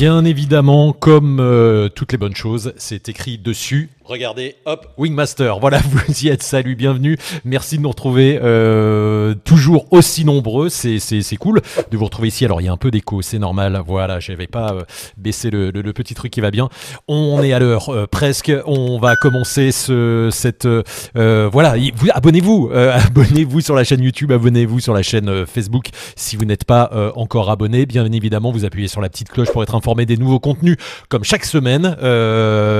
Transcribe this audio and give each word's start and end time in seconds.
Bien 0.00 0.24
évidemment, 0.24 0.94
comme 0.94 1.40
euh, 1.40 1.90
toutes 1.90 2.12
les 2.12 2.16
bonnes 2.16 2.34
choses, 2.34 2.72
c'est 2.78 3.10
écrit 3.10 3.36
dessus. 3.36 3.90
Regardez, 4.10 4.56
hop, 4.64 4.88
Wingmaster. 4.98 5.60
Voilà, 5.60 5.78
vous 5.88 6.24
y 6.24 6.30
êtes. 6.30 6.42
Salut, 6.42 6.74
bienvenue. 6.74 7.16
Merci 7.44 7.76
de 7.76 7.82
nous 7.82 7.90
retrouver 7.90 8.40
euh, 8.42 9.36
toujours 9.44 9.86
aussi 9.92 10.24
nombreux. 10.24 10.68
C'est, 10.68 10.98
cool 11.38 11.60
de 11.92 11.96
vous 11.96 12.06
retrouver 12.06 12.26
ici. 12.26 12.44
Alors, 12.44 12.60
il 12.60 12.64
y 12.64 12.68
a 12.68 12.72
un 12.72 12.76
peu 12.76 12.90
d'écho, 12.90 13.22
c'est 13.22 13.38
normal. 13.38 13.80
Voilà, 13.86 14.18
j'avais 14.18 14.48
pas 14.48 14.72
euh, 14.72 14.82
baissé 15.16 15.48
le, 15.50 15.70
le, 15.70 15.92
petit 15.92 16.14
truc 16.14 16.32
qui 16.32 16.40
va 16.40 16.50
bien. 16.50 16.68
On 17.06 17.40
est 17.40 17.52
à 17.52 17.60
l'heure 17.60 17.90
euh, 17.90 18.08
presque. 18.08 18.52
On 18.66 18.98
va 18.98 19.14
commencer 19.14 19.70
ce, 19.70 20.28
cette. 20.32 20.66
Euh, 20.66 21.48
voilà, 21.52 21.76
vous, 21.94 22.08
abonnez-vous. 22.12 22.72
abonnez-vous 22.74 23.60
sur 23.60 23.76
la 23.76 23.84
chaîne 23.84 24.02
YouTube, 24.02 24.32
abonnez-vous 24.32 24.80
sur 24.80 24.92
la 24.92 25.04
chaîne 25.04 25.46
Facebook 25.46 25.90
si 26.16 26.34
vous 26.34 26.46
n'êtes 26.46 26.64
pas 26.64 27.12
encore 27.14 27.48
abonné. 27.48 27.86
Bien 27.86 28.10
évidemment, 28.10 28.50
vous 28.50 28.64
appuyez 28.64 28.88
sur 28.88 29.00
la 29.00 29.08
petite 29.08 29.28
cloche 29.28 29.52
pour 29.52 29.62
être 29.62 29.76
informé 29.76 30.04
des 30.04 30.16
nouveaux 30.16 30.40
contenus 30.40 30.78
comme 31.08 31.22
chaque 31.22 31.44
semaine. 31.44 31.96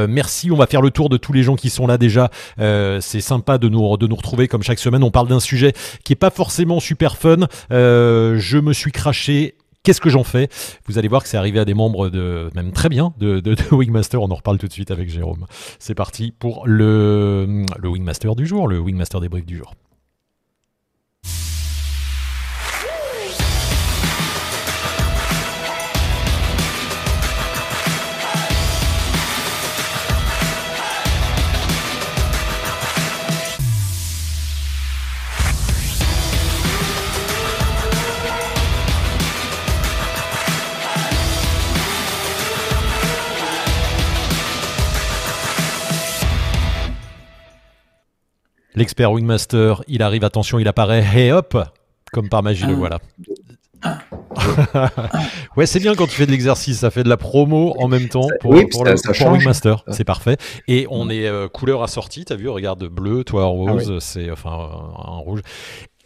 Merci. 0.09 0.51
On 0.51 0.57
va 0.57 0.67
faire 0.67 0.83
le 0.83 0.91
tour 0.91 1.09
de 1.09 1.20
tous 1.21 1.33
les 1.33 1.43
gens 1.43 1.57
qui 1.57 1.71
sont 1.71 1.87
là 1.87 1.99
déjà. 1.99 2.31
Euh, 2.59 3.01
c'est 3.01 3.21
sympa 3.21 3.59
de 3.59 3.69
nous, 3.69 3.87
retrouver 3.89 4.49
comme 4.49 4.63
chaque 4.63 4.79
semaine. 4.79 5.03
On 5.03 5.11
parle 5.11 5.29
d'un 5.29 5.41
sujet 5.41 5.73
qui 6.05 6.13
est 6.13 6.17
pas 6.17 6.31
forcément 6.31 6.81
super 6.81 7.17
fun. 7.17 7.47
Euh, 7.73 8.39
je 8.39 8.59
me 8.59 8.73
suis 8.73 8.93
craché 8.93 9.55
Qu'est-ce 9.83 10.03
que 10.03 10.11
j'en 10.11 10.25
fais? 10.25 10.51
Vous 10.87 10.99
allez 10.99 11.09
voir 11.09 11.23
que 11.23 11.29
c'est 11.31 11.39
arrivé 11.39 11.59
à 11.59 11.65
des 11.65 11.73
membres 11.73 12.11
de, 12.11 12.51
même 12.55 12.71
très 12.73 12.91
bien, 12.91 13.15
de, 13.19 13.43
Wingmaster. 13.75 14.21
On 14.21 14.31
en 14.31 14.35
reparle 14.35 14.59
tout 14.59 14.69
de 14.69 14.73
suite 14.73 14.91
avec 14.91 15.09
Jérôme. 15.09 15.47
C'est 15.79 15.95
parti 15.95 16.35
pour 16.39 16.67
le, 16.67 17.65
Wingmaster 17.83 18.37
du 18.37 18.47
jour, 18.47 18.69
le 18.69 18.79
Wingmaster 18.79 19.21
débrief 19.23 19.47
du 19.47 19.57
jour. 19.57 19.75
L'expert 48.75 49.13
Wingmaster, 49.13 49.83
il 49.89 50.03
arrive, 50.03 50.25
attention, 50.25 50.59
il 50.59 50.69
apparaît, 50.69 51.05
et 51.17 51.33
hop, 51.33 51.57
comme 52.13 52.29
par 52.29 52.43
magie, 52.43 52.67
le 52.67 52.75
voilà. 52.75 52.99
ouais, 55.57 55.65
c'est 55.67 55.81
bien 55.81 55.95
quand 55.95 56.07
tu 56.07 56.13
fais 56.13 56.27
de 56.27 56.31
l'exercice, 56.31 56.81
ça 56.81 56.91
fait 56.91 57.03
de 57.03 57.09
la 57.09 57.17
promo 57.17 57.75
en 57.79 57.89
même 57.89 58.09
temps 58.09 58.29
pour, 58.41 58.51
oui, 58.53 58.67
pour, 58.67 58.85
ça, 58.85 58.91
le, 58.91 58.97
ça 58.99 59.13
pour 59.15 59.33
Wingmaster, 59.33 59.85
c'est 59.89 60.05
parfait. 60.05 60.37
Et 60.69 60.87
on 60.91 61.09
est 61.09 61.27
euh, 61.27 61.49
couleur 61.49 61.83
assortie, 61.83 62.25
t'as 62.25 62.37
vu, 62.37 62.49
regarde 62.49 62.85
bleu, 62.87 63.25
toi 63.25 63.47
rose, 63.47 63.87
ah 63.89 63.93
oui. 63.93 63.99
c'est 64.01 64.31
enfin 64.31 64.51
un 64.51 65.19
rouge. 65.19 65.41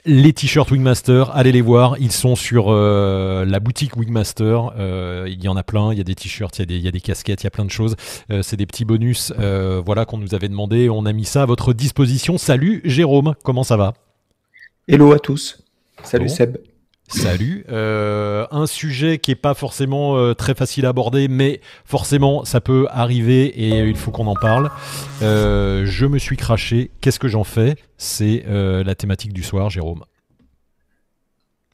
Les 0.06 0.34
t-shirts 0.34 0.70
Wingmaster, 0.70 1.30
allez 1.34 1.50
les 1.50 1.62
voir, 1.62 1.96
ils 1.98 2.12
sont 2.12 2.36
sur 2.36 2.66
euh, 2.68 3.46
la 3.46 3.58
boutique 3.58 3.96
Wingmaster, 3.96 4.74
euh, 4.76 5.26
il 5.26 5.42
y 5.42 5.48
en 5.48 5.56
a 5.56 5.62
plein, 5.62 5.92
il 5.92 5.98
y 5.98 6.00
a 6.02 6.04
des 6.04 6.14
t-shirts, 6.14 6.58
il, 6.58 6.70
il, 6.70 6.82
y 6.82 6.88
a 6.88 6.90
des 6.90 7.00
casquettes, 7.00 7.42
il 7.42 7.44
y 7.44 7.46
a 7.46 7.50
plein 7.50 7.64
de 7.64 7.70
choses, 7.70 7.96
euh, 8.30 8.42
c'est 8.42 8.58
des 8.58 8.66
petits 8.66 8.84
bonus 8.84 9.32
voilà 9.38 10.04
qu'on 10.04 10.18
nous 10.18 10.34
avait 10.34 10.50
demandé, 10.50 10.90
on 10.90 11.06
a 11.06 11.12
mis 11.14 11.24
ça 11.24 11.42
à 11.42 11.46
votre 11.46 11.72
disposition. 11.72 12.36
Salut 12.36 12.82
Jérôme, 12.84 13.34
comment 13.44 13.64
ça 13.64 13.78
va? 13.78 13.94
Hello 14.88 15.10
à 15.12 15.18
tous, 15.18 15.64
salut 16.02 16.26
bon. 16.26 16.34
Seb. 16.34 16.58
Salut. 17.08 17.64
Euh, 17.68 18.46
un 18.50 18.66
sujet 18.66 19.18
qui 19.18 19.30
est 19.30 19.36
pas 19.36 19.54
forcément 19.54 20.16
euh, 20.16 20.34
très 20.34 20.54
facile 20.54 20.86
à 20.86 20.88
aborder, 20.88 21.28
mais 21.28 21.60
forcément 21.84 22.44
ça 22.44 22.60
peut 22.60 22.86
arriver 22.90 23.46
et 23.46 23.80
il 23.80 23.96
faut 23.96 24.10
qu'on 24.10 24.26
en 24.26 24.34
parle. 24.34 24.70
Euh, 25.22 25.84
je 25.84 26.06
me 26.06 26.18
suis 26.18 26.36
craché. 26.36 26.90
Qu'est-ce 27.00 27.18
que 27.18 27.28
j'en 27.28 27.44
fais? 27.44 27.76
C'est 27.98 28.44
la 28.46 28.94
thématique 28.94 29.32
du 29.32 29.42
soir, 29.42 29.70
Jérôme. 29.70 30.04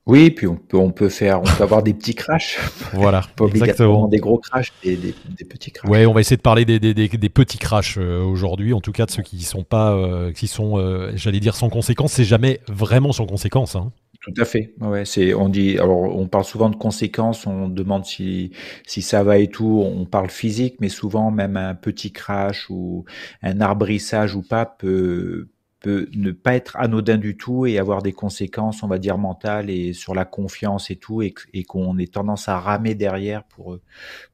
Oui, 0.07 0.31
puis 0.31 0.49
on 0.49 0.57
peut, 0.57 0.79
on 0.79 0.91
peut 0.91 1.09
faire, 1.09 1.41
on 1.41 1.45
peut 1.45 1.63
avoir 1.63 1.83
des 1.85 1.95
petits 1.95 2.15
crashs. 2.15 2.59
Voilà, 2.95 3.23
pas 3.37 3.47
exactement. 3.47 4.09
Des 4.09 4.19
gros 4.19 4.39
crashs 4.39 4.73
et 4.83 4.97
des, 4.97 5.15
des, 5.29 5.45
petits 5.45 5.71
crashs. 5.71 5.89
Ouais, 5.89 6.07
on 6.07 6.13
va 6.13 6.21
essayer 6.21 6.37
de 6.37 6.43
parler 6.43 6.65
des, 6.65 6.81
des, 6.81 6.95
des, 6.95 7.09
des 7.09 7.29
petits 7.29 7.59
crashs 7.59 7.97
aujourd'hui, 7.97 8.73
en 8.73 8.81
tout 8.81 8.93
cas 8.93 9.07
de 9.07 9.11
ceux 9.11 9.23
qui 9.23 9.43
sont 9.43 9.63
pas, 9.63 9.97
qui 10.35 10.49
sont, 10.49 11.13
j'allais 11.15 11.41
dire 11.41 11.55
sans 11.55 11.69
conséquence. 11.69 12.13
C'est 12.13 12.25
jamais 12.25 12.61
vraiment 12.67 13.13
sans 13.13 13.27
conséquence. 13.27 13.77
Hein. 13.77 13.93
Tout 14.21 14.35
à 14.37 14.45
fait. 14.45 14.75
Ouais, 14.81 15.07
c'est, 15.07 15.33
on 15.33 15.49
dit, 15.49 15.79
alors 15.79 16.01
on 16.15 16.29
parle 16.29 16.45
souvent 16.45 16.69
de 16.69 16.77
conséquences, 16.77 17.47
on 17.47 17.69
demande 17.69 18.05
si, 18.05 18.51
si 18.87 19.01
ça 19.01 19.23
va 19.25 19.39
et 19.39 19.49
tout, 19.49 19.83
on 19.83 20.05
parle 20.05 20.29
physique, 20.29 20.77
mais 20.81 20.91
souvent 20.91 21.31
même 21.31 21.57
un 21.57 21.75
petit 21.75 22.13
crash 22.13 22.69
ou 22.69 23.07
un 23.43 23.63
arbrissage 23.63 24.35
ou 24.35 24.43
pas 24.43 24.67
peut, 24.67 25.49
peut 25.81 26.07
ne 26.15 26.33
pas 26.33 26.55
être 26.55 26.77
anodin 26.77 27.17
du 27.17 27.39
tout 27.39 27.65
et 27.65 27.79
avoir 27.79 28.03
des 28.03 28.13
conséquences, 28.13 28.83
on 28.83 28.89
va 28.89 28.99
dire, 28.99 29.17
mentales 29.17 29.71
et 29.71 29.95
sur 29.95 30.15
la 30.15 30.27
confiance 30.27 30.91
et 30.91 30.97
tout, 30.97 31.23
et, 31.23 31.33
qu'on 31.67 31.97
ait 31.97 32.07
tendance 32.07 32.47
à 32.51 32.59
ramer 32.61 32.95
derrière 32.95 33.45
pour, 33.45 33.79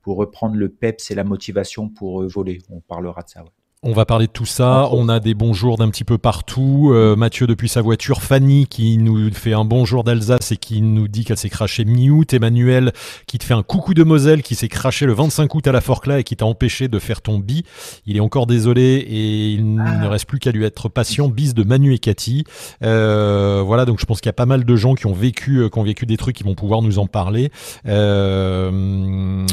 pour 0.02 0.16
reprendre 0.16 0.56
le 0.56 0.68
peps 0.68 1.12
et 1.12 1.14
la 1.14 1.22
motivation 1.24 1.88
pour 1.88 2.26
voler. 2.26 2.58
On 2.70 2.80
parlera 2.80 3.22
de 3.22 3.28
ça. 3.28 3.44
On 3.82 3.92
va 3.92 4.06
parler 4.06 4.26
de 4.26 4.32
tout 4.32 4.46
ça. 4.46 4.88
On 4.90 5.10
a 5.10 5.20
des 5.20 5.34
bonjours 5.34 5.76
d'un 5.76 5.90
petit 5.90 6.02
peu 6.02 6.16
partout. 6.16 6.92
Euh, 6.94 7.14
Mathieu 7.14 7.46
depuis 7.46 7.68
sa 7.68 7.82
voiture. 7.82 8.22
Fanny 8.22 8.66
qui 8.66 8.96
nous 8.96 9.30
fait 9.32 9.52
un 9.52 9.66
bonjour 9.66 10.02
d'Alsace 10.02 10.50
et 10.52 10.56
qui 10.56 10.80
nous 10.80 11.08
dit 11.08 11.26
qu'elle 11.26 11.36
s'est 11.36 11.50
crachée 11.50 11.84
mi-août. 11.84 12.32
Emmanuel 12.32 12.92
qui 13.26 13.36
te 13.36 13.44
fait 13.44 13.52
un 13.52 13.62
coucou 13.62 13.92
de 13.92 14.02
Moselle 14.02 14.42
qui 14.42 14.54
s'est 14.54 14.68
craché 14.68 15.04
le 15.04 15.12
25 15.12 15.54
août 15.54 15.66
à 15.66 15.72
la 15.72 15.82
Forclaz 15.82 16.20
et 16.20 16.24
qui 16.24 16.36
t'a 16.36 16.46
empêché 16.46 16.88
de 16.88 16.98
faire 16.98 17.20
ton 17.20 17.38
bi. 17.38 17.64
Il 18.06 18.16
est 18.16 18.20
encore 18.20 18.46
désolé 18.46 18.82
et 18.82 19.50
il 19.52 19.78
ah. 19.78 19.98
ne 19.98 20.06
reste 20.08 20.24
plus 20.24 20.38
qu'à 20.38 20.52
lui 20.52 20.64
être 20.64 20.88
patient. 20.88 21.28
Bis 21.28 21.52
de 21.52 21.62
Manu 21.62 21.92
et 21.92 21.98
Cathy. 21.98 22.44
Euh, 22.82 23.62
voilà, 23.64 23.84
donc 23.84 24.00
je 24.00 24.06
pense 24.06 24.22
qu'il 24.22 24.28
y 24.28 24.30
a 24.30 24.32
pas 24.32 24.46
mal 24.46 24.64
de 24.64 24.76
gens 24.76 24.94
qui 24.94 25.04
ont 25.04 25.12
vécu, 25.12 25.58
euh, 25.58 25.68
qui 25.68 25.78
ont 25.78 25.84
vécu 25.84 26.06
des 26.06 26.16
trucs 26.16 26.34
qui 26.34 26.44
vont 26.44 26.54
pouvoir 26.54 26.80
nous 26.80 26.98
en 26.98 27.06
parler. 27.06 27.52
Euh, 27.86 29.46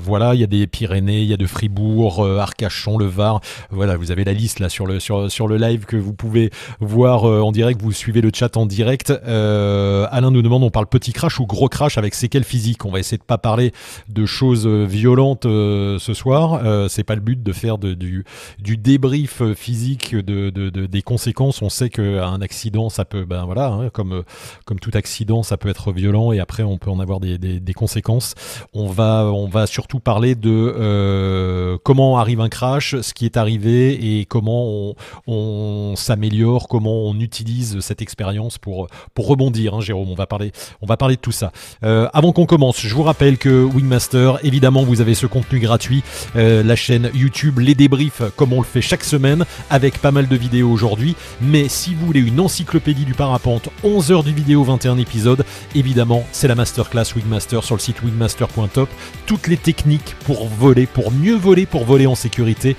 voilà, 0.00 0.34
il 0.34 0.40
y 0.40 0.44
a 0.44 0.48
des 0.48 0.66
Pyrénées, 0.66 1.20
il 1.20 1.28
y 1.28 1.34
a 1.34 1.36
de 1.36 1.46
Fribourg, 1.46 2.26
Arcachon, 2.26 2.96
le 2.96 3.04
Var 3.04 3.42
voilà, 3.70 3.96
vous 3.96 4.10
avez 4.10 4.24
la 4.24 4.32
liste 4.32 4.60
là 4.60 4.68
sur 4.68 4.86
le 4.86 5.00
sur 5.00 5.30
sur 5.30 5.48
le 5.48 5.56
live 5.56 5.84
que 5.86 5.96
vous 5.96 6.12
pouvez 6.12 6.50
voir 6.80 7.24
euh, 7.24 7.40
en 7.40 7.52
direct. 7.52 7.80
Vous 7.82 7.92
suivez 7.92 8.20
le 8.20 8.30
chat 8.32 8.56
en 8.56 8.66
direct. 8.66 9.10
Euh, 9.10 10.06
Alain 10.10 10.30
nous 10.30 10.42
demande 10.42 10.62
on 10.62 10.70
parle 10.70 10.86
petit 10.86 11.12
crash 11.12 11.40
ou 11.40 11.46
gros 11.46 11.68
crash 11.68 11.98
avec 11.98 12.14
séquelles 12.14 12.44
physiques? 12.44 12.84
On 12.84 12.90
va 12.90 13.00
essayer 13.00 13.18
de 13.18 13.22
pas 13.22 13.38
parler 13.38 13.72
de 14.08 14.26
choses 14.26 14.66
violentes 14.66 15.46
euh, 15.46 15.98
ce 15.98 16.14
soir. 16.14 16.60
C'est 16.88 17.04
pas 17.04 17.14
le 17.14 17.20
but 17.20 17.42
de 17.42 17.52
faire 17.52 17.78
du 17.78 18.24
du 18.58 18.76
débrief 18.76 19.42
physique 19.54 20.14
de, 20.14 20.50
de, 20.50 20.70
de 20.70 20.86
des 20.86 21.02
conséquences. 21.02 21.62
On 21.62 21.68
sait 21.68 21.90
qu'un 21.90 22.40
accident 22.40 22.88
ça 22.88 23.04
peut 23.04 23.24
ben 23.24 23.44
voilà 23.44 23.68
hein, 23.68 23.90
comme 23.90 24.22
comme 24.64 24.78
tout 24.78 24.90
accident 24.94 25.42
ça 25.42 25.56
peut 25.56 25.68
être 25.68 25.92
violent 25.92 26.32
et 26.32 26.40
après 26.40 26.62
on 26.62 26.78
peut 26.78 26.90
en 26.90 27.00
avoir 27.00 27.20
des, 27.20 27.38
des, 27.38 27.74
conséquences. 27.74 28.34
On 28.72 28.86
va 28.86 29.24
on 29.24 29.48
va 29.48 29.66
surtout 29.66 30.00
parler 30.00 30.34
de 30.34 31.76
comment 31.84 32.18
arrive 32.18 32.40
un 32.40 32.48
crash, 32.48 33.00
ce 33.00 33.12
qui 33.12 33.24
est 33.24 33.36
arrivé 33.36 33.55
et 33.64 34.26
comment 34.28 34.94
on, 35.26 35.94
s'améliore, 35.96 36.68
comment 36.68 37.04
on 37.04 37.18
utilise 37.20 37.80
cette 37.80 38.02
expérience 38.02 38.58
pour, 38.58 38.88
pour 39.14 39.26
rebondir, 39.26 39.74
hein, 39.74 39.80
Jérôme. 39.80 40.10
On 40.10 40.14
va 40.14 40.26
parler, 40.26 40.52
on 40.82 40.86
va 40.86 40.96
parler 40.96 41.16
de 41.16 41.20
tout 41.20 41.32
ça. 41.32 41.52
Euh, 41.84 42.08
avant 42.12 42.32
qu'on 42.32 42.46
commence, 42.46 42.80
je 42.80 42.94
vous 42.94 43.02
rappelle 43.02 43.38
que 43.38 43.64
Wingmaster, 43.64 44.38
évidemment, 44.44 44.82
vous 44.82 45.00
avez 45.00 45.14
ce 45.14 45.26
contenu 45.26 45.58
gratuit, 45.58 46.02
euh, 46.36 46.62
la 46.62 46.76
chaîne 46.76 47.10
YouTube, 47.14 47.58
les 47.58 47.74
débriefs, 47.74 48.22
comme 48.36 48.52
on 48.52 48.60
le 48.60 48.66
fait 48.66 48.82
chaque 48.82 49.04
semaine, 49.04 49.44
avec 49.70 49.98
pas 49.98 50.10
mal 50.10 50.28
de 50.28 50.36
vidéos 50.36 50.70
aujourd'hui. 50.70 51.16
Mais 51.40 51.68
si 51.68 51.94
vous 51.94 52.06
voulez 52.06 52.20
une 52.20 52.40
encyclopédie 52.40 53.04
du 53.04 53.14
parapente, 53.14 53.68
11 53.82 54.12
heures 54.12 54.24
de 54.24 54.30
vidéo, 54.30 54.64
21 54.64 54.98
épisodes, 54.98 55.44
évidemment, 55.74 56.24
c'est 56.32 56.48
la 56.48 56.54
masterclass 56.54 57.14
Wingmaster 57.14 57.62
sur 57.64 57.74
le 57.74 57.80
site 57.80 58.02
wingmaster.top. 58.02 58.88
Toutes 59.26 59.48
les 59.48 59.56
techniques 59.56 60.14
pour 60.24 60.46
voler, 60.46 60.86
pour 60.86 61.12
mieux 61.12 61.36
voler, 61.36 61.66
pour 61.66 61.84
voler 61.84 62.06
en 62.06 62.14
sécurité, 62.14 62.76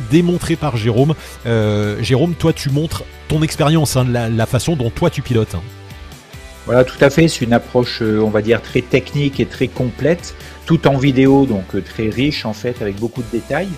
démontré 0.00 0.56
par 0.56 0.76
Jérôme. 0.76 1.14
Euh, 1.46 2.02
Jérôme, 2.02 2.34
toi, 2.34 2.52
tu 2.52 2.70
montres 2.70 3.04
ton 3.28 3.42
expérience, 3.42 3.96
hein, 3.96 4.06
la, 4.08 4.28
la, 4.28 4.46
façon 4.46 4.76
dont 4.76 4.90
toi 4.90 5.10
tu 5.10 5.22
pilotes. 5.22 5.54
Hein. 5.54 5.62
Voilà, 6.66 6.84
tout 6.84 7.02
à 7.02 7.10
fait. 7.10 7.28
C'est 7.28 7.44
une 7.44 7.52
approche, 7.52 8.00
on 8.00 8.30
va 8.30 8.40
dire, 8.40 8.62
très 8.62 8.80
technique 8.80 9.38
et 9.40 9.46
très 9.46 9.68
complète, 9.68 10.34
tout 10.64 10.88
en 10.88 10.96
vidéo, 10.96 11.44
donc 11.44 11.84
très 11.84 12.08
riche 12.08 12.46
en 12.46 12.54
fait, 12.54 12.80
avec 12.80 12.96
beaucoup 12.96 13.22
de 13.22 13.30
détails. 13.30 13.68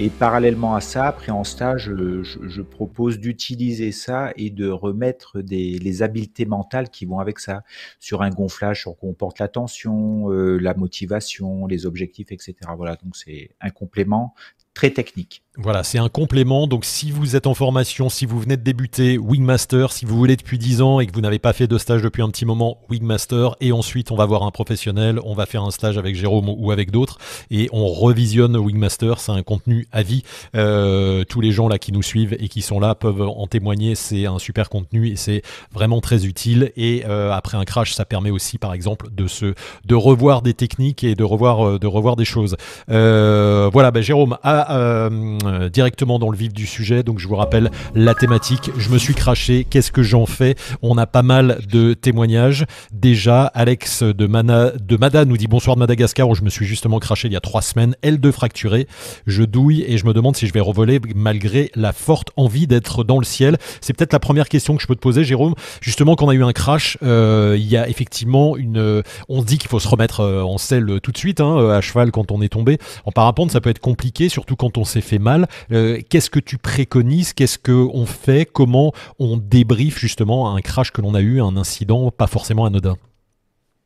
Et 0.00 0.10
parallèlement 0.10 0.76
à 0.76 0.80
ça, 0.80 1.06
après 1.08 1.32
en 1.32 1.42
stage, 1.42 1.90
je, 1.92 2.22
je 2.22 2.62
propose 2.62 3.18
d'utiliser 3.18 3.90
ça 3.90 4.32
et 4.36 4.48
de 4.48 4.70
remettre 4.70 5.40
des, 5.40 5.76
les 5.80 6.02
habiletés 6.04 6.46
mentales 6.46 6.88
qui 6.88 7.04
vont 7.04 7.18
avec 7.18 7.40
ça 7.40 7.64
sur 7.98 8.22
un 8.22 8.30
gonflage 8.30 8.82
sur 8.82 8.96
quoi 8.96 9.08
on 9.08 9.14
porte 9.14 9.40
l'attention, 9.40 10.30
euh, 10.30 10.56
la 10.58 10.74
motivation, 10.74 11.66
les 11.66 11.84
objectifs, 11.84 12.30
etc. 12.30 12.54
Voilà, 12.76 12.94
donc 12.94 13.16
c'est 13.16 13.50
un 13.60 13.70
complément 13.70 14.34
très 14.72 14.90
technique. 14.92 15.42
Voilà, 15.60 15.82
c'est 15.82 15.98
un 15.98 16.08
complément. 16.08 16.68
Donc, 16.68 16.84
si 16.84 17.10
vous 17.10 17.34
êtes 17.34 17.48
en 17.48 17.54
formation, 17.54 18.08
si 18.08 18.26
vous 18.26 18.38
venez 18.38 18.56
de 18.56 18.62
débuter 18.62 19.18
Wingmaster, 19.18 19.90
si 19.90 20.04
vous 20.04 20.16
voulez 20.16 20.36
depuis 20.36 20.56
10 20.56 20.82
ans 20.82 21.00
et 21.00 21.06
que 21.08 21.12
vous 21.12 21.20
n'avez 21.20 21.40
pas 21.40 21.52
fait 21.52 21.66
de 21.66 21.76
stage 21.78 22.00
depuis 22.00 22.22
un 22.22 22.28
petit 22.28 22.46
moment, 22.46 22.78
Wingmaster, 22.88 23.56
et 23.60 23.72
ensuite 23.72 24.12
on 24.12 24.16
va 24.16 24.24
voir 24.24 24.44
un 24.44 24.52
professionnel, 24.52 25.18
on 25.24 25.34
va 25.34 25.46
faire 25.46 25.64
un 25.64 25.72
stage 25.72 25.98
avec 25.98 26.14
Jérôme 26.14 26.48
ou 26.48 26.70
avec 26.70 26.92
d'autres, 26.92 27.18
et 27.50 27.68
on 27.72 27.88
revisionne 27.88 28.56
Wingmaster. 28.56 29.18
C'est 29.18 29.32
un 29.32 29.42
contenu 29.42 29.88
à 29.90 30.04
vie. 30.04 30.22
Euh, 30.54 31.24
tous 31.24 31.40
les 31.40 31.50
gens 31.50 31.66
là 31.66 31.80
qui 31.80 31.90
nous 31.90 32.04
suivent 32.04 32.36
et 32.38 32.48
qui 32.48 32.62
sont 32.62 32.78
là 32.78 32.94
peuvent 32.94 33.22
en 33.22 33.48
témoigner. 33.48 33.96
C'est 33.96 34.26
un 34.26 34.38
super 34.38 34.68
contenu 34.68 35.08
et 35.08 35.16
c'est 35.16 35.42
vraiment 35.72 36.00
très 36.00 36.24
utile. 36.24 36.70
Et 36.76 37.02
euh, 37.08 37.32
après 37.32 37.58
un 37.58 37.64
crash, 37.64 37.94
ça 37.94 38.04
permet 38.04 38.30
aussi, 38.30 38.58
par 38.58 38.74
exemple, 38.74 39.08
de 39.10 39.26
se, 39.26 39.54
de 39.84 39.94
revoir 39.96 40.42
des 40.42 40.54
techniques 40.54 41.02
et 41.02 41.16
de 41.16 41.24
revoir, 41.24 41.66
euh, 41.66 41.78
de 41.80 41.88
revoir 41.88 42.14
des 42.14 42.24
choses. 42.24 42.56
voilà, 42.86 43.90
bah, 43.90 44.02
Jérôme 44.02 44.38
a 44.44 45.08
euh, 45.48 45.68
directement 45.68 46.18
dans 46.18 46.30
le 46.30 46.36
vif 46.36 46.52
du 46.52 46.66
sujet. 46.66 47.02
Donc 47.02 47.18
je 47.18 47.28
vous 47.28 47.36
rappelle 47.36 47.70
la 47.94 48.14
thématique. 48.14 48.70
Je 48.76 48.88
me 48.90 48.98
suis 48.98 49.14
craché. 49.14 49.66
Qu'est-ce 49.68 49.92
que 49.92 50.02
j'en 50.02 50.26
fais? 50.26 50.54
On 50.82 50.98
a 50.98 51.06
pas 51.06 51.22
mal 51.22 51.60
de 51.70 51.94
témoignages. 51.94 52.64
Déjà, 52.92 53.44
Alex 53.46 54.02
de, 54.02 54.26
Mana, 54.26 54.70
de 54.70 54.96
Mada 54.96 55.24
nous 55.24 55.36
dit 55.36 55.46
bonsoir 55.46 55.76
de 55.76 55.80
Madagascar 55.80 56.28
où 56.28 56.34
je 56.34 56.42
me 56.42 56.50
suis 56.50 56.66
justement 56.66 56.98
craché 56.98 57.28
il 57.28 57.32
y 57.32 57.36
a 57.36 57.40
trois 57.40 57.62
semaines. 57.62 57.94
L2 58.02 58.32
fracturé. 58.32 58.86
Je 59.26 59.42
douille 59.42 59.84
et 59.86 59.98
je 59.98 60.06
me 60.06 60.12
demande 60.12 60.36
si 60.36 60.46
je 60.46 60.52
vais 60.52 60.60
revoler 60.60 61.00
malgré 61.14 61.70
la 61.74 61.92
forte 61.92 62.30
envie 62.36 62.66
d'être 62.66 63.04
dans 63.04 63.18
le 63.18 63.24
ciel. 63.24 63.56
C'est 63.80 63.92
peut-être 63.92 64.12
la 64.12 64.20
première 64.20 64.48
question 64.48 64.76
que 64.76 64.82
je 64.82 64.86
peux 64.86 64.94
te 64.94 65.00
poser, 65.00 65.24
Jérôme. 65.24 65.54
Justement, 65.80 66.16
quand 66.16 66.26
on 66.26 66.30
a 66.30 66.34
eu 66.34 66.44
un 66.44 66.52
crash, 66.52 66.98
euh, 67.02 67.56
il 67.58 67.66
y 67.66 67.76
a 67.76 67.88
effectivement 67.88 68.56
une. 68.56 69.02
On 69.28 69.40
se 69.40 69.46
dit 69.46 69.58
qu'il 69.58 69.68
faut 69.68 69.80
se 69.80 69.88
remettre 69.88 70.20
euh, 70.20 70.42
en 70.42 70.58
selle 70.58 71.00
tout 71.02 71.12
de 71.12 71.18
suite, 71.18 71.40
hein, 71.40 71.70
à 71.70 71.80
cheval 71.80 72.10
quand 72.10 72.30
on 72.32 72.42
est 72.42 72.48
tombé. 72.48 72.78
En 73.04 73.12
parapente, 73.12 73.50
ça 73.50 73.60
peut 73.60 73.70
être 73.70 73.78
compliqué, 73.78 74.28
surtout 74.28 74.56
quand 74.56 74.78
on 74.78 74.84
s'est 74.84 75.00
fait 75.00 75.18
mal. 75.18 75.37
Euh, 75.72 76.00
qu'est-ce 76.08 76.30
que 76.30 76.40
tu 76.40 76.58
préconises 76.58 77.32
Qu'est-ce 77.32 77.58
qu'on 77.58 78.06
fait 78.06 78.46
Comment 78.50 78.92
on 79.18 79.36
débriefe 79.36 79.98
justement 79.98 80.54
un 80.54 80.60
crash 80.60 80.90
que 80.90 81.00
l'on 81.00 81.14
a 81.14 81.20
eu, 81.20 81.40
un 81.40 81.56
incident 81.56 82.10
pas 82.10 82.26
forcément 82.26 82.64
anodin? 82.64 82.96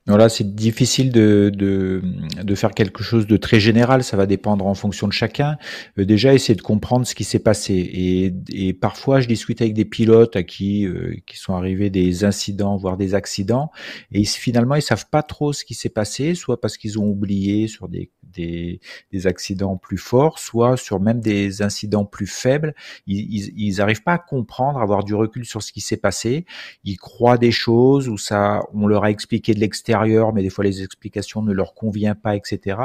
Là, 0.07 0.29
c'est 0.29 0.57
difficile 0.57 1.13
de, 1.13 1.53
de, 1.55 2.55
faire 2.57 2.73
quelque 2.73 3.05
chose 3.05 3.29
de 3.29 3.37
très 3.37 3.61
général. 3.61 4.03
Ça 4.03 4.17
va 4.17 4.27
dépendre 4.27 4.67
en 4.67 4.75
fonction 4.75 5.07
de 5.07 5.13
chacun. 5.13 5.59
Euh, 5.97 6.05
déjà, 6.05 6.35
essayer 6.35 6.57
de 6.57 6.63
comprendre 6.63 7.07
ce 7.07 7.15
qui 7.15 7.23
s'est 7.23 7.39
passé. 7.39 8.33
Et, 8.53 8.73
parfois, 8.73 9.21
je 9.21 9.29
discute 9.29 9.61
avec 9.63 9.75
des 9.75 9.85
pilotes 9.85 10.35
à 10.35 10.43
qui 10.43 10.87
euh, 10.87 11.15
qui 11.27 11.37
sont 11.37 11.55
arrivés 11.55 11.89
des 11.89 12.25
incidents, 12.25 12.77
voire 12.77 12.97
des 12.97 13.15
accidents, 13.15 13.71
et 14.11 14.25
finalement, 14.25 14.75
ils 14.75 14.83
savent 14.83 15.09
pas 15.09 15.23
trop 15.23 15.53
ce 15.53 15.65
qui 15.65 15.75
s'est 15.75 15.89
passé, 15.89 16.35
soit 16.35 16.61
parce 16.61 16.77
qu'ils 16.77 16.99
ont 16.99 17.07
oublié 17.07 17.69
sur 17.69 17.89
des, 17.89 18.11
des, 18.33 18.81
des, 19.13 19.27
accidents 19.27 19.77
plus 19.77 19.99
forts, 19.99 20.39
soit 20.39 20.77
sur 20.77 21.01
même 21.01 21.21
des 21.21 21.63
incidents 21.63 22.05
plus 22.05 22.27
faibles. 22.27 22.75
Ils, 23.07 23.53
ils, 23.57 23.81
arrivent 23.81 24.03
pas 24.03 24.15
à 24.15 24.19
comprendre, 24.19 24.79
à 24.79 24.83
avoir 24.83 25.05
du 25.05 25.15
recul 25.15 25.45
sur 25.45 25.63
ce 25.63 25.73
qui 25.73 25.81
s'est 25.81 25.97
passé. 25.97 26.47
Ils 26.85 26.97
croient 26.97 27.39
des 27.39 27.53
choses 27.53 28.09
ou 28.09 28.19
ça, 28.19 28.63
on 28.75 28.87
leur 28.87 29.05
a 29.05 29.11
expliqué 29.11 29.55
de 29.55 29.61
l'extérieur 29.61 30.33
mais 30.33 30.43
des 30.43 30.51
fois 30.51 30.65
les 30.65 30.83
explications 30.83 31.43
ne 31.43 31.53
leur 31.53 31.75
conviennent 31.75 32.15
pas, 32.15 32.37
etc. 32.37 32.79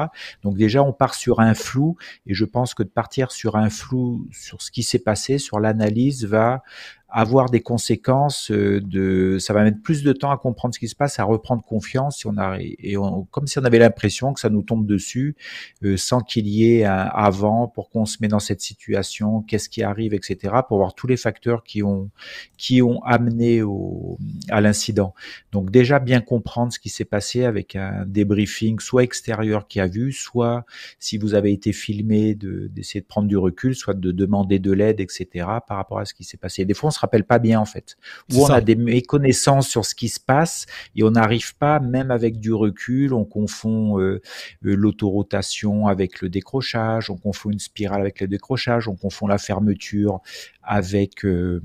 Donc 0.44 0.58
déjà, 0.58 0.84
on 0.84 0.94
part 0.94 1.16
sur 1.16 1.40
un 1.40 1.54
flou, 1.54 1.98
et 2.26 2.34
je 2.34 2.46
pense 2.46 2.74
que 2.74 2.84
de 2.84 2.90
partir 2.90 3.32
sur 3.32 3.56
un 3.56 3.70
flou 3.70 4.28
sur 4.32 4.62
ce 4.62 4.72
qui 4.72 4.84
s'est 4.84 5.00
passé, 5.00 5.38
sur 5.38 5.60
l'analyse, 5.60 6.26
va 6.26 6.64
avoir 7.10 7.50
des 7.50 7.62
conséquences 7.62 8.52
euh, 8.52 8.82
de 8.82 9.38
ça 9.40 9.54
va 9.54 9.64
mettre 9.64 9.82
plus 9.82 10.04
de 10.04 10.12
temps 10.12 10.30
à 10.30 10.38
comprendre 10.38 10.76
ce 10.76 10.80
qui 10.80 10.90
se 10.90 10.96
passe 10.96 11.20
à 11.20 11.24
reprendre 11.24 11.64
confiance 11.64 12.18
si 12.18 12.28
on 12.28 12.38
a 12.38 12.58
et 12.60 12.98
on, 12.98 13.24
comme 13.32 13.48
si 13.48 13.58
on 13.60 13.64
avait 13.64 13.80
l'impression 13.80 14.34
que 14.34 14.42
ça 14.42 14.50
nous 14.50 14.62
tombe 14.62 14.86
dessus 14.86 15.36
euh, 15.84 15.96
sans 15.96 16.20
qu'il 16.20 16.48
y 16.48 16.74
ait 16.74 16.84
un 16.84 17.10
avant 17.14 17.70
pour 17.70 17.90
qu'on 17.90 18.06
se 18.06 18.18
met 18.20 18.28
dans 18.28 18.40
cette 18.40 18.60
situation 18.60 19.42
qu'est-ce 19.42 19.70
qui 19.70 19.84
arrive 19.84 20.14
etc 20.14 20.56
pour 20.68 20.78
voir 20.78 20.96
tous 20.96 21.08
les 21.08 21.16
facteurs 21.16 21.64
qui 21.64 21.82
ont 21.82 22.10
qui 22.58 22.82
ont 22.82 23.02
amené 23.04 23.62
au 23.62 24.18
à 24.50 24.60
l'incident. 24.60 25.14
Donc 25.54 25.72
déjà 25.72 26.00
bien 26.00 26.20
comprendre 26.20 26.74
ce 26.74 26.80
qui 26.80 26.90
s'est 26.90 27.06
passé 27.06 27.46
avec 27.46 27.78
un 27.78 28.04
débriefing 28.06 28.80
soit 28.80 29.04
extérieur 29.04 29.68
qui 29.70 29.80
a 29.80 29.88
vu 29.88 30.12
soit 30.12 30.66
si 31.00 31.18
vous 31.18 31.36
avez 31.36 31.54
été 31.54 31.72
filmé 31.72 32.36
de 32.36 32.68
d'essayer 32.68 33.00
de 33.00 33.06
prendre 33.06 33.30
du 33.30 33.38
recul 33.38 33.76
soit 33.76 33.94
de 33.94 34.12
demander 34.12 34.60
de 34.60 34.74
l'aide 34.74 35.00
etc 35.00 35.46
par 35.66 35.78
rapport 35.78 36.00
à 36.00 36.06
ce 36.06 36.14
qui 36.14 36.26
s'est 36.26 36.36
passé. 36.36 36.66
Des 36.66 36.74
fois 36.74 36.90
rappelle 37.08 37.24
pas 37.24 37.40
bien 37.40 37.60
en 37.60 37.66
fait. 37.66 37.98
Ou 38.34 38.44
on 38.44 38.50
a 38.50 38.62
des 38.62 38.76
méconnaissances 38.76 39.68
sur 39.68 39.86
ce 39.86 39.96
qui 39.96 40.10
se 40.10 40.20
passe 40.20 40.66
et 40.96 41.04
on 41.04 41.12
n'arrive 41.12 41.56
pas, 41.56 41.80
même 41.80 42.12
avec 42.12 42.40
du 42.40 42.54
recul, 42.54 43.14
on 43.14 43.24
confond 43.24 44.00
euh, 44.00 44.22
euh, 44.66 44.76
l'autorotation 44.76 45.88
avec 45.88 46.22
le 46.22 46.30
décrochage, 46.30 47.10
on 47.10 47.18
confond 47.18 47.50
une 47.50 47.60
spirale 47.60 48.02
avec 48.02 48.20
le 48.20 48.28
décrochage, 48.28 48.88
on 48.88 48.96
confond 48.96 49.28
la 49.28 49.38
fermeture 49.38 50.20
avec 50.62 51.24
euh, 51.24 51.62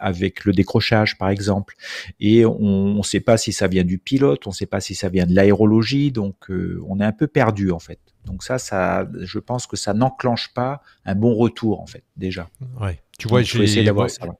avec 0.00 0.44
le 0.44 0.52
décrochage 0.52 1.18
par 1.18 1.28
exemple. 1.28 1.76
Et 2.20 2.46
on 2.46 2.94
ne 2.94 3.02
sait 3.02 3.20
pas 3.20 3.36
si 3.36 3.52
ça 3.52 3.68
vient 3.68 3.84
du 3.84 3.98
pilote 3.98 4.46
on 4.46 4.50
ne 4.50 4.54
sait 4.54 4.66
pas 4.66 4.80
si 4.80 4.94
ça 4.94 5.08
vient 5.08 5.26
de 5.26 5.34
l'aérologie 5.34 6.10
donc 6.10 6.48
on 6.48 7.00
est 7.00 7.04
un 7.04 7.12
peu 7.12 7.26
perdu 7.26 7.70
en 7.70 7.78
fait. 7.78 8.00
Donc 8.24 8.42
ça 8.42 8.58
ça 8.58 9.06
je 9.20 9.38
pense 9.38 9.66
que 9.66 9.76
ça 9.76 9.92
n'enclenche 9.92 10.54
pas 10.54 10.80
un 11.04 11.14
bon 11.14 11.34
retour 11.34 11.80
en 11.80 11.86
fait 11.86 12.04
déjà. 12.16 12.48
Ouais 12.80 13.03
tu 13.18 13.28
vois, 13.28 13.42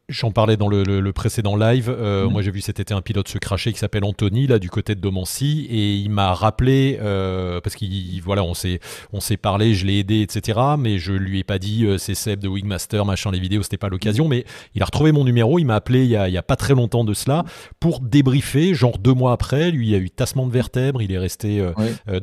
j'en 0.08 0.30
parlais 0.32 0.56
dans 0.56 0.68
le, 0.68 1.12
précédent 1.12 1.56
live. 1.56 1.94
Euh, 1.96 2.26
mm. 2.26 2.32
Moi, 2.32 2.42
j'ai 2.42 2.50
vu 2.50 2.60
cet 2.60 2.80
été 2.80 2.92
un 2.92 3.02
pilote 3.02 3.28
se 3.28 3.38
cracher 3.38 3.72
qui 3.72 3.78
s'appelle 3.78 4.04
Anthony, 4.04 4.46
là, 4.46 4.58
du 4.58 4.68
côté 4.68 4.94
de 4.94 5.00
Domancy, 5.00 5.66
et 5.70 5.94
il 5.94 6.10
m'a 6.10 6.34
rappelé, 6.34 6.98
euh, 7.00 7.60
parce 7.60 7.76
qu'il, 7.76 8.20
voilà, 8.22 8.42
on 8.42 8.54
s'est, 8.54 8.80
on 9.12 9.20
s'est 9.20 9.36
parlé, 9.36 9.74
je 9.74 9.86
l'ai 9.86 10.00
aidé, 10.00 10.22
etc. 10.22 10.58
Mais 10.78 10.98
je 10.98 11.12
lui 11.12 11.38
ai 11.38 11.44
pas 11.44 11.58
dit, 11.58 11.84
euh, 11.84 11.98
c'est 11.98 12.14
Seb 12.14 12.40
de 12.40 12.48
Wingmaster, 12.48 13.04
machin, 13.04 13.30
les 13.30 13.38
vidéos, 13.38 13.62
c'était 13.62 13.76
pas 13.76 13.88
l'occasion. 13.88 14.26
Mais 14.26 14.44
il 14.74 14.82
a 14.82 14.86
retrouvé 14.86 15.12
mon 15.12 15.24
numéro, 15.24 15.58
il 15.58 15.64
m'a 15.64 15.76
appelé 15.76 16.04
il 16.04 16.10
y, 16.10 16.16
a, 16.16 16.28
il 16.28 16.34
y 16.34 16.38
a 16.38 16.42
pas 16.42 16.56
très 16.56 16.74
longtemps 16.74 17.04
de 17.04 17.14
cela, 17.14 17.44
pour 17.78 18.00
débriefer, 18.00 18.74
genre 18.74 18.98
deux 18.98 19.14
mois 19.14 19.32
après. 19.32 19.70
Lui, 19.70 19.90
il 19.90 19.94
a 19.94 19.98
eu 19.98 20.10
tassement 20.10 20.46
de 20.46 20.52
vertèbres, 20.52 21.00
il 21.00 21.12
est 21.12 21.18
resté 21.18 21.64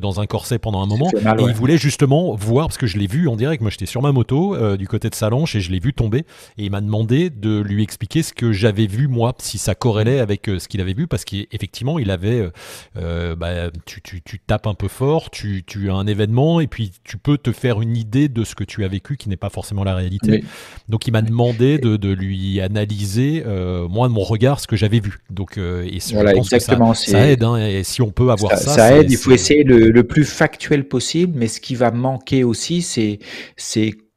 dans 0.00 0.20
un 0.20 0.26
corset 0.26 0.58
pendant 0.58 0.82
un 0.82 0.86
moment, 0.86 1.08
et 1.14 1.42
il 1.42 1.54
voulait 1.54 1.78
justement 1.78 2.34
voir, 2.34 2.66
parce 2.66 2.78
que 2.78 2.86
je 2.86 2.98
l'ai 2.98 3.06
vu 3.06 3.28
en 3.28 3.36
direct. 3.36 3.62
Moi, 3.62 3.70
j'étais 3.70 3.86
sur 3.86 4.02
ma 4.02 4.12
moto 4.12 4.76
du 4.76 4.86
côté 4.86 5.08
de 5.08 5.14
Salanche 5.14 5.54
et 5.56 5.60
je 5.60 5.70
l'ai 5.70 5.80
vu 5.80 5.94
tomber 5.94 6.24
et 6.58 6.64
il 6.64 6.70
m'a 6.70 6.80
demandé 6.80 7.30
de 7.30 7.60
lui 7.60 7.82
expliquer 7.82 8.22
ce 8.22 8.32
que 8.32 8.52
j'avais 8.52 8.86
vu 8.86 9.08
moi, 9.08 9.34
si 9.38 9.58
ça 9.58 9.74
corrélait 9.74 10.20
avec 10.20 10.48
euh, 10.48 10.58
ce 10.58 10.68
qu'il 10.68 10.80
avait 10.80 10.92
vu, 10.92 11.06
parce 11.06 11.24
qu'effectivement, 11.24 11.98
il 11.98 12.10
avait, 12.10 12.40
euh, 12.40 12.50
euh, 12.96 13.36
bah, 13.36 13.70
tu, 13.86 14.02
tu, 14.02 14.22
tu, 14.22 14.38
tapes 14.38 14.66
un 14.66 14.74
peu 14.74 14.88
fort, 14.88 15.30
tu, 15.30 15.62
tu, 15.64 15.90
as 15.90 15.94
un 15.94 16.06
événement, 16.06 16.60
et 16.60 16.66
puis 16.66 16.92
tu 17.04 17.16
peux 17.16 17.38
te 17.38 17.52
faire 17.52 17.80
une 17.80 17.96
idée 17.96 18.28
de 18.28 18.44
ce 18.44 18.54
que 18.54 18.64
tu 18.64 18.84
as 18.84 18.88
vécu, 18.88 19.16
qui 19.16 19.28
n'est 19.28 19.36
pas 19.36 19.50
forcément 19.50 19.84
la 19.84 19.94
réalité. 19.94 20.44
Donc 20.88 21.06
il 21.06 21.12
m'a 21.12 21.22
demandé 21.22 21.78
de, 21.78 21.96
de, 21.96 22.12
lui 22.12 22.60
analyser, 22.60 23.42
moi, 23.88 24.08
de 24.08 24.12
mon 24.12 24.24
regard, 24.24 24.60
ce 24.60 24.66
que 24.66 24.76
j'avais 24.76 25.00
vu. 25.00 25.18
Donc, 25.30 25.58
et 25.58 25.98
voilà, 26.12 26.34
exactement, 26.34 26.94
ça, 26.94 27.12
ça, 27.12 27.26
aide, 27.28 27.44
hein, 27.44 27.56
et 27.56 27.84
si 27.84 28.02
on 28.02 28.10
peut 28.10 28.30
avoir 28.30 28.58
ça. 28.58 28.72
Ça, 28.72 28.96
aide, 28.96 29.10
il 29.10 29.16
faut 29.16 29.32
essayer 29.32 29.64
le, 29.64 29.90
le 29.90 30.04
plus 30.04 30.24
factuel 30.24 30.86
possible, 30.86 31.32
mais 31.36 31.48
ce 31.48 31.60
qui 31.60 31.74
va 31.74 31.90
manquer 31.90 32.44
aussi, 32.44 32.82
c'est 32.82 33.18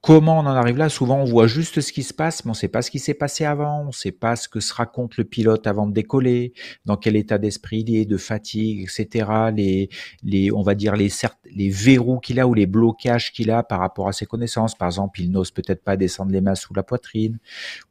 Comment 0.06 0.38
on 0.38 0.46
en 0.46 0.54
arrive 0.56 0.78
là? 0.78 0.88
Souvent, 0.88 1.18
on 1.18 1.24
voit 1.24 1.48
juste 1.48 1.82
ce 1.82 1.92
qui 1.92 2.04
se 2.04 2.14
passe, 2.14 2.46
mais 2.46 2.50
on 2.50 2.52
ne 2.52 2.58
sait 2.58 2.68
pas 2.68 2.84
ce 2.84 2.92
qui 2.92 3.00
s'est 3.00 3.16
passé 3.16 3.44
avant, 3.44 3.82
on 3.82 3.88
ne 3.88 3.92
sait 3.92 4.12
pas 4.12 4.36
ce 4.36 4.48
que 4.48 4.60
se 4.60 4.72
raconte 4.72 5.18
le 5.18 5.24
pilote 5.24 5.66
avant 5.66 5.88
de 5.88 5.94
décoller, 5.94 6.54
dans 6.86 6.96
quel 6.96 7.16
état 7.16 7.40
d'esprit 7.40 7.80
il 7.80 7.96
est, 7.96 8.06
de 8.06 8.18
fatigue, 8.18 8.82
etc. 8.82 9.28
Les, 9.56 9.90
les, 10.22 10.52
on 10.52 10.62
va 10.62 10.76
dire 10.76 10.96
les, 10.96 11.10
les 11.52 11.70
verrous 11.70 12.20
qu'il 12.20 12.40
a 12.40 12.46
ou 12.46 12.54
les 12.54 12.68
blocages 12.68 13.34
qu'il 13.34 13.50
a 13.50 13.64
par 13.64 13.80
rapport 13.80 14.08
à 14.08 14.14
ses 14.14 14.28
connaissances. 14.28 14.76
Par 14.76 14.90
exemple, 14.90 15.22
il 15.22 15.32
n'ose 15.32 15.50
peut-être 15.50 15.84
pas 15.84 15.98
descendre 15.98 16.32
les 16.32 16.42
mains 16.42 16.54
sous 16.54 16.76
la 16.76 16.84
poitrine, 16.84 17.40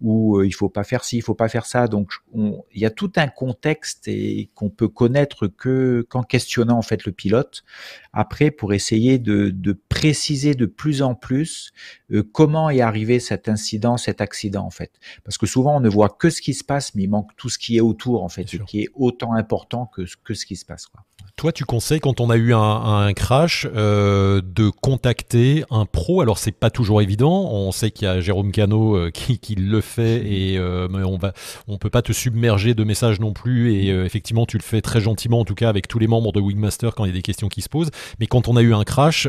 ou 0.00 0.38
euh, 0.38 0.46
il 0.46 0.54
faut 0.54 0.68
pas 0.68 0.84
faire 0.84 1.02
ci, 1.02 1.16
il 1.16 1.22
faut 1.22 1.34
pas 1.34 1.48
faire 1.48 1.66
ça. 1.66 1.88
Donc, 1.88 2.12
il 2.32 2.80
y 2.80 2.86
a 2.86 2.90
tout 2.90 3.10
un 3.16 3.26
contexte 3.26 4.06
et 4.06 4.50
qu'on 4.54 4.70
peut 4.70 4.86
connaître 4.86 5.48
que 5.48 6.06
qu'en 6.08 6.22
questionnant 6.22 6.78
en 6.78 6.82
fait 6.82 7.06
le 7.06 7.10
pilote. 7.10 7.64
Après, 8.12 8.52
pour 8.52 8.72
essayer 8.72 9.18
de, 9.18 9.50
de 9.50 9.72
préciser 9.94 10.54
de 10.54 10.66
plus 10.66 11.02
en 11.02 11.14
plus 11.14 11.72
euh, 12.12 12.22
comment 12.32 12.68
est 12.68 12.80
arrivé 12.80 13.20
cet 13.20 13.48
incident, 13.48 13.96
cet 13.96 14.20
accident 14.20 14.64
en 14.64 14.70
fait. 14.70 14.90
Parce 15.24 15.38
que 15.38 15.46
souvent 15.46 15.76
on 15.76 15.80
ne 15.80 15.88
voit 15.88 16.08
que 16.08 16.30
ce 16.30 16.42
qui 16.42 16.52
se 16.52 16.64
passe, 16.64 16.94
mais 16.94 17.04
il 17.04 17.10
manque 17.10 17.30
tout 17.36 17.48
ce 17.48 17.58
qui 17.58 17.76
est 17.76 17.80
autour 17.80 18.24
en 18.24 18.28
fait, 18.28 18.48
ce 18.48 18.56
qui 18.58 18.82
est 18.82 18.88
autant 18.94 19.34
important 19.34 19.86
que, 19.86 20.02
que 20.24 20.34
ce 20.34 20.46
qui 20.46 20.56
se 20.56 20.64
passe. 20.64 20.86
Quoi. 20.86 21.02
Toi, 21.36 21.50
tu 21.50 21.64
conseilles 21.64 22.00
quand 22.00 22.20
on 22.20 22.30
a 22.30 22.36
eu 22.36 22.54
un, 22.54 23.12
crash 23.12 23.66
euh, 23.74 24.40
de 24.44 24.68
contacter 24.68 25.64
un 25.70 25.84
pro? 25.84 26.20
Alors 26.20 26.38
c'est 26.38 26.52
pas 26.52 26.70
toujours 26.70 27.02
évident. 27.02 27.50
On 27.50 27.72
sait 27.72 27.90
qu'il 27.90 28.06
y 28.06 28.08
a 28.08 28.20
Jérôme 28.20 28.52
Cano 28.52 28.96
euh, 28.96 29.10
qui, 29.14 29.38
qui, 29.38 29.54
le 29.54 29.80
fait 29.80 30.24
et 30.24 30.60
on 30.60 31.16
va, 31.16 31.32
on 31.66 31.78
peut 31.78 31.90
pas 31.90 32.02
te 32.02 32.12
submerger 32.12 32.74
de 32.74 32.84
messages 32.84 33.20
non 33.20 33.32
plus. 33.32 33.72
Et 33.72 33.88
effectivement, 33.88 34.46
tu 34.46 34.58
le 34.58 34.62
fais 34.62 34.80
très 34.80 35.00
gentiment, 35.00 35.40
en 35.40 35.44
tout 35.44 35.54
cas 35.54 35.68
avec 35.68 35.88
tous 35.88 35.98
les 35.98 36.06
membres 36.06 36.32
de 36.32 36.40
Wingmaster 36.40 36.94
quand 36.94 37.04
il 37.04 37.08
y 37.08 37.10
a 37.10 37.14
des 37.14 37.22
questions 37.22 37.48
qui 37.48 37.62
se 37.62 37.68
posent. 37.68 37.90
Mais 38.20 38.26
quand 38.26 38.48
on 38.48 38.56
a 38.56 38.62
eu 38.62 38.74
un 38.74 38.84
crash, 38.84 39.26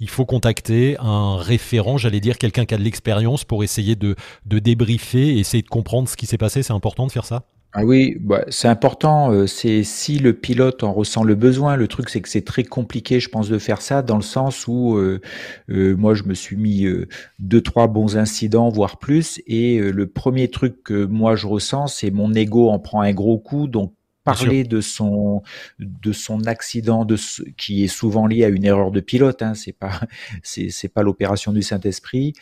il 0.00 0.08
faut 0.08 0.24
contacter 0.26 0.96
un 1.00 1.36
référent 1.36 1.98
j'allais 1.98 2.20
dire 2.20 2.38
quelqu'un 2.38 2.64
qui 2.64 2.74
a 2.74 2.78
de 2.78 2.82
l'expérience 2.82 3.44
pour 3.44 3.64
essayer 3.64 3.96
de, 3.96 4.14
de 4.46 4.58
débriefer 4.58 5.38
essayer 5.38 5.62
de 5.62 5.68
comprendre 5.68 6.08
ce 6.08 6.16
qui 6.16 6.26
s'est 6.26 6.38
passé 6.38 6.62
C'est 6.62 6.72
important 6.72 7.06
de 7.06 7.12
faire 7.12 7.24
ça? 7.24 7.44
Ah 7.74 7.84
oui, 7.84 8.16
bah, 8.20 8.44
c'est 8.48 8.68
important. 8.68 9.30
euh, 9.30 9.46
c'est 9.46 9.82
si 9.84 10.18
le 10.18 10.32
pilote 10.32 10.82
en 10.84 10.92
ressent 10.92 11.22
le 11.22 11.34
besoin. 11.34 11.76
Le 11.76 11.86
truc, 11.86 12.08
c'est 12.08 12.22
que 12.22 12.28
c'est 12.28 12.44
très 12.44 12.64
compliqué, 12.64 13.20
je 13.20 13.28
pense, 13.28 13.48
de 13.50 13.58
faire 13.58 13.82
ça 13.82 14.00
dans 14.02 14.16
le 14.16 14.22
sens 14.22 14.66
où 14.66 14.96
euh, 14.96 15.20
euh, 15.70 15.94
moi, 15.94 16.14
je 16.14 16.24
me 16.24 16.32
suis 16.34 16.56
mis 16.56 16.86
deux, 17.38 17.60
trois 17.60 17.86
bons 17.86 18.16
incidents, 18.16 18.70
voire 18.70 18.98
plus. 18.98 19.40
Et 19.46 19.78
le 19.80 20.06
premier 20.06 20.48
truc 20.48 20.82
que 20.82 21.04
moi 21.04 21.36
je 21.36 21.46
ressens, 21.46 21.88
c'est 21.88 22.10
mon 22.10 22.32
ego 22.34 22.70
en 22.70 22.78
prend 22.78 23.02
un 23.02 23.12
gros 23.12 23.38
coup. 23.38 23.66
Donc. 23.68 23.92
Parler 24.28 24.64
de 24.64 24.80
son 24.80 25.42
de 25.78 26.12
son 26.12 26.44
accident 26.46 27.04
de 27.04 27.16
ce- 27.16 27.42
qui 27.56 27.84
est 27.84 27.88
souvent 27.88 28.26
lié 28.26 28.44
à 28.44 28.48
une 28.48 28.64
erreur 28.64 28.90
de 28.90 29.00
pilote 29.00 29.42
hein, 29.42 29.54
c'est 29.54 29.72
pas 29.72 30.00
c'est 30.42 30.70
c'est 30.70 30.88
pas 30.88 31.02
l'opération 31.02 31.52
du 31.52 31.62
Saint-Esprit 31.62 32.34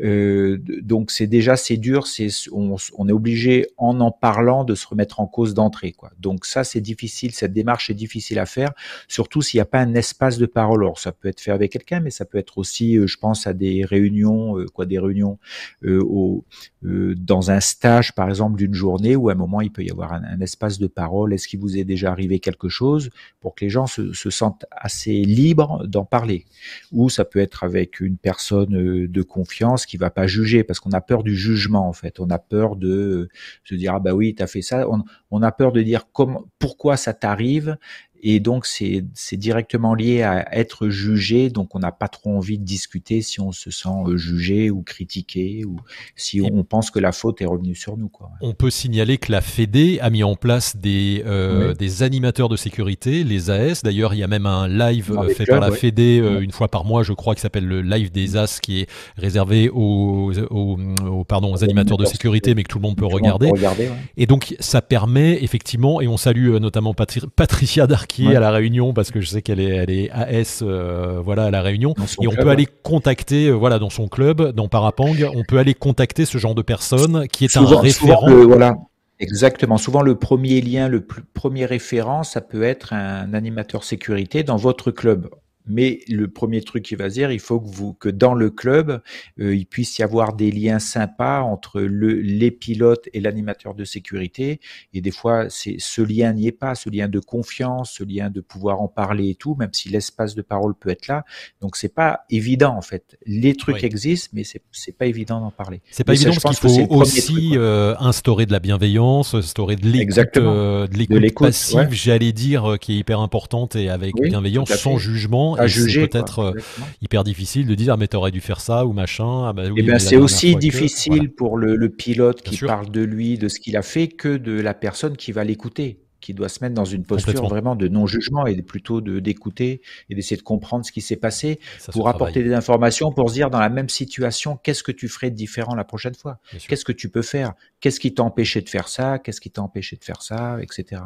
euh, 0.00 0.58
donc 0.82 1.10
c'est 1.10 1.26
déjà 1.26 1.56
c'est 1.56 1.76
dur, 1.76 2.06
c'est 2.06 2.28
on, 2.52 2.76
on 2.96 3.08
est 3.08 3.12
obligé 3.12 3.66
en 3.76 4.00
en 4.00 4.10
parlant 4.10 4.64
de 4.64 4.74
se 4.74 4.86
remettre 4.86 5.20
en 5.20 5.26
cause 5.26 5.54
d'entrée 5.54 5.92
quoi. 5.92 6.10
Donc 6.18 6.44
ça 6.46 6.64
c'est 6.64 6.80
difficile, 6.80 7.32
cette 7.32 7.52
démarche 7.52 7.90
est 7.90 7.94
difficile 7.94 8.38
à 8.38 8.46
faire, 8.46 8.72
surtout 9.08 9.42
s'il 9.42 9.58
n'y 9.58 9.62
a 9.62 9.66
pas 9.66 9.80
un 9.80 9.94
espace 9.94 10.38
de 10.38 10.46
parole. 10.46 10.82
Alors 10.82 10.98
ça 10.98 11.12
peut 11.12 11.28
être 11.28 11.40
fait 11.40 11.50
avec 11.50 11.72
quelqu'un, 11.72 12.00
mais 12.00 12.10
ça 12.10 12.24
peut 12.24 12.38
être 12.38 12.58
aussi, 12.58 12.96
euh, 12.96 13.06
je 13.06 13.16
pense 13.18 13.46
à 13.46 13.52
des 13.52 13.84
réunions, 13.84 14.58
euh, 14.58 14.66
quoi 14.66 14.86
des 14.86 14.98
réunions 14.98 15.38
au, 15.84 16.44
dans 16.82 17.50
un 17.50 17.60
stage 17.60 18.14
par 18.14 18.28
exemple 18.28 18.56
d'une 18.56 18.74
journée 18.74 19.16
où 19.16 19.28
à 19.28 19.32
un 19.32 19.36
moment 19.36 19.60
il 19.60 19.70
peut 19.70 19.82
y 19.84 19.90
avoir 19.90 20.12
un 20.12 20.40
espace 20.40 20.78
de 20.78 20.86
parole. 20.86 21.31
Est-ce 21.32 21.48
qu'il 21.48 21.60
vous 21.60 21.76
est 21.76 21.84
déjà 21.84 22.10
arrivé 22.10 22.38
quelque 22.38 22.68
chose 22.68 23.10
pour 23.40 23.54
que 23.54 23.64
les 23.64 23.70
gens 23.70 23.86
se, 23.86 24.12
se 24.12 24.30
sentent 24.30 24.66
assez 24.70 25.22
libres 25.22 25.86
d'en 25.86 26.04
parler? 26.04 26.44
Ou 26.92 27.10
ça 27.10 27.24
peut 27.24 27.38
être 27.38 27.64
avec 27.64 28.00
une 28.00 28.16
personne 28.16 28.76
euh, 28.76 29.08
de 29.08 29.22
confiance 29.22 29.86
qui 29.86 29.96
va 29.96 30.10
pas 30.10 30.26
juger 30.26 30.64
parce 30.64 30.80
qu'on 30.80 30.92
a 30.92 31.00
peur 31.00 31.22
du 31.22 31.36
jugement 31.36 31.88
en 31.88 31.92
fait. 31.92 32.20
On 32.20 32.30
a 32.30 32.38
peur 32.38 32.76
de 32.76 32.88
euh, 32.88 33.28
se 33.64 33.74
dire 33.74 33.94
ah 33.94 34.00
bah 34.00 34.14
oui 34.14 34.34
t'as 34.34 34.46
fait 34.46 34.62
ça. 34.62 34.88
On, 34.88 35.02
on 35.30 35.42
a 35.42 35.52
peur 35.52 35.72
de 35.72 35.82
dire 35.82 36.06
comment 36.12 36.44
pourquoi 36.58 36.96
ça 36.96 37.14
t'arrive 37.14 37.76
et 38.22 38.40
donc 38.40 38.66
c'est 38.66 39.04
c'est 39.14 39.36
directement 39.36 39.94
lié 39.94 40.22
à 40.22 40.56
être 40.56 40.88
jugé. 40.88 41.50
Donc 41.50 41.74
on 41.74 41.78
n'a 41.80 41.92
pas 41.92 42.08
trop 42.08 42.36
envie 42.36 42.58
de 42.58 42.64
discuter 42.64 43.20
si 43.22 43.40
on 43.40 43.52
se 43.52 43.70
sent 43.70 43.88
euh, 44.06 44.16
jugé 44.16 44.70
ou 44.70 44.82
critiqué 44.82 45.64
ou 45.64 45.76
si 46.16 46.38
Et 46.38 46.42
on 46.42 46.64
pense 46.64 46.90
que 46.90 46.98
la 46.98 47.12
faute 47.12 47.40
est 47.42 47.46
revenue 47.46 47.74
sur 47.74 47.96
nous 47.96 48.08
quoi. 48.08 48.30
On 48.40 48.54
peut 48.54 48.70
signaler 48.70 49.18
que 49.18 49.32
la 49.32 49.40
Fédé 49.40 49.98
a 50.00 50.10
mis 50.10 50.22
en 50.22 50.36
place 50.36 50.76
des, 50.76 51.22
euh, 51.26 51.70
Oui. 51.70 51.76
des 51.76 52.02
animateurs 52.02 52.48
de 52.48 52.56
sécurité, 52.56 53.24
les 53.24 53.50
AS. 53.50 53.82
D'ailleurs, 53.82 54.14
il 54.14 54.18
y 54.20 54.22
a 54.22 54.28
même 54.28 54.46
un 54.46 54.68
live 54.68 55.12
Dans 55.12 55.24
euh, 55.24 55.28
fait 55.28 55.44
clubs, 55.44 55.48
par 55.48 55.60
la 55.60 55.70
ouais. 55.70 55.76
Fédé 55.76 56.20
euh, 56.20 56.36
Ouais. 56.38 56.44
une 56.44 56.52
fois 56.52 56.68
par 56.68 56.84
mois, 56.84 57.02
je 57.02 57.12
crois, 57.12 57.34
qui 57.34 57.40
s'appelle 57.40 57.66
le 57.66 57.82
live 57.82 58.10
des 58.12 58.36
As, 58.36 58.60
qui 58.60 58.80
est 58.80 58.86
réservé 59.16 59.68
aux, 59.68 60.32
aux, 60.50 60.78
aux- 61.06 61.24
pardon, 61.24 61.52
aux 61.52 61.64
animateurs 61.64 61.96
de 61.98 62.04
sécurité, 62.04 62.54
mais 62.54 62.62
que 62.62 62.68
tout 62.68 62.78
le 62.78 62.82
monde 62.82 62.96
peut 62.96 63.02
Tout 63.02 63.08
le 63.08 63.14
monde 63.14 63.22
regarder. 63.22 63.46
peut 63.48 63.56
regarder, 63.56 63.84
ouais. 63.88 63.96
Et 64.16 64.26
donc, 64.26 64.54
ça 64.60 64.80
permet 64.82 65.42
effectivement, 65.42 66.00
et 66.00 66.08
on 66.08 66.16
salue 66.16 66.50
notamment 66.58 66.94
Patri- 66.94 67.26
Patricia 67.34 67.86
Darquier 68.12 68.28
Ouais. 68.28 68.36
à 68.36 68.40
la 68.40 68.50
Réunion, 68.50 68.92
parce 68.92 69.10
que 69.10 69.20
je 69.20 69.26
sais 69.26 69.42
qu'elle 69.42 69.60
est, 69.60 69.68
elle 69.70 69.90
est 69.90 70.10
AS 70.10 70.60
euh, 70.62 71.20
voilà, 71.24 71.44
à 71.44 71.50
la 71.50 71.62
Réunion. 71.62 71.94
Et 72.20 72.26
on 72.26 72.30
club, 72.30 72.44
peut 72.44 72.50
aller 72.50 72.66
contacter, 72.82 73.46
euh, 73.48 73.52
voilà, 73.52 73.78
dans 73.78 73.90
son 73.90 74.08
club, 74.08 74.52
dans 74.52 74.68
Parapang, 74.68 75.12
on 75.34 75.42
peut 75.44 75.58
aller 75.58 75.74
contacter 75.74 76.24
ce 76.24 76.38
genre 76.38 76.54
de 76.54 76.62
personne 76.62 77.26
qui 77.28 77.44
est 77.44 77.56
un 77.56 77.64
référent. 77.64 78.28
le- 78.28 78.42
voilà, 78.44 78.74
exactement. 79.18 79.78
Souvent, 79.78 80.02
le 80.02 80.14
premier 80.16 80.60
lien, 80.60 80.88
le 80.88 81.00
plus- 81.00 81.22
premier 81.34 81.64
référent, 81.66 82.22
ça 82.22 82.40
peut 82.40 82.62
être 82.62 82.92
un 82.92 83.32
animateur 83.34 83.84
sécurité 83.84 84.42
dans 84.42 84.56
votre 84.56 84.90
club. 84.90 85.28
Mais 85.66 86.00
le 86.08 86.28
premier 86.28 86.62
truc 86.62 86.84
qui 86.84 86.94
va 86.94 87.08
se 87.08 87.14
dire, 87.14 87.30
il 87.30 87.40
faut 87.40 87.60
que 87.60 87.68
vous, 87.68 87.92
que 87.94 88.08
dans 88.08 88.34
le 88.34 88.50
club, 88.50 89.00
euh, 89.40 89.54
il 89.54 89.66
puisse 89.66 89.98
y 89.98 90.02
avoir 90.02 90.34
des 90.34 90.50
liens 90.50 90.78
sympas 90.78 91.40
entre 91.42 91.80
le, 91.80 92.14
les 92.20 92.50
pilotes 92.50 93.08
et 93.12 93.20
l'animateur 93.20 93.74
de 93.74 93.84
sécurité. 93.84 94.60
Et 94.92 95.00
des 95.00 95.10
fois, 95.10 95.48
c'est 95.48 95.76
ce 95.78 96.02
lien 96.02 96.32
n'y 96.32 96.46
est 96.48 96.52
pas, 96.52 96.74
ce 96.74 96.90
lien 96.90 97.08
de 97.08 97.20
confiance, 97.20 97.92
ce 97.92 98.04
lien 98.04 98.30
de 98.30 98.40
pouvoir 98.40 98.80
en 98.80 98.88
parler 98.88 99.30
et 99.30 99.34
tout, 99.34 99.54
même 99.56 99.72
si 99.72 99.88
l'espace 99.88 100.34
de 100.34 100.42
parole 100.42 100.74
peut 100.74 100.90
être 100.90 101.06
là. 101.06 101.24
Donc 101.60 101.76
c'est 101.76 101.94
pas 101.94 102.20
évident 102.30 102.76
en 102.76 102.82
fait. 102.82 103.16
Les 103.26 103.54
trucs 103.54 103.76
Oui. 103.76 103.84
existent, 103.84 104.30
mais 104.32 104.44
c'est 104.44 104.62
c'est 104.72 104.96
pas 104.96 105.06
évident 105.06 105.40
d'en 105.40 105.50
parler. 105.50 105.80
C'est 105.90 106.04
pas 106.04 106.12
Mais 106.12 106.20
évident 106.22 106.36
parce 106.42 106.58
qu'il 106.58 106.70
faut 106.70 106.94
aussi 106.94 107.50
truc, 107.50 107.56
euh, 107.56 107.94
instaurer 107.98 108.46
de 108.46 108.52
la 108.52 108.58
bienveillance, 108.58 109.34
instaurer 109.34 109.76
de 109.76 109.86
l'écoute, 109.86 110.36
euh, 110.36 110.86
de 110.86 111.18
l'écoute 111.18 111.46
passive, 111.46 111.78
ouais. 111.78 111.88
j'allais 111.90 112.32
dire, 112.32 112.72
euh, 112.72 112.76
qui 112.76 112.94
est 112.94 112.96
hyper 112.96 113.20
importante 113.20 113.76
et 113.76 113.88
avec 113.88 114.14
Oui, 114.18 114.30
bienveillance, 114.30 114.72
sans 114.74 114.98
fait. 114.98 115.51
À 115.54 115.64
et 115.64 115.68
c'est 115.68 115.74
juger. 115.82 116.08
peut-être 116.08 116.38
euh, 116.40 116.52
hyper 117.00 117.24
difficile 117.24 117.66
de 117.66 117.74
dire, 117.74 117.94
ah, 117.94 117.96
mais 117.96 118.08
t'aurais 118.08 118.30
dû 118.30 118.40
faire 118.40 118.60
ça 118.60 118.86
ou 118.86 118.92
machin. 118.92 119.46
Ah, 119.48 119.52
bah, 119.52 119.64
oui, 119.70 119.74
Eh 119.78 119.82
la 119.82 119.98
c'est 119.98 120.16
aussi 120.16 120.54
que- 120.54 120.58
difficile 120.58 121.12
voilà. 121.14 121.30
pour 121.36 121.56
le, 121.56 121.76
le 121.76 121.88
pilote 121.88 122.42
Bien 122.42 122.50
qui 122.50 122.56
sûr. 122.56 122.68
parle 122.68 122.90
de 122.90 123.02
lui, 123.02 123.38
de 123.38 123.48
ce 123.48 123.60
qu'il 123.60 123.76
a 123.76 123.82
fait, 123.82 124.08
que 124.08 124.36
de 124.36 124.52
la 124.60 124.74
personne 124.74 125.16
qui 125.16 125.32
va 125.32 125.44
l'écouter, 125.44 125.98
qui 126.20 126.34
doit 126.34 126.48
se 126.48 126.62
mettre 126.62 126.74
dans 126.76 126.84
une 126.84 127.04
posture 127.04 127.48
vraiment 127.48 127.74
de 127.74 127.88
non-jugement 127.88 128.46
et 128.46 128.54
plutôt 128.62 129.00
de 129.00 129.18
d'écouter 129.18 129.80
et 130.08 130.14
d'essayer 130.14 130.36
de 130.36 130.42
comprendre 130.42 130.84
ce 130.86 130.92
qui 130.92 131.00
s'est 131.00 131.16
passé 131.16 131.58
Ça 131.78 131.90
pour 131.90 132.08
apporter 132.08 132.44
des 132.44 132.54
informations, 132.54 133.10
pour 133.10 133.28
se 133.28 133.34
dire 133.34 133.50
dans 133.50 133.58
la 133.58 133.68
même 133.70 133.88
situation, 133.88 134.56
qu'est-ce 134.62 134.84
que 134.84 134.92
tu 134.92 135.08
ferais 135.08 135.30
de 135.30 135.34
différent 135.36 135.74
la 135.74 135.82
prochaine 135.82 136.14
fois? 136.14 136.38
Qu'est-ce 136.68 136.84
que 136.84 136.92
tu 136.92 137.08
peux 137.08 137.22
faire? 137.22 137.54
Qu'est-ce 137.80 137.98
qui 137.98 138.14
t'a 138.14 138.22
empêché 138.22 138.60
de 138.60 138.68
faire 138.68 138.86
ça? 138.86 139.18
Qu'est-ce 139.18 139.40
qui 139.40 139.50
t'a 139.50 139.62
empêché 139.62 139.96
de 139.96 140.04
faire 140.04 140.22
ça? 140.22 140.58
Etc. 140.62 141.02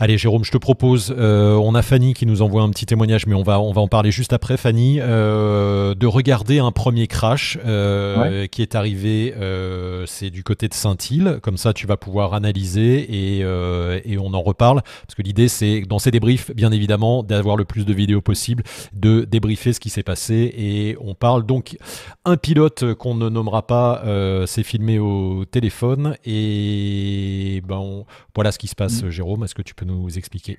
Allez, 0.00 0.16
Jérôme, 0.16 0.44
je 0.44 0.52
te 0.52 0.58
propose, 0.58 1.12
euh, 1.18 1.54
on 1.56 1.74
a 1.74 1.82
Fanny 1.82 2.14
qui 2.14 2.24
nous 2.24 2.40
envoie 2.40 2.62
un 2.62 2.70
petit 2.70 2.86
témoignage, 2.86 3.26
mais 3.26 3.34
on 3.34 3.42
va, 3.42 3.58
on 3.58 3.72
va 3.72 3.80
en 3.80 3.88
parler 3.88 4.12
juste 4.12 4.32
après, 4.32 4.56
Fanny, 4.56 4.98
euh, 5.00 5.96
de 5.96 6.06
regarder 6.06 6.60
un 6.60 6.70
premier 6.70 7.08
crash 7.08 7.58
euh, 7.66 8.46
qui 8.46 8.62
est 8.62 8.76
arrivé, 8.76 9.34
euh, 9.36 10.04
c'est 10.06 10.30
du 10.30 10.44
côté 10.44 10.68
de 10.68 10.74
Saint-Île, 10.74 11.40
comme 11.42 11.56
ça 11.56 11.72
tu 11.72 11.88
vas 11.88 11.96
pouvoir 11.96 12.32
analyser 12.32 13.08
et, 13.38 13.42
euh, 13.42 13.98
et 14.04 14.18
on 14.18 14.34
en 14.34 14.40
reparle, 14.40 14.82
parce 14.82 15.16
que 15.16 15.22
l'idée 15.22 15.48
c'est, 15.48 15.80
dans 15.80 15.98
ces 15.98 16.12
débriefs, 16.12 16.54
bien 16.54 16.70
évidemment, 16.70 17.24
d'avoir 17.24 17.56
le 17.56 17.64
plus 17.64 17.84
de 17.84 17.92
vidéos 17.92 18.20
possible, 18.20 18.62
de 18.92 19.22
débriefer 19.28 19.72
ce 19.72 19.80
qui 19.80 19.90
s'est 19.90 20.04
passé, 20.04 20.54
et 20.56 20.96
on 21.00 21.14
parle 21.16 21.44
donc, 21.44 21.76
un 22.24 22.36
pilote 22.36 22.94
qu'on 22.94 23.16
ne 23.16 23.28
nommera 23.28 23.66
pas 23.66 24.02
euh, 24.04 24.46
s'est 24.46 24.62
filmé 24.62 25.00
au 25.00 25.44
téléphone, 25.44 26.14
et 26.24 27.62
ben, 27.66 27.78
on- 27.78 28.06
voilà 28.36 28.52
ce 28.52 28.60
qui 28.60 28.68
se 28.68 28.76
passe, 28.76 29.02
Mm. 29.02 29.10
Jérôme, 29.10 29.42
est-ce 29.42 29.56
que 29.56 29.62
tu 29.62 29.74
peux 29.74 29.87
nous 29.88 30.18
expliquer 30.18 30.58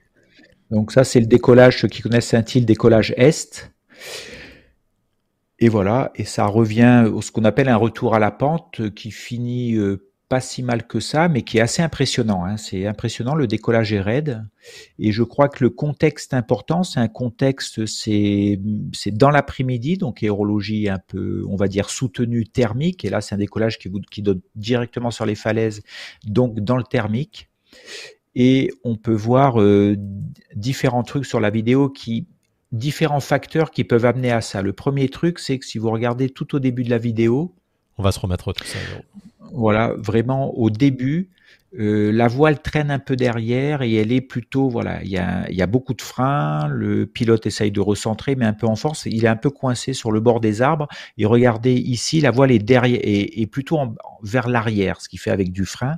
Donc 0.72 0.92
ça, 0.92 1.04
c'est 1.04 1.20
le 1.20 1.26
décollage, 1.28 1.82
ceux 1.82 1.88
qui 1.88 2.02
connaissent 2.02 2.28
Saint-Île, 2.28 2.66
décollage 2.66 3.14
Est. 3.18 3.72
Et 5.60 5.70
voilà, 5.70 6.12
et 6.16 6.24
ça 6.24 6.46
revient 6.46 7.06
au 7.14 7.22
ce 7.22 7.32
qu'on 7.32 7.44
appelle 7.44 7.68
un 7.68 7.76
retour 7.76 8.16
à 8.16 8.20
la 8.20 8.32
pente 8.32 8.80
euh, 8.80 8.90
qui 8.90 9.12
finit 9.12 9.76
euh, 9.76 10.10
pas 10.30 10.40
si 10.40 10.62
mal 10.64 10.86
que 10.88 11.00
ça, 11.00 11.28
mais 11.28 11.42
qui 11.42 11.58
est 11.58 11.62
assez 11.62 11.82
impressionnant. 11.82 12.46
hein. 12.46 12.56
C'est 12.56 12.86
impressionnant, 12.86 13.34
le 13.34 13.48
décollage 13.48 13.92
est 13.92 14.00
raide. 14.00 14.48
Et 15.00 15.12
je 15.12 15.24
crois 15.24 15.50
que 15.50 15.64
le 15.64 15.72
contexte 15.72 16.34
important, 16.36 16.84
c'est 16.84 17.00
un 17.00 17.08
contexte, 17.08 17.86
c'est 17.88 18.60
dans 19.08 19.32
l'après-midi, 19.32 19.98
donc 19.98 20.24
aérologie 20.24 20.88
un 20.88 21.00
peu, 21.00 21.44
on 21.50 21.56
va 21.56 21.68
dire, 21.68 21.90
soutenue 21.90 22.46
thermique. 22.46 23.04
Et 23.04 23.10
là, 23.10 23.22
c'est 23.22 23.34
un 23.36 23.40
décollage 23.40 23.80
qui, 23.80 23.90
vous, 23.90 24.00
qui 24.00 24.22
donne 24.22 24.42
directement 24.56 25.10
sur 25.12 25.26
les 25.26 25.36
falaises, 25.36 25.82
donc 26.26 26.60
dans 26.60 26.78
le 26.78 26.84
thermique. 26.84 27.50
Et 28.36 28.72
on 28.84 28.96
peut 28.96 29.14
voir 29.14 29.60
euh, 29.62 29.96
différents 30.56 31.04
trucs 31.04 31.26
sur 31.26 31.40
la 31.40 31.50
vidéo 31.50 31.90
qui 31.90 32.28
différents 32.72 33.20
facteurs 33.20 33.72
qui 33.72 33.84
peuvent 33.84 34.06
amener 34.06 34.32
à 34.32 34.42
ça. 34.42 34.62
Le 34.62 34.74
premier 34.74 35.10
truc, 35.10 35.40
c'est 35.40 35.58
que 35.58 35.66
si 35.66 35.80
vous 35.80 35.90
regardez 35.90 36.30
tout 36.30 36.56
au 36.56 36.60
début 36.60 36.84
de 36.84 36.90
la 36.92 37.00
vidéo, 37.00 37.56
On 37.98 38.04
va 38.04 38.12
se 38.12 38.20
remettre 38.20 38.54
tout 38.54 38.64
ça. 38.64 38.78
Voilà, 39.52 39.94
vraiment 39.98 40.54
au 40.56 40.70
début, 40.70 41.30
euh, 41.80 42.12
la 42.12 42.28
voile 42.28 42.62
traîne 42.62 42.92
un 42.92 43.00
peu 43.00 43.16
derrière 43.16 43.82
et 43.82 43.94
elle 43.96 44.12
est 44.12 44.22
plutôt, 44.22 44.70
voilà, 44.70 45.04
il 45.04 45.10
y 45.10 45.18
a, 45.18 45.50
il 45.50 45.56
y 45.56 45.62
a 45.62 45.68
beaucoup 45.68 45.94
de 45.96 46.02
freins, 46.02 46.68
le 46.68 47.08
pilote 47.08 47.46
essaye 47.48 47.72
de 47.72 47.80
recentrer, 47.82 48.36
mais 48.36 48.46
un 48.46 48.54
peu 48.54 48.68
en 48.68 48.76
force, 48.76 49.06
il 49.08 49.26
est 49.26 49.28
un 49.28 49.36
peu 49.36 49.50
coincé 49.50 49.94
sur 49.94 50.12
le 50.12 50.20
bord 50.20 50.40
des 50.40 50.62
arbres. 50.62 50.88
Et 51.18 51.26
regardez 51.26 51.74
ici, 51.74 52.22
la 52.22 52.30
voile 52.32 52.52
est 52.52 52.60
derrière, 52.60 53.00
est 53.04 53.48
plutôt 53.48 53.78
en- 53.80 53.96
vers 54.22 54.48
l'arrière, 54.48 55.02
ce 55.02 55.10
qui 55.10 55.18
fait 55.18 55.32
avec 55.32 55.52
du 55.52 55.66
frein. 55.66 55.98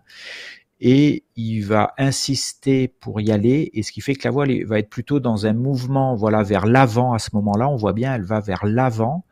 Et 0.83 1.23
il 1.35 1.61
va 1.61 1.93
insister 1.97 2.87
pour 2.87 3.21
y 3.21 3.31
aller, 3.31 3.69
et 3.73 3.83
ce 3.83 3.91
qui 3.91 4.01
fait 4.01 4.15
que 4.15 4.27
la 4.27 4.31
voile 4.31 4.65
va 4.65 4.79
être 4.79 4.89
plutôt 4.89 5.19
dans 5.19 5.45
un 5.45 5.53
mouvement, 5.53 6.15
voilà, 6.15 6.41
vers 6.41 6.65
l'avant 6.65 7.13
à 7.13 7.19
ce 7.19 7.29
moment-là. 7.33 7.69
On 7.69 7.75
voit 7.75 7.93
bien, 7.93 8.15
elle 8.15 8.23
va 8.23 8.39
vers 8.39 8.65
l'avant 8.65 9.23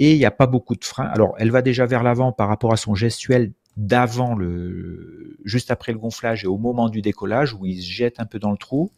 et 0.00 0.12
il 0.12 0.18
n'y 0.18 0.24
a 0.24 0.30
pas 0.30 0.46
beaucoup 0.46 0.74
de 0.74 0.84
frein. 0.84 1.04
Alors, 1.04 1.34
elle 1.38 1.50
va 1.50 1.60
déjà 1.60 1.84
vers 1.84 2.02
l'avant 2.02 2.32
par 2.32 2.48
rapport 2.48 2.72
à 2.72 2.78
son 2.78 2.94
gestuel 2.94 3.52
d'avant 3.76 4.34
le, 4.34 5.36
juste 5.44 5.70
après 5.70 5.92
le 5.92 5.98
gonflage 5.98 6.44
et 6.44 6.46
au 6.46 6.56
moment 6.56 6.88
du 6.88 7.02
décollage 7.02 7.54
où 7.54 7.66
il 7.66 7.80
se 7.80 7.90
jette 7.90 8.18
un 8.18 8.24
peu 8.24 8.38
dans 8.38 8.50
le 8.50 8.56
trou. 8.56 8.90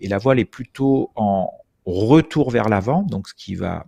Et 0.00 0.06
la 0.06 0.18
voile 0.18 0.38
est 0.38 0.44
plutôt 0.44 1.10
en 1.16 1.50
retour 1.84 2.50
vers 2.50 2.68
l'avant, 2.68 3.02
donc 3.02 3.28
ce 3.28 3.34
qui 3.34 3.56
va 3.56 3.86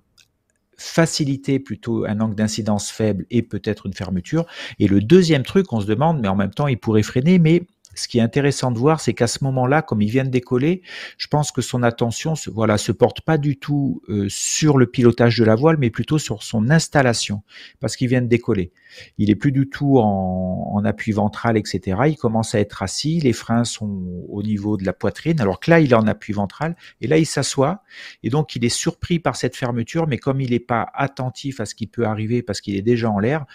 faciliter 0.77 1.59
plutôt 1.59 2.05
un 2.05 2.21
angle 2.21 2.35
d'incidence 2.35 2.91
faible 2.91 3.27
et 3.31 3.43
peut-être 3.43 3.87
une 3.87 3.95
fermeture. 3.95 4.47
Et 4.79 4.89
le 4.89 5.01
deuxième 5.01 5.43
truc, 5.43 5.73
on 5.73 5.81
se 5.81 5.87
demande, 5.87 6.21
mais 6.21 6.29
en 6.29 6.37
même 6.37 6.53
temps, 6.53 6.67
il 6.67 6.79
pourrait 6.79 7.03
freiner, 7.03 7.39
mais 7.39 7.67
ce 7.97 8.09
qui 8.09 8.19
est 8.19 8.23
intéressant 8.23 8.71
de 8.71 8.79
voir, 8.79 9.01
c'est 9.01 9.15
qu'à 9.15 9.27
ce 9.27 9.43
moment-là, 9.45 9.83
comme 9.83 10.03
il 10.03 10.11
vient 10.11 10.25
de 10.25 10.31
décoller, 10.31 10.83
je 11.19 11.27
pense 11.29 11.51
que 11.51 11.63
son 11.63 11.83
attention 11.83 12.35
se, 12.35 12.51
voilà, 12.51 12.79
se 12.79 12.93
porte 12.93 13.23
pas 13.23 13.39
du 13.39 13.57
tout 13.57 14.03
euh, 14.09 14.27
sur 14.29 14.79
le 14.79 14.87
pilotage 14.87 15.39
de 15.39 15.45
la 15.45 15.55
voile, 15.55 15.77
mais 15.79 15.91
plutôt 15.91 16.19
sur 16.19 16.43
son 16.43 16.71
installation, 16.71 17.43
parce 17.81 17.97
qu'il 17.97 18.09
vient 18.09 18.23
de 18.23 18.27
décoller. 18.27 18.73
Il 19.19 19.31
est 19.31 19.35
plus 19.35 19.53
du 19.53 19.69
tout 19.69 19.99
en, 19.99 20.73
en, 20.75 20.85
appui 20.85 21.13
ventral, 21.13 21.57
etc. 21.57 21.99
Il 22.07 22.17
commence 22.17 22.55
à 22.55 22.61
être 22.61 22.83
assis, 22.83 23.21
les 23.21 23.33
freins 23.33 23.65
sont 23.65 24.25
au 24.29 24.43
niveau 24.43 24.77
de 24.77 24.85
la 24.85 24.93
poitrine, 24.93 25.41
alors 25.41 25.61
que 25.61 25.71
là, 25.71 25.81
il 25.81 25.93
est 25.93 25.97
en 25.97 26.07
appui 26.07 26.33
ventral, 26.33 26.77
et 27.01 27.07
là, 27.07 27.19
il 27.19 27.27
s'assoit, 27.27 27.83
et 28.23 28.31
donc 28.31 28.57
il 28.57 28.65
est 28.65 28.69
surpris 28.69 29.19
par 29.19 29.37
cette 29.37 29.57
fermeture, 29.57 30.07
mais 30.07 30.19
comme 30.19 30.41
il 30.41 30.51
n'est 30.51 30.61
pas 30.61 30.87
attentif 30.95 31.61
à 31.61 31.67
ce 31.67 31.75
qui 31.75 31.87
peut 31.87 32.05
arriver, 32.05 32.43
parce 32.43 32.61
qu'il 32.61 32.77
est 32.77 32.83
déjà 32.83 33.11
en 33.11 33.19
l'air, 33.19 33.47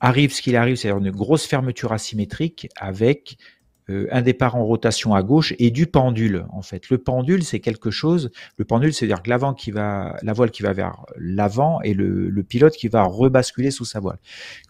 arrive 0.00 0.32
ce 0.32 0.42
qu'il 0.42 0.56
arrive, 0.56 0.76
c'est-à-dire 0.76 1.02
une 1.02 1.10
grosse 1.10 1.46
fermeture 1.46 1.92
asymétrique 1.92 2.68
avec 2.76 3.38
euh, 3.90 4.06
un 4.10 4.22
départ 4.22 4.56
en 4.56 4.64
rotation 4.64 5.14
à 5.14 5.22
gauche 5.22 5.52
et 5.58 5.70
du 5.70 5.86
pendule 5.86 6.46
en 6.50 6.62
fait. 6.62 6.88
Le 6.88 6.96
pendule 6.96 7.44
c'est 7.44 7.60
quelque 7.60 7.90
chose. 7.90 8.30
Le 8.56 8.64
pendule 8.64 8.94
c'est-à-dire 8.94 9.22
que 9.22 9.28
l'avant 9.28 9.52
qui 9.52 9.70
va, 9.70 10.16
la 10.22 10.32
voile 10.32 10.50
qui 10.50 10.62
va 10.62 10.72
vers 10.72 11.04
l'avant 11.18 11.82
et 11.82 11.92
le, 11.92 12.30
le, 12.30 12.42
pilote 12.42 12.74
qui 12.74 12.88
va 12.88 13.02
rebasculer 13.02 13.70
sous 13.70 13.84
sa 13.84 14.00
voile. 14.00 14.18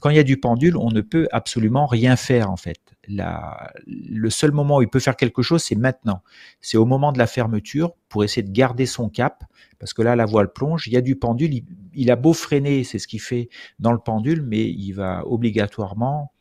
Quand 0.01 0.11
il 0.11 0.17
y 0.17 0.19
a 0.19 0.25
du 0.25 0.39
pendule, 0.39 0.77
on 0.77 0.91
ne 0.91 1.01
peut 1.01 1.29
absolument 1.31 1.87
rien 1.87 2.17
faire 2.17 2.51
en 2.51 2.57
fait. 2.57 2.81
La, 3.07 3.73
le 3.87 4.31
seul 4.31 4.51
moment 4.51 4.79
où 4.79 4.83
il 4.83 4.89
peut 4.89 4.99
faire 4.99 5.17
quelque 5.17 5.43
chose, 5.43 5.63
c'est 5.63 5.77
maintenant. 5.77 6.23
C'est 6.61 6.77
au 6.77 6.87
moment 6.87 7.13
de 7.13 7.19
la 7.19 7.29
fermeture 7.29 7.93
pour 8.09 8.25
essayer 8.25 8.43
de 8.43 8.53
garder 8.53 8.87
son 8.87 9.09
cap, 9.09 9.45
parce 9.79 9.93
que 9.93 10.03
là 10.03 10.17
la 10.17 10.27
voile 10.27 10.53
plonge. 10.53 10.89
Il 10.89 10.93
y 10.93 10.97
a 10.97 11.01
du 11.01 11.15
pendule. 11.15 11.55
Il, 11.55 11.65
il 11.95 12.11
a 12.11 12.17
beau 12.17 12.33
freiner, 12.33 12.83
c'est 12.83 12.99
ce 12.99 13.07
qu'il 13.07 13.21
fait 13.21 13.49
dans 13.79 13.93
le 13.93 13.99
pendule, 13.99 14.43
mais 14.43 14.65
il 14.65 14.93
va 14.93 15.23
obligatoirement 15.27 16.33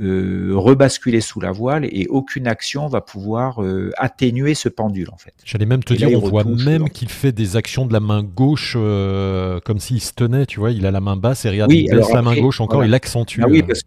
euh, 0.00 0.52
rebasculer 0.54 1.20
sous 1.20 1.40
la 1.40 1.52
voile 1.52 1.84
et 1.84 2.06
aucune 2.08 2.46
action 2.46 2.86
va 2.86 3.00
pouvoir 3.00 3.62
euh, 3.62 3.90
atténuer 3.96 4.54
ce 4.54 4.68
pendule 4.68 5.10
en 5.10 5.16
fait. 5.16 5.34
J'allais 5.44 5.66
même 5.66 5.84
te 5.84 5.94
dire, 5.94 6.10
on 6.12 6.28
voit 6.28 6.44
même 6.44 6.88
qu'il 6.90 7.08
fait 7.08 7.32
des 7.32 7.56
actions 7.56 7.86
de 7.86 7.92
la 7.92 8.00
main 8.00 8.22
gauche 8.22 8.74
euh, 8.76 9.60
comme 9.64 9.78
s'il 9.78 10.00
se 10.00 10.12
tenait, 10.12 10.46
tu 10.46 10.60
vois, 10.60 10.72
il 10.72 10.86
a 10.86 10.90
la 10.90 11.00
main 11.00 11.16
basse 11.16 11.44
et 11.44 11.50
regarde, 11.50 11.72
il 11.72 11.90
baisse 11.90 12.12
la 12.12 12.22
main 12.22 12.36
gauche 12.36 12.60
encore, 12.60 12.84
il 12.84 12.94
accentue. 12.94 13.40
Ah 13.42 13.48
oui, 13.48 13.62
parce 13.62 13.82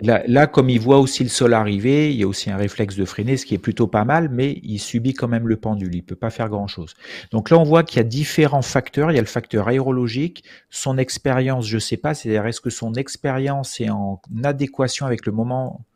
Là, 0.00 0.46
comme 0.46 0.68
il 0.68 0.78
voit 0.78 0.98
aussi 0.98 1.22
le 1.22 1.30
sol 1.30 1.54
arriver, 1.54 2.12
il 2.12 2.20
y 2.20 2.22
a 2.22 2.26
aussi 2.26 2.50
un 2.50 2.56
réflexe 2.56 2.96
de 2.96 3.04
freiner, 3.06 3.38
ce 3.38 3.46
qui 3.46 3.54
est 3.54 3.58
plutôt 3.58 3.86
pas 3.86 4.04
mal, 4.04 4.28
mais 4.30 4.60
il 4.62 4.78
subit 4.78 5.14
quand 5.14 5.28
même 5.28 5.48
le 5.48 5.56
pendule. 5.56 5.94
Il 5.94 6.02
peut 6.02 6.16
pas 6.16 6.28
faire 6.28 6.50
grand 6.50 6.66
chose. 6.66 6.94
Donc 7.30 7.48
là, 7.48 7.58
on 7.58 7.64
voit 7.64 7.82
qu'il 7.82 7.96
y 7.96 8.00
a 8.00 8.04
différents 8.04 8.62
facteurs. 8.62 9.10
Il 9.10 9.14
y 9.14 9.18
a 9.18 9.22
le 9.22 9.26
facteur 9.26 9.68
aérologique, 9.68 10.44
son 10.68 10.98
expérience, 10.98 11.66
je 11.66 11.78
sais 11.78 11.96
pas, 11.96 12.12
c'est-à-dire 12.12 12.46
est-ce 12.46 12.60
que 12.60 12.70
son 12.70 12.92
expérience 12.94 13.80
est 13.80 13.88
en 13.88 14.20
adéquation 14.44 15.06
avec 15.06 15.24
le 15.24 15.32
moment 15.32 15.86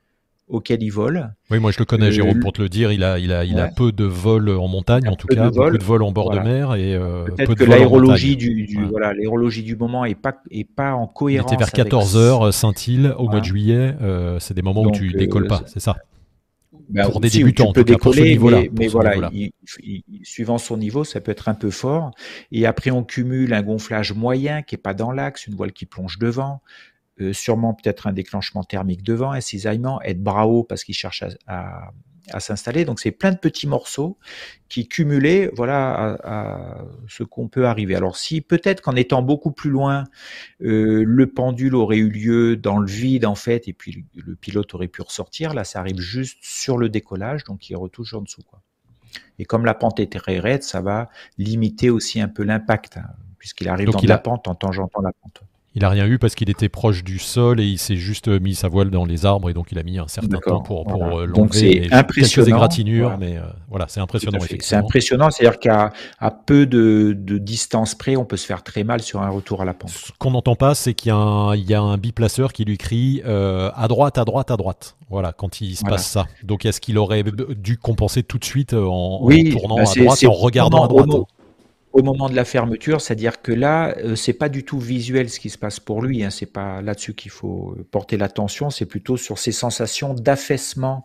auquel 0.50 0.83
il 0.83 0.90
vole. 0.90 1.33
Oui, 1.50 1.59
moi 1.59 1.71
je 1.71 1.78
le 1.78 1.85
connais, 1.85 2.12
Jérôme, 2.12 2.38
euh, 2.38 2.40
pour 2.40 2.52
te 2.52 2.61
le 2.61 2.69
dire. 2.69 2.92
Il 2.92 3.02
a, 3.04 3.19
il 3.19 3.33
a, 3.33 3.45
il 3.45 3.59
a 3.59 3.69
peu 3.69 3.92
de 3.92 4.04
vols 4.04 4.50
en 4.50 4.69
montagne, 4.69 5.09
en 5.09 5.16
tout 5.16 5.26
cas, 5.26 5.49
de 5.49 5.57
beaucoup 5.57 5.78
de 5.78 5.85
vols 5.85 6.02
en 6.02 6.12
bord 6.12 6.30
de 6.30 6.40
mer 6.40 6.75
et 6.75 6.95
euh, 6.95 7.25
peut-être 7.25 7.54
que 7.54 7.64
l'aérologie 7.64 8.37
du, 8.37 8.66
du 8.66 8.85
voilà, 8.85 9.12
l'aérologie 9.14 9.62
du 9.62 9.76
moment 9.76 10.04
est 10.04 10.14
pas 10.14 10.35
est 10.50 10.69
pas 10.69 10.92
en 10.92 11.07
cohérence. 11.07 11.50
Il 11.50 11.54
était 11.54 11.64
vers 11.64 11.73
14 11.73 12.16
heures, 12.16 12.52
Saint-Île, 12.52 13.14
au 13.19 13.28
mois 13.28 13.40
de 13.40 13.45
juillet. 13.45 13.95
Euh, 14.02 14.38
c'est 14.38 14.54
des 14.54 14.62
moments 14.62 14.83
où 14.83 14.90
tu 14.90 15.12
décolles 15.12 15.47
pas, 15.47 15.62
c'est 15.66 15.80
ça. 15.80 15.97
Ben, 16.90 17.09
pour 17.09 17.21
des 17.21 17.30
débutants, 17.30 17.69
tu 17.69 17.73
peux 17.75 17.85
décoller, 17.85 18.37
mais, 18.37 18.69
mais 18.76 18.88
voilà, 18.88 19.30
suivant 20.25 20.59
son 20.59 20.76
niveau, 20.76 21.04
ça 21.04 21.21
peut 21.21 21.30
être 21.30 21.49
un 21.49 21.54
peu 21.54 21.71
fort. 21.71 22.11
Et 22.50 22.66
après, 22.66 22.90
on 22.90 23.04
cumule 23.04 23.54
un 23.54 23.62
gonflage 23.62 24.12
moyen 24.12 24.62
qui 24.62 24.75
est 24.75 24.78
pas 24.78 24.95
dans 24.95 25.12
l'axe, 25.12 25.47
une 25.47 25.54
voile 25.54 25.73
qui 25.73 25.87
plonge 25.87 26.19
devant, 26.19 26.62
euh, 27.21 27.33
sûrement 27.33 27.75
peut-être 27.75 28.07
un 28.07 28.12
déclenchement 28.12 28.65
thermique 28.65 29.03
devant, 29.03 29.33
un 29.33 29.41
cisaillement, 29.41 30.00
être 30.03 30.23
bras 30.23 30.47
haut 30.47 30.65
parce 30.65 30.85
qu'il 30.85 30.95
cherche 30.95 31.25
à, 31.47 31.93
s'installer. 32.39 32.85
Donc 32.85 33.00
c'est 33.00 33.11
plein 33.11 33.33
de 33.33 33.39
petits 33.39 33.67
morceaux 33.67 34.17
qui 34.69 34.87
cumulés, 34.87 35.50
voilà, 35.57 36.17
à, 36.23 36.85
ce 37.09 37.25
qu'on 37.25 37.49
peut 37.49 37.67
arriver. 37.67 37.97
Alors 37.97 38.17
si 38.17 38.41
peut-être 38.41 38.83
qu'en 38.83 38.95
étant 38.95 39.21
beaucoup 39.21 39.50
plus 39.50 39.71
loin, 39.71 40.05
euh, 40.62 41.03
le 41.05 41.27
pendule 41.27 41.75
aurait 41.75 41.97
eu 41.97 42.09
lieu 42.09 42.57
dans 42.57 42.79
le 42.79 42.87
vide 42.87 43.27
en 43.27 43.35
fait, 43.35 43.67
et 43.67 43.73
puis 43.73 44.07
le, 44.15 44.37
pilote 44.37 44.73
aurait 44.75 44.87
pu 44.87 45.03
ressortir. 45.03 45.55
Là, 45.55 45.65
ça 45.65 45.81
arrive 45.81 45.99
juste 45.99 46.39
sur 46.41 46.79
le 46.79 46.89
décollage, 46.89 47.43
donc 47.45 47.69
il 47.69 47.77
retouche 47.77 48.15
en 48.15 48.23
dessous. 48.23 48.43
Quoi. 48.43 48.62
Et 49.41 49.45
comme 49.45 49.65
la 49.65 49.75
pente 49.75 49.99
est 49.99 50.12
très 50.12 50.39
raide, 50.39 50.62
ça 50.62 50.81
va 50.81 51.09
limiter 51.39 51.91
aussi 51.91 52.21
un 52.21 52.29
peu 52.29 52.45
l'impact, 52.45 52.99
hein, 52.99 53.09
puisqu'il 53.39 53.69
arrive 53.69 53.91
dans 53.91 54.00
la 54.00 54.19
pente 54.19 54.47
en 54.49 54.55
tangentant 54.55 55.00
la 55.00 55.12
pente. 55.12 55.43
Il 55.77 55.85
a 55.85 55.89
rien 55.89 56.07
eu 56.07 56.19
parce 56.19 56.35
qu'il 56.35 56.50
était 56.50 56.69
proche 56.69 57.05
du 57.05 57.21
sol 57.21 57.61
et 57.61 57.65
il 57.65 57.79
s'est 57.79 57.95
juste 57.95 58.27
mis 58.27 58.57
sa 58.57 58.67
voile 58.67 58.91
dans 58.91 59.05
les 59.05 59.25
arbres 59.25 59.50
et 59.50 59.55
donc 59.55 59.69
il 59.71 59.79
a 59.79 59.85
mis 59.85 59.99
un 59.99 60.09
certain 60.09 60.39
temps 60.39 60.62
pour, 60.62 60.85
pour 60.85 60.99
voilà. 60.99 61.17
Euh, 61.19 61.27
l'enlever. 61.27 61.87
C'est 61.89 61.93
impressionnant. 61.93 62.45
Quelques 62.45 62.49
égratignures, 62.49 63.19
mais 63.19 63.37
euh, 63.37 63.43
voilà, 63.69 63.87
c'est 63.89 64.00
impressionnant. 64.00 64.41
C'est 64.59 64.75
impressionnant, 64.75 65.30
c'est-à-dire 65.30 65.61
qu'à 65.61 65.93
à 66.19 66.30
peu 66.33 66.67
de, 66.67 67.17
de, 67.17 67.39
distance 67.39 67.95
près, 67.95 68.17
on 68.17 68.25
peut 68.25 68.37
se 68.37 68.47
faire 68.47 68.65
très 68.65 68.83
mal 68.83 69.00
sur 69.00 69.23
un 69.23 69.30
retour 69.30 69.63
à 69.63 69.65
la 69.65 69.73
pente. 69.73 69.91
Ce 69.91 70.11
qu'on 70.19 70.33
n'entend 70.33 70.56
pas, 70.56 70.75
c'est 70.75 70.95
qu'il 70.95 71.13
y, 71.13 71.71
y, 71.71 71.75
a 71.75 71.80
un 71.80 71.99
biplaceur 71.99 72.52
qui 72.52 72.65
lui 72.65 72.76
crie 72.76 73.23
euh, 73.25 73.71
à 73.76 73.87
droite, 73.87 74.19
à 74.19 74.25
droite, 74.25 74.50
à 74.50 74.56
droite. 74.56 74.97
Voilà, 75.09 75.33
quand 75.33 75.61
il 75.61 75.76
se 75.76 75.83
voilà. 75.83 75.97
passe 75.97 76.09
ça. 76.09 76.26
Donc 76.43 76.65
est-ce 76.65 76.80
qu'il 76.80 76.99
aurait 76.99 77.23
dû 77.56 77.76
compenser 77.76 78.25
tout 78.25 78.39
de 78.39 78.45
suite 78.45 78.75
en, 78.75 79.21
oui, 79.23 79.52
en 79.54 79.59
tournant 79.59 79.76
bah 79.76 79.83
à 79.83 80.00
droite 80.00 80.23
et 80.23 80.26
en 80.26 80.33
regardant 80.33 80.85
à 80.85 80.89
droite? 80.89 81.11
au 81.11 81.28
moment 81.99 82.29
de 82.29 82.37
la 82.37 82.45
fermeture, 82.45 83.00
c'est-à-dire 83.00 83.43
que 83.43 83.53
là, 83.53 83.97
euh, 83.99 84.15
c'est 84.15 84.33
pas 84.33 84.49
du 84.49 84.65
tout 84.65 84.79
visuel 84.79 85.29
ce 85.29 85.41
qui 85.41 85.50
se 85.50 85.59
passe 85.59 85.81
pour 85.81 86.03
lui. 86.03 86.23
Hein, 86.23 86.31
c'est 86.31 86.47
pas 86.47 86.83
là-dessus 86.83 87.15
qu'il 87.15 87.31
faut 87.31 87.76
porter 87.91 88.17
l'attention. 88.17 88.71
C'est 88.71 88.87
plutôt 88.87 89.17
sur 89.17 89.39
ses 89.39 89.53
sensations 89.53 90.15
d'affaissement 90.15 91.05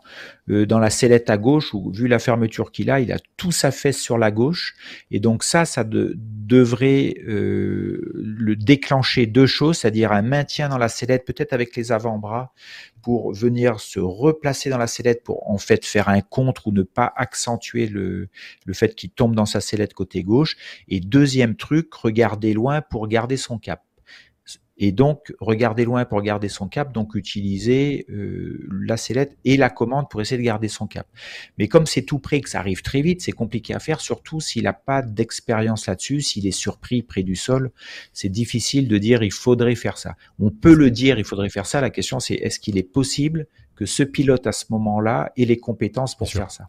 euh, 0.50 0.66
dans 0.66 0.80
la 0.80 0.90
sellette 0.90 1.30
à 1.30 1.38
gauche. 1.38 1.74
Où 1.74 1.92
vu 1.92 2.08
la 2.08 2.20
fermeture 2.20 2.72
qu'il 2.72 2.90
a, 2.92 3.00
il 3.00 3.12
a 3.12 3.18
tout 3.38 3.52
s'affaisse 3.52 4.00
sur 4.00 4.18
la 4.18 4.32
gauche. 4.32 4.76
Et 5.12 5.20
donc 5.20 5.44
ça, 5.44 5.66
ça 5.66 5.84
de, 5.84 6.14
devrait 6.18 7.16
euh, 7.28 8.12
le 8.16 8.56
déclencher 8.56 9.26
deux 9.26 9.48
choses, 9.48 9.80
c'est-à-dire 9.80 10.12
un 10.12 10.22
maintien 10.22 10.70
dans 10.70 10.78
la 10.78 10.90
sellette, 10.90 11.26
peut-être 11.26 11.54
avec 11.54 11.76
les 11.76 11.92
avant-bras, 11.92 12.54
pour 13.06 13.34
venir 13.34 13.80
se 13.82 14.00
replacer 14.00 14.72
dans 14.72 14.80
la 14.80 14.88
sellette 14.88 15.24
pour 15.24 15.48
en 15.48 15.60
fait 15.60 15.86
faire 15.86 16.10
un 16.10 16.22
contre 16.22 16.66
ou 16.66 16.72
ne 16.72 16.82
pas 16.82 17.14
accentuer 17.16 17.86
le, 17.86 18.30
le 18.66 18.74
fait 18.74 18.96
qu'il 18.96 19.12
tombe 19.12 19.36
dans 19.36 19.46
sa 19.46 19.62
sellette 19.62 19.94
côté 19.94 20.24
gauche. 20.24 20.58
Et 20.88 21.02
deuxième 21.02 21.56
truc, 21.56 21.94
regarder 21.94 22.54
loin 22.54 22.82
pour 22.82 23.08
garder 23.08 23.38
son 23.38 23.60
cap. 23.60 23.85
Et 24.78 24.92
donc, 24.92 25.34
regarder 25.40 25.86
loin 25.86 26.04
pour 26.04 26.22
garder 26.22 26.50
son 26.50 26.68
cap, 26.68 26.94
donc 26.94 27.16
utiliser 27.16 28.06
euh, 28.10 28.68
la 28.70 28.98
sellette 28.98 29.38
et 29.46 29.56
la 29.56 29.70
commande 29.70 30.10
pour 30.10 30.22
essayer 30.22 30.38
de 30.38 30.44
garder 30.44 30.68
son 30.68 30.86
cap. 30.86 31.08
Mais 31.58 31.70
comme 31.70 31.86
c'est 31.86 32.02
tout 32.02 32.20
près, 32.20 32.42
que 32.42 32.50
ça 32.50 32.60
arrive 32.60 32.82
très 32.82 33.02
vite, 33.02 33.22
c'est 33.22 33.32
compliqué 33.32 33.74
à 33.74 33.80
faire, 33.80 34.02
surtout 34.02 34.42
s'il 34.42 34.64
n'a 34.64 34.74
pas 34.74 35.02
d'expérience 35.02 35.88
là-dessus, 35.88 36.22
s'il 36.22 36.46
est 36.46 36.52
surpris 36.52 37.04
près 37.04 37.24
du 37.24 37.38
sol, 37.38 37.72
c'est 38.12 38.30
difficile 38.30 38.90
de 38.90 38.98
dire 38.98 39.24
il 39.24 39.32
faudrait 39.32 39.76
faire 39.76 39.98
ça. 39.98 40.16
On 40.40 40.50
peut 40.50 40.76
le 40.76 40.92
dire, 40.92 41.18
il 41.20 41.26
faudrait 41.26 41.50
faire 41.50 41.66
ça. 41.66 41.80
La 41.80 41.90
question, 41.90 42.20
c'est 42.20 42.36
est-ce 42.36 42.60
qu'il 42.60 42.78
est 42.78 42.84
possible 42.84 43.48
que 43.76 43.86
ce 43.86 44.04
pilote 44.04 44.46
à 44.46 44.52
ce 44.52 44.66
moment-là 44.72 45.32
ait 45.38 45.46
les 45.46 45.58
compétences 45.58 46.16
pour 46.16 46.30
faire 46.30 46.52
ça? 46.52 46.66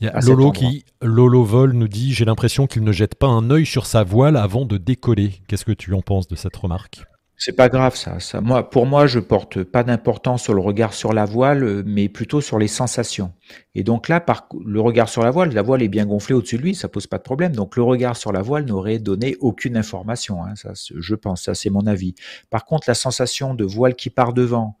Il 0.00 0.06
y 0.06 0.10
a 0.10 0.20
Lolo 0.20 0.52
qui, 0.52 0.84
Lolo 1.00 1.42
Vol 1.42 1.72
nous 1.72 1.88
dit 1.88 2.12
J'ai 2.12 2.26
l'impression 2.26 2.66
qu'il 2.66 2.84
ne 2.84 2.92
jette 2.92 3.14
pas 3.14 3.28
un 3.28 3.50
œil 3.50 3.64
sur 3.64 3.86
sa 3.86 4.04
voile 4.04 4.36
avant 4.36 4.66
de 4.66 4.76
décoller. 4.76 5.40
Qu'est-ce 5.48 5.64
que 5.64 5.72
tu 5.72 5.94
en 5.94 6.02
penses 6.02 6.28
de 6.28 6.36
cette 6.36 6.54
remarque? 6.54 7.06
C'est 7.38 7.52
pas 7.52 7.68
grave 7.68 7.96
ça. 7.96 8.18
ça. 8.18 8.40
Moi, 8.40 8.68
pour 8.70 8.86
moi, 8.86 9.06
je 9.06 9.18
porte 9.20 9.62
pas 9.62 9.82
d'importance 9.82 10.44
sur 10.44 10.54
le 10.54 10.60
regard 10.60 10.94
sur 10.94 11.12
la 11.12 11.26
voile, 11.26 11.82
mais 11.84 12.08
plutôt 12.08 12.40
sur 12.40 12.58
les 12.58 12.68
sensations. 12.68 13.32
Et 13.74 13.82
donc 13.82 14.08
là, 14.08 14.20
par 14.20 14.48
le 14.64 14.80
regard 14.80 15.08
sur 15.08 15.22
la 15.22 15.30
voile, 15.30 15.52
la 15.52 15.62
voile 15.62 15.82
est 15.82 15.88
bien 15.88 16.06
gonflée 16.06 16.34
au-dessus 16.34 16.56
de 16.56 16.62
lui, 16.62 16.74
ça 16.74 16.88
pose 16.88 17.06
pas 17.06 17.18
de 17.18 17.22
problème. 17.22 17.54
Donc 17.54 17.76
le 17.76 17.82
regard 17.82 18.16
sur 18.16 18.32
la 18.32 18.40
voile 18.40 18.64
n'aurait 18.64 18.98
donné 18.98 19.36
aucune 19.40 19.76
information. 19.76 20.42
Hein, 20.44 20.54
je 20.74 21.14
pense, 21.14 21.42
ça 21.42 21.54
c'est 21.54 21.70
mon 21.70 21.86
avis. 21.86 22.14
Par 22.48 22.64
contre, 22.64 22.88
la 22.88 22.94
sensation 22.94 23.54
de 23.54 23.64
voile 23.64 23.94
qui 23.94 24.08
part 24.08 24.32
devant 24.32 24.78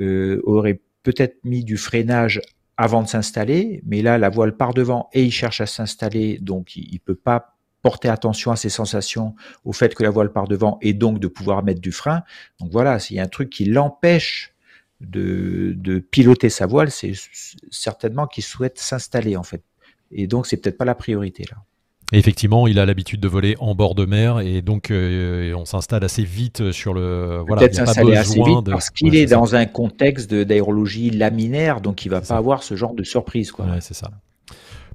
euh, 0.00 0.40
aurait 0.44 0.80
peut-être 1.02 1.44
mis 1.44 1.64
du 1.64 1.76
freinage 1.76 2.40
avant 2.76 3.02
de 3.02 3.08
s'installer, 3.08 3.82
mais 3.84 4.02
là 4.02 4.18
la 4.18 4.28
voile 4.28 4.56
part 4.56 4.74
devant 4.74 5.08
et 5.12 5.24
il 5.24 5.32
cherche 5.32 5.60
à 5.60 5.66
s'installer, 5.66 6.38
donc 6.40 6.76
il, 6.76 6.86
il 6.92 7.00
peut 7.00 7.14
pas 7.14 7.55
porter 7.86 8.08
attention 8.08 8.50
à 8.50 8.56
ses 8.56 8.68
sensations, 8.68 9.36
au 9.64 9.72
fait 9.72 9.94
que 9.94 10.02
la 10.02 10.10
voile 10.10 10.32
part 10.32 10.48
devant 10.48 10.76
et 10.82 10.92
donc 10.92 11.20
de 11.20 11.28
pouvoir 11.28 11.62
mettre 11.62 11.80
du 11.80 11.92
frein. 11.92 12.24
Donc 12.58 12.72
voilà, 12.72 12.98
s'il 12.98 13.16
y 13.16 13.20
a 13.20 13.22
un 13.22 13.28
truc 13.28 13.48
qui 13.48 13.64
l'empêche 13.64 14.54
de, 15.00 15.72
de, 15.76 16.00
piloter 16.00 16.50
sa 16.50 16.66
voile, 16.66 16.90
c'est 16.90 17.12
certainement 17.70 18.26
qu'il 18.26 18.42
souhaite 18.42 18.80
s'installer 18.80 19.36
en 19.36 19.44
fait. 19.44 19.62
Et 20.10 20.26
donc 20.26 20.48
c'est 20.48 20.56
peut-être 20.56 20.78
pas 20.78 20.84
la 20.84 20.96
priorité 20.96 21.44
là. 21.48 21.58
Et 22.12 22.18
effectivement, 22.18 22.66
il 22.66 22.80
a 22.80 22.86
l'habitude 22.86 23.20
de 23.20 23.28
voler 23.28 23.54
en 23.60 23.76
bord 23.76 23.94
de 23.94 24.04
mer 24.04 24.40
et 24.40 24.62
donc 24.62 24.90
euh, 24.90 25.54
on 25.54 25.64
s'installe 25.64 26.02
assez 26.02 26.24
vite 26.24 26.72
sur 26.72 26.92
le. 26.92 27.44
Voilà, 27.46 27.60
Peut-être 27.60 27.76
s'installer 27.76 28.16
assez 28.16 28.42
vite 28.42 28.64
de... 28.64 28.72
parce 28.72 28.90
qu'il 28.90 29.12
ouais, 29.12 29.18
est, 29.18 29.26
dans 29.26 29.54
un 29.54 29.66
contexte 29.66 30.34
d'aérologie 30.34 31.10
laminaire, 31.10 31.80
donc 31.80 32.04
il 32.04 32.08
va 32.08 32.18
pas 32.18 32.26
ça. 32.26 32.36
avoir 32.36 32.64
ce 32.64 32.74
genre 32.74 32.94
de 32.94 33.04
surprise. 33.04 33.52
Quoi. 33.52 33.66
Ouais, 33.66 33.80
c'est 33.80 33.94
ça. 33.94 34.10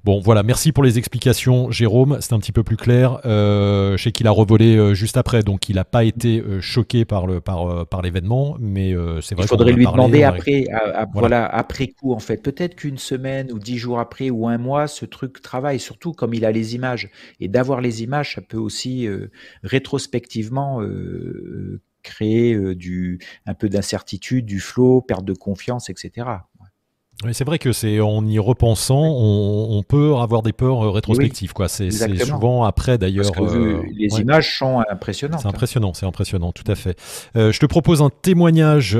Bon, 0.04 0.18
voilà, 0.18 0.42
merci 0.42 0.72
pour 0.72 0.82
les 0.82 0.98
explications, 0.98 1.70
Jérôme. 1.70 2.18
C'est 2.20 2.32
un 2.32 2.40
petit 2.40 2.50
peu 2.50 2.64
plus 2.64 2.76
clair. 2.76 3.20
Euh, 3.24 3.96
je 3.96 4.02
sais 4.02 4.10
qu'il 4.10 4.26
a 4.26 4.32
revolé 4.32 4.76
euh, 4.76 4.94
juste 4.94 5.16
après, 5.16 5.44
donc 5.44 5.68
il 5.68 5.76
n'a 5.76 5.84
pas 5.84 6.02
été 6.02 6.40
euh, 6.40 6.60
choqué 6.60 7.04
par 7.04 7.24
le 7.24 7.40
par 7.40 7.86
par 7.86 8.02
l'événement, 8.02 8.56
mais 8.58 8.94
c'est 9.20 9.36
vrai. 9.36 9.44
Il 9.44 9.48
faudrait 9.48 9.72
lui 9.72 9.86
demander 9.86 10.24
après, 10.24 10.64
voilà. 11.14 11.46
après 11.46 11.86
coup 11.86 12.12
en 12.12 12.18
fait. 12.18 12.42
Peut-être 12.42 12.74
qu'une 12.74 12.98
semaine 12.98 13.52
ou 13.52 13.60
dix 13.60 13.78
jours 13.78 14.00
après 14.00 14.30
ou 14.30 14.48
un 14.48 14.58
mois, 14.58 14.88
ce 14.88 15.04
truc 15.04 15.40
travaille. 15.40 15.78
Surtout 15.78 16.12
comme 16.12 16.34
il 16.34 16.44
a 16.44 16.50
les 16.50 16.74
images 16.74 17.08
et 17.38 17.46
d'avoir 17.46 17.80
les 17.80 18.02
images, 18.02 18.34
ça 18.34 18.40
peut 18.40 18.58
aussi 18.58 19.08
rétrospectivement 19.62 20.80
créer 22.02 22.74
du 22.74 23.20
un 23.46 23.54
peu 23.54 23.68
d'incertitude, 23.68 24.46
du 24.46 24.58
flot, 24.58 25.00
perte 25.02 25.24
de 25.24 25.34
confiance, 25.34 25.90
etc 25.90 26.26
c'est 27.30 27.44
vrai 27.44 27.58
que 27.58 27.72
c'est 27.72 28.00
en 28.00 28.26
y 28.26 28.38
repensant, 28.38 29.00
on, 29.00 29.82
peut 29.86 30.16
avoir 30.16 30.42
des 30.42 30.52
peurs 30.52 30.84
euh, 30.84 30.90
rétrospectives. 30.90 31.52
quoi. 31.52 31.68
C'est 31.68 31.90
souvent 31.90 32.64
après 32.64 32.98
d'ailleurs. 32.98 33.30
Euh, 33.38 33.82
les 33.92 34.20
images 34.20 34.58
sont 34.58 34.82
impressionnantes. 34.90 35.40
C'est 35.40 35.48
impressionnant, 35.48 35.92
c'est 35.94 36.06
impressionnant, 36.06 36.52
tout 36.52 36.64
à 36.66 36.74
fait. 36.74 36.98
Euh, 37.36 37.52
je 37.52 37.60
te 37.60 37.66
propose 37.66 38.02
un 38.02 38.10
témoignage, 38.10 38.92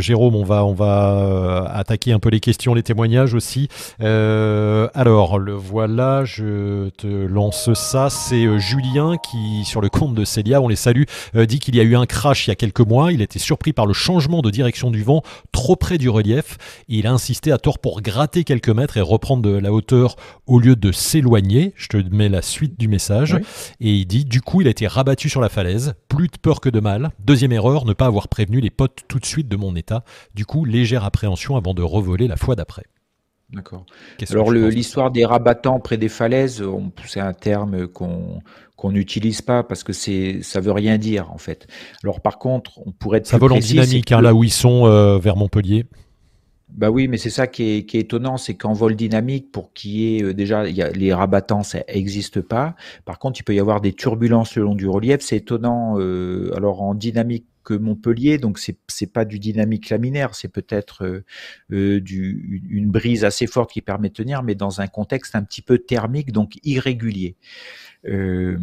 Jérôme. 0.00 0.34
On 0.34 0.44
va, 0.44 0.64
on 0.64 0.72
va 0.72 1.70
attaquer 1.74 2.12
un 2.12 2.18
peu 2.18 2.30
les 2.30 2.40
questions, 2.40 2.74
les 2.74 2.82
témoignages 2.82 3.34
aussi. 3.34 3.68
alors, 4.00 5.38
le 5.38 5.52
voilà, 5.52 6.24
je 6.24 6.88
te 6.90 7.06
lance 7.06 7.72
ça. 7.74 8.08
C'est 8.10 8.58
Julien 8.58 9.16
qui, 9.18 9.64
sur 9.64 9.80
le 9.80 9.88
compte 9.88 10.14
de 10.14 10.24
Célia, 10.24 10.60
on 10.60 10.68
les 10.68 10.76
salue, 10.76 11.04
dit 11.34 11.58
qu'il 11.58 11.76
y 11.76 11.80
a 11.80 11.82
eu 11.82 11.96
un 11.96 12.06
crash 12.06 12.46
il 12.46 12.50
y 12.50 12.52
a 12.52 12.56
quelques 12.56 12.80
mois. 12.80 13.12
Il 13.12 13.20
était 13.20 13.38
surpris 13.38 13.72
par 13.72 13.86
le 13.86 13.92
changement 13.92 14.40
de 14.40 14.50
direction 14.50 14.90
du 14.90 15.02
vent 15.02 15.22
trop 15.52 15.76
près 15.76 15.98
du 15.98 16.08
relief 16.08 16.56
il 16.88 17.06
a 17.06 17.12
insisté 17.12 17.52
à 17.52 17.58
tort 17.58 17.78
pour 17.78 18.02
gratter 18.02 18.44
quelques 18.44 18.68
mètres 18.68 18.96
et 18.96 19.00
reprendre 19.00 19.42
de 19.42 19.56
la 19.56 19.72
hauteur 19.72 20.16
au 20.46 20.58
lieu 20.58 20.76
de 20.76 20.92
s'éloigner. 20.92 21.72
Je 21.76 21.88
te 21.88 21.96
mets 21.96 22.28
la 22.28 22.42
suite 22.42 22.78
du 22.78 22.88
message. 22.88 23.36
Et 23.80 23.92
il 23.92 24.06
dit 24.06 24.24
Du 24.24 24.40
coup, 24.40 24.60
il 24.60 24.66
a 24.66 24.70
été 24.70 24.86
rabattu 24.86 25.28
sur 25.28 25.40
la 25.40 25.48
falaise. 25.48 25.94
Plus 26.08 26.28
de 26.28 26.38
peur 26.40 26.60
que 26.60 26.68
de 26.68 26.80
mal. 26.80 27.10
Deuxième 27.20 27.52
erreur, 27.52 27.84
ne 27.84 27.92
pas 27.92 28.06
avoir 28.06 28.28
prévenu 28.28 28.60
les 28.60 28.70
potes 28.70 29.02
tout 29.08 29.18
de 29.18 29.26
suite 29.26 29.48
de 29.48 29.56
mon 29.56 29.76
état. 29.76 30.04
Du 30.34 30.46
coup, 30.46 30.64
légère 30.64 31.04
appréhension 31.04 31.56
avant 31.56 31.74
de 31.74 31.82
revoler 31.82 32.28
la 32.28 32.36
fois 32.36 32.56
d'après. 32.56 32.84
D'accord. 33.52 33.84
Alors 34.30 34.50
l'histoire 34.50 35.10
des 35.10 35.24
rabattants 35.24 35.78
près 35.78 35.96
des 35.96 36.08
falaises, 36.08 36.64
c'est 37.06 37.20
un 37.20 37.34
terme 37.34 37.86
qu'on 37.86 38.40
qu'on 38.76 38.90
n'utilise 38.90 39.42
pas 39.42 39.62
parce 39.62 39.84
que 39.84 39.92
c'est 39.92 40.40
ça 40.42 40.60
veut 40.60 40.72
rien 40.72 40.98
dire 40.98 41.30
en 41.30 41.38
fait. 41.38 41.66
Alors 42.02 42.20
par 42.20 42.38
contre, 42.38 42.80
on 42.84 42.90
pourrait 42.90 43.18
être 43.18 43.26
ça 43.26 43.38
vole 43.38 43.52
en 43.52 43.58
dynamique 43.58 44.10
hein, 44.12 44.20
là 44.20 44.34
où 44.34 44.42
ils 44.42 44.52
sont 44.52 44.86
euh, 44.86 45.18
vers 45.18 45.36
Montpellier. 45.36 45.86
Bah 46.74 46.90
oui, 46.90 47.06
mais 47.06 47.18
c'est 47.18 47.30
ça 47.30 47.46
qui 47.46 47.62
est, 47.62 47.86
qui 47.86 47.98
est 47.98 48.00
étonnant, 48.00 48.36
c'est 48.36 48.54
qu'en 48.54 48.72
vol 48.72 48.96
dynamique, 48.96 49.52
pour 49.52 49.72
qu'il 49.72 49.92
y 49.92 50.16
ait 50.16 50.22
euh, 50.24 50.34
déjà, 50.34 50.68
y 50.68 50.82
a, 50.82 50.90
les 50.90 51.14
rabattants, 51.14 51.62
ça 51.62 51.78
n'existe 51.88 52.40
pas. 52.40 52.74
Par 53.04 53.20
contre, 53.20 53.38
il 53.40 53.44
peut 53.44 53.54
y 53.54 53.60
avoir 53.60 53.80
des 53.80 53.92
turbulences 53.92 54.56
le 54.56 54.64
long 54.64 54.74
du 54.74 54.88
relief. 54.88 55.20
C'est 55.20 55.36
étonnant. 55.36 56.00
Euh, 56.00 56.52
alors 56.56 56.82
en 56.82 56.94
dynamique 56.94 57.46
que 57.62 57.74
Montpellier, 57.74 58.38
donc 58.38 58.58
c'est 58.58 58.76
c'est 58.88 59.10
pas 59.10 59.24
du 59.24 59.38
dynamique 59.38 59.88
laminaire, 59.88 60.34
c'est 60.34 60.48
peut-être 60.48 61.04
euh, 61.04 61.24
une 61.70 62.90
brise 62.90 63.24
assez 63.24 63.46
forte 63.46 63.72
qui 63.72 63.80
permet 63.80 64.08
de 64.08 64.14
tenir, 64.14 64.42
mais 64.42 64.54
dans 64.54 64.80
un 64.80 64.86
contexte 64.86 65.34
un 65.34 65.42
petit 65.42 65.62
peu 65.62 65.78
thermique, 65.78 66.30
donc 66.30 66.58
irrégulier. 66.62 67.36
Euh, 68.06 68.58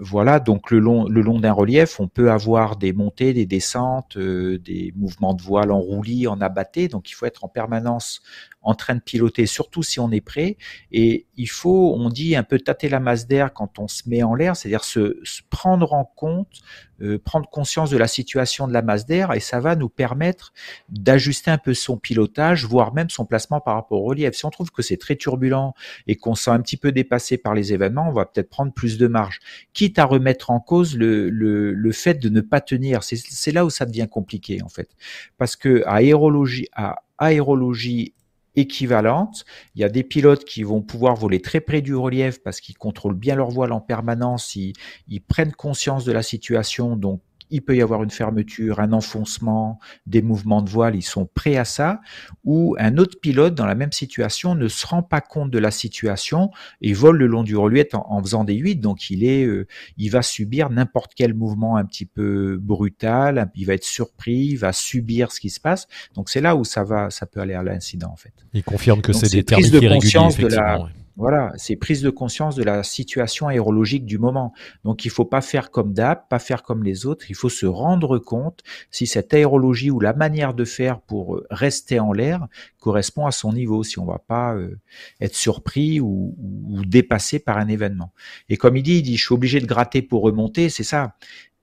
voilà, 0.00 0.40
donc 0.40 0.70
le 0.70 0.80
long, 0.80 1.08
le 1.08 1.20
long 1.20 1.38
d'un 1.38 1.52
relief, 1.52 2.00
on 2.00 2.08
peut 2.08 2.30
avoir 2.30 2.76
des 2.76 2.92
montées, 2.92 3.32
des 3.32 3.46
descentes, 3.46 4.16
euh, 4.16 4.58
des 4.58 4.92
mouvements 4.96 5.34
de 5.34 5.42
voile 5.42 5.70
en 5.70 5.78
roulis, 5.78 6.26
en 6.26 6.40
abatté. 6.40 6.88
Donc 6.88 7.10
il 7.10 7.14
faut 7.14 7.26
être 7.26 7.44
en 7.44 7.48
permanence 7.48 8.22
en 8.62 8.74
train 8.74 8.94
de 8.94 9.00
piloter, 9.00 9.46
surtout 9.46 9.82
si 9.82 10.00
on 10.00 10.10
est 10.10 10.20
prêt. 10.20 10.56
Et 10.92 11.26
il 11.36 11.48
faut, 11.48 11.94
on 11.96 12.08
dit, 12.08 12.36
un 12.36 12.42
peu 12.42 12.58
tâter 12.58 12.88
la 12.88 13.00
masse 13.00 13.26
d'air 13.26 13.52
quand 13.52 13.78
on 13.78 13.88
se 13.88 14.08
met 14.08 14.22
en 14.22 14.34
l'air, 14.34 14.56
c'est-à-dire 14.56 14.84
se, 14.84 15.16
prendre 15.50 15.92
en 15.92 16.04
compte, 16.04 16.60
euh, 17.00 17.18
prendre 17.18 17.48
conscience 17.50 17.90
de 17.90 17.96
la 17.96 18.06
situation 18.06 18.68
de 18.68 18.72
la 18.72 18.82
masse 18.82 19.06
d'air, 19.06 19.32
et 19.32 19.40
ça 19.40 19.58
va 19.58 19.74
nous 19.74 19.88
permettre 19.88 20.52
d'ajuster 20.88 21.50
un 21.50 21.58
peu 21.58 21.74
son 21.74 21.96
pilotage, 21.96 22.64
voire 22.64 22.94
même 22.94 23.10
son 23.10 23.24
placement 23.24 23.60
par 23.60 23.74
rapport 23.74 24.02
au 24.02 24.04
relief. 24.04 24.34
Si 24.34 24.44
on 24.44 24.50
trouve 24.50 24.70
que 24.70 24.82
c'est 24.82 24.96
très 24.96 25.16
turbulent 25.16 25.74
et 26.06 26.16
qu'on 26.16 26.34
sent 26.34 26.50
un 26.50 26.60
petit 26.60 26.76
peu 26.76 26.92
dépassé 26.92 27.38
par 27.38 27.54
les 27.54 27.72
événements, 27.72 28.08
on 28.08 28.12
va 28.12 28.26
peut-être 28.26 28.48
prendre 28.48 28.72
plus 28.72 28.98
de 28.98 29.06
marge, 29.08 29.40
quitte 29.72 29.98
à 29.98 30.04
remettre 30.04 30.50
en 30.50 30.60
cause 30.60 30.96
le, 30.96 31.30
le, 31.30 31.92
fait 31.92 32.14
de 32.14 32.28
ne 32.28 32.40
pas 32.40 32.60
tenir. 32.60 33.02
C'est 33.02 33.52
là 33.52 33.64
où 33.64 33.70
ça 33.70 33.84
devient 33.84 34.08
compliqué 34.10 34.62
en 34.62 34.68
fait, 34.68 34.88
parce 35.36 35.56
que 35.56 35.82
à 35.86 35.96
aérologie, 35.96 36.68
à 36.72 37.02
aérologie 37.18 38.14
équivalente. 38.56 39.44
Il 39.74 39.80
y 39.80 39.84
a 39.84 39.88
des 39.88 40.02
pilotes 40.02 40.44
qui 40.44 40.62
vont 40.62 40.82
pouvoir 40.82 41.16
voler 41.16 41.40
très 41.40 41.60
près 41.60 41.80
du 41.80 41.94
relief 41.94 42.42
parce 42.42 42.60
qu'ils 42.60 42.76
contrôlent 42.76 43.14
bien 43.14 43.36
leur 43.36 43.50
voile 43.50 43.72
en 43.72 43.80
permanence, 43.80 44.56
ils, 44.56 44.74
ils 45.08 45.20
prennent 45.20 45.52
conscience 45.52 46.04
de 46.04 46.12
la 46.12 46.22
situation, 46.22 46.96
donc 46.96 47.22
il 47.52 47.62
peut 47.62 47.76
y 47.76 47.82
avoir 47.82 48.02
une 48.02 48.10
fermeture, 48.10 48.80
un 48.80 48.92
enfoncement, 48.92 49.78
des 50.06 50.22
mouvements 50.22 50.62
de 50.62 50.70
voile, 50.70 50.96
ils 50.96 51.02
sont 51.02 51.26
prêts 51.26 51.56
à 51.56 51.64
ça, 51.64 52.00
ou 52.44 52.74
un 52.78 52.96
autre 52.96 53.20
pilote 53.20 53.54
dans 53.54 53.66
la 53.66 53.74
même 53.74 53.92
situation 53.92 54.54
ne 54.54 54.68
se 54.68 54.86
rend 54.86 55.02
pas 55.02 55.20
compte 55.20 55.50
de 55.50 55.58
la 55.58 55.70
situation 55.70 56.50
et 56.80 56.92
vole 56.92 57.18
le 57.18 57.26
long 57.26 57.42
du 57.42 57.56
relief 57.56 57.88
en, 57.92 58.22
faisant 58.22 58.44
des 58.44 58.54
huit, 58.54 58.76
donc 58.76 59.10
il 59.10 59.24
est, 59.24 59.44
euh, 59.44 59.66
il 59.96 60.10
va 60.10 60.22
subir 60.22 60.70
n'importe 60.70 61.12
quel 61.14 61.34
mouvement 61.34 61.76
un 61.76 61.84
petit 61.84 62.06
peu 62.06 62.58
brutal, 62.60 63.50
il 63.54 63.66
va 63.66 63.74
être 63.74 63.84
surpris, 63.84 64.48
il 64.52 64.56
va 64.56 64.72
subir 64.72 65.32
ce 65.32 65.40
qui 65.40 65.50
se 65.50 65.60
passe, 65.60 65.86
donc 66.14 66.30
c'est 66.30 66.40
là 66.40 66.56
où 66.56 66.64
ça 66.64 66.84
va, 66.84 67.10
ça 67.10 67.26
peut 67.26 67.40
aller 67.40 67.54
à 67.54 67.62
l'incident 67.62 68.10
en 68.10 68.16
fait. 68.16 68.32
Il 68.54 68.64
confirme 68.64 69.02
que 69.02 69.12
c'est 69.12 69.30
des 69.30 69.44
thermiques 69.44 69.72
irréguliers, 69.72 70.26
effectivement. 70.28 70.88
Voilà, 71.16 71.52
c'est 71.56 71.76
prise 71.76 72.00
de 72.00 72.08
conscience 72.08 72.56
de 72.56 72.62
la 72.62 72.82
situation 72.82 73.48
aérologique 73.48 74.06
du 74.06 74.18
moment. 74.18 74.54
Donc 74.84 75.04
il 75.04 75.10
faut 75.10 75.26
pas 75.26 75.42
faire 75.42 75.70
comme 75.70 75.92
d'hab, 75.92 76.26
pas 76.28 76.38
faire 76.38 76.62
comme 76.62 76.82
les 76.82 77.04
autres, 77.04 77.26
il 77.30 77.34
faut 77.34 77.50
se 77.50 77.66
rendre 77.66 78.18
compte 78.18 78.62
si 78.90 79.06
cette 79.06 79.34
aérologie 79.34 79.90
ou 79.90 80.00
la 80.00 80.14
manière 80.14 80.54
de 80.54 80.64
faire 80.64 81.00
pour 81.00 81.36
euh, 81.36 81.46
rester 81.50 82.00
en 82.00 82.12
l'air 82.12 82.46
correspond 82.78 83.26
à 83.26 83.30
son 83.30 83.52
niveau, 83.52 83.82
si 83.84 83.98
on 83.98 84.06
va 84.06 84.18
pas 84.18 84.54
euh, 84.54 84.78
être 85.20 85.36
surpris 85.36 86.00
ou, 86.00 86.34
ou, 86.38 86.84
dépassé 86.84 87.38
par 87.38 87.58
un 87.58 87.68
événement. 87.68 88.12
Et 88.48 88.56
comme 88.56 88.76
il 88.76 88.82
dit, 88.82 88.98
il 88.98 89.02
dit 89.02 89.16
je 89.18 89.24
suis 89.26 89.34
obligé 89.34 89.60
de 89.60 89.66
gratter 89.66 90.00
pour 90.00 90.22
remonter, 90.22 90.70
c'est 90.70 90.82
ça 90.82 91.14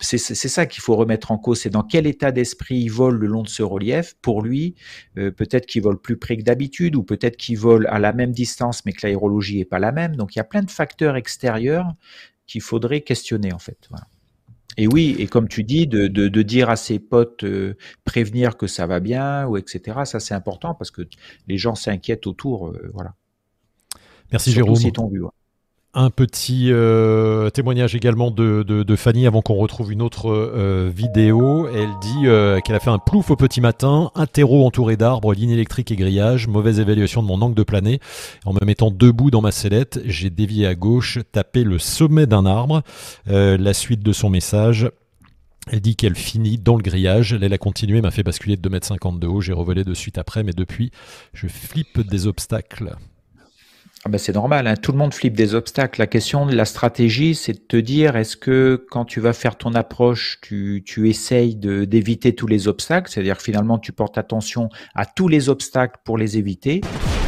c'est 0.01 0.17
ça 0.17 0.65
qu'il 0.65 0.81
faut 0.81 0.95
remettre 0.95 1.31
en 1.31 1.37
cause, 1.37 1.61
c'est 1.61 1.69
dans 1.69 1.83
quel 1.83 2.07
état 2.07 2.31
d'esprit 2.31 2.77
il 2.77 2.89
vole 2.89 3.17
le 3.17 3.27
long 3.27 3.43
de 3.43 3.49
ce 3.49 3.63
relief. 3.63 4.15
Pour 4.21 4.41
lui, 4.41 4.75
euh, 5.17 5.29
peut-être 5.29 5.65
qu'il 5.65 5.81
vole 5.81 5.99
plus 5.99 6.17
près 6.17 6.37
que 6.37 6.43
d'habitude, 6.43 6.95
ou 6.95 7.03
peut-être 7.03 7.35
qu'il 7.35 7.57
vole 7.57 7.85
à 7.87 7.99
la 7.99 8.13
même 8.13 8.31
distance, 8.31 8.85
mais 8.85 8.93
que 8.93 9.05
l'aérologie 9.05 9.59
est 9.59 9.65
pas 9.65 9.79
la 9.79 9.91
même. 9.91 10.15
Donc 10.15 10.35
il 10.35 10.39
y 10.39 10.41
a 10.41 10.45
plein 10.45 10.63
de 10.63 10.71
facteurs 10.71 11.17
extérieurs 11.17 11.93
qu'il 12.47 12.61
faudrait 12.61 13.01
questionner 13.01 13.51
en 13.51 13.59
fait. 13.59 13.89
Et 14.77 14.87
oui, 14.87 15.17
et 15.19 15.27
comme 15.27 15.49
tu 15.49 15.63
dis, 15.63 15.85
de, 15.87 16.07
dire 16.41 16.69
à 16.69 16.77
ses 16.77 16.99
potes, 16.99 17.43
euh, 17.43 17.75
prévenir 18.05 18.55
que 18.55 18.67
ça 18.67 18.87
va 18.87 19.01
bien, 19.01 19.45
ou 19.47 19.57
etc. 19.57 19.99
Ça 20.05 20.21
c'est 20.21 20.33
important 20.33 20.73
parce 20.75 20.91
que 20.91 21.01
les 21.47 21.57
gens 21.57 21.75
s'inquiètent 21.75 22.27
autour, 22.27 22.69
euh, 22.69 22.89
voilà. 22.93 23.15
Merci 24.31 24.51
Jérôme. 24.51 24.77
Un 25.95 26.11
petit 26.11 26.67
euh, 26.71 27.49
témoignage 27.49 27.95
également 27.95 28.29
de, 28.29 28.95
Fanny 28.95 29.25
avant 29.25 29.41
qu'on 29.41 29.55
retrouve 29.55 29.91
une 29.91 30.03
autre 30.03 30.29
euh, 30.29 30.91
vidéo. 30.95 31.67
Elle 31.67 31.89
dit 31.99 32.27
euh, 32.27 32.59
qu'elle 32.59 32.75
a 32.75 32.79
fait 32.79 32.91
un 32.91 32.99
plouf 32.99 33.31
au 33.31 33.35
petit 33.35 33.59
matin, 33.59 34.11
un 34.13 34.27
terreau 34.27 34.67
entouré 34.67 34.97
d'arbres, 34.97 35.33
ligne 35.33 35.49
électrique 35.49 35.89
et 35.91 35.95
grillage, 35.95 36.47
mauvaise 36.47 36.79
évaluation 36.79 37.23
de 37.23 37.27
mon 37.27 37.41
angle 37.41 37.55
de 37.55 37.63
plané. 37.63 37.99
En 38.45 38.53
me 38.53 38.63
mettant 38.63 38.91
debout 38.91 39.31
dans 39.31 39.41
ma 39.41 39.51
sellette, 39.51 39.99
j'ai 40.05 40.29
dévié 40.29 40.67
à 40.67 40.75
gauche, 40.75 41.17
tapé 41.31 41.63
le 41.63 41.79
sommet 41.79 42.27
d'un 42.27 42.45
arbre. 42.45 42.83
la 43.25 43.73
suite 43.73 44.03
de 44.03 44.13
son 44.13 44.29
message. 44.29 44.91
Elle 45.71 45.81
dit 45.81 45.95
qu'elle 45.95 46.15
finit 46.15 46.59
dans 46.59 46.75
le 46.75 46.83
grillage. 46.83 47.33
Elle 47.33 47.51
a 47.51 47.57
continué, 47.57 47.99
m'a 48.01 48.11
fait 48.11 48.23
basculer 48.23 48.57
de 48.57 48.69
2m50 48.69 49.17
de 49.17 49.25
haut. 49.25 49.41
J'ai 49.41 49.53
revolé 49.53 49.83
de 49.83 49.93
suite 49.95 50.19
après, 50.19 50.43
mais 50.43 50.53
depuis, 50.53 50.91
je 51.33 51.47
flippe 51.47 52.01
des 52.07 52.27
obstacles. 52.27 52.95
Ah 54.05 54.09
ben 54.09 54.17
c'est 54.17 54.33
normal, 54.33 54.65
hein. 54.65 54.75
tout 54.75 54.93
le 54.93 54.97
monde 54.97 55.13
flippe 55.13 55.35
des 55.35 55.55
obstacles. 55.55 55.99
La 55.99 56.07
question 56.07 56.45
de 56.45 56.55
la 56.55 56.63
stratégie, 56.63 57.35
c'est 57.35 57.51
de 57.51 57.59
te 57.59 57.75
dire, 57.75 58.15
est-ce 58.15 58.37
que 58.37 58.85
quand 58.89 59.03
tu 59.03 59.19
vas 59.19 59.33
faire 59.33 59.57
ton 59.57 59.73
approche, 59.73 60.39
tu, 60.41 60.83
tu 60.85 61.09
essayes 61.09 61.55
d'éviter 61.55 62.33
tous 62.33 62.47
les 62.47 62.69
obstacles, 62.69 63.11
c'est-à-dire 63.11 63.41
finalement 63.41 63.77
tu 63.77 63.91
portes 63.91 64.17
attention 64.17 64.69
à 64.95 65.05
tous 65.05 65.27
les 65.27 65.49
obstacles 65.49 65.99
pour 66.05 66.17
les 66.17 66.37
éviter, 66.37 66.79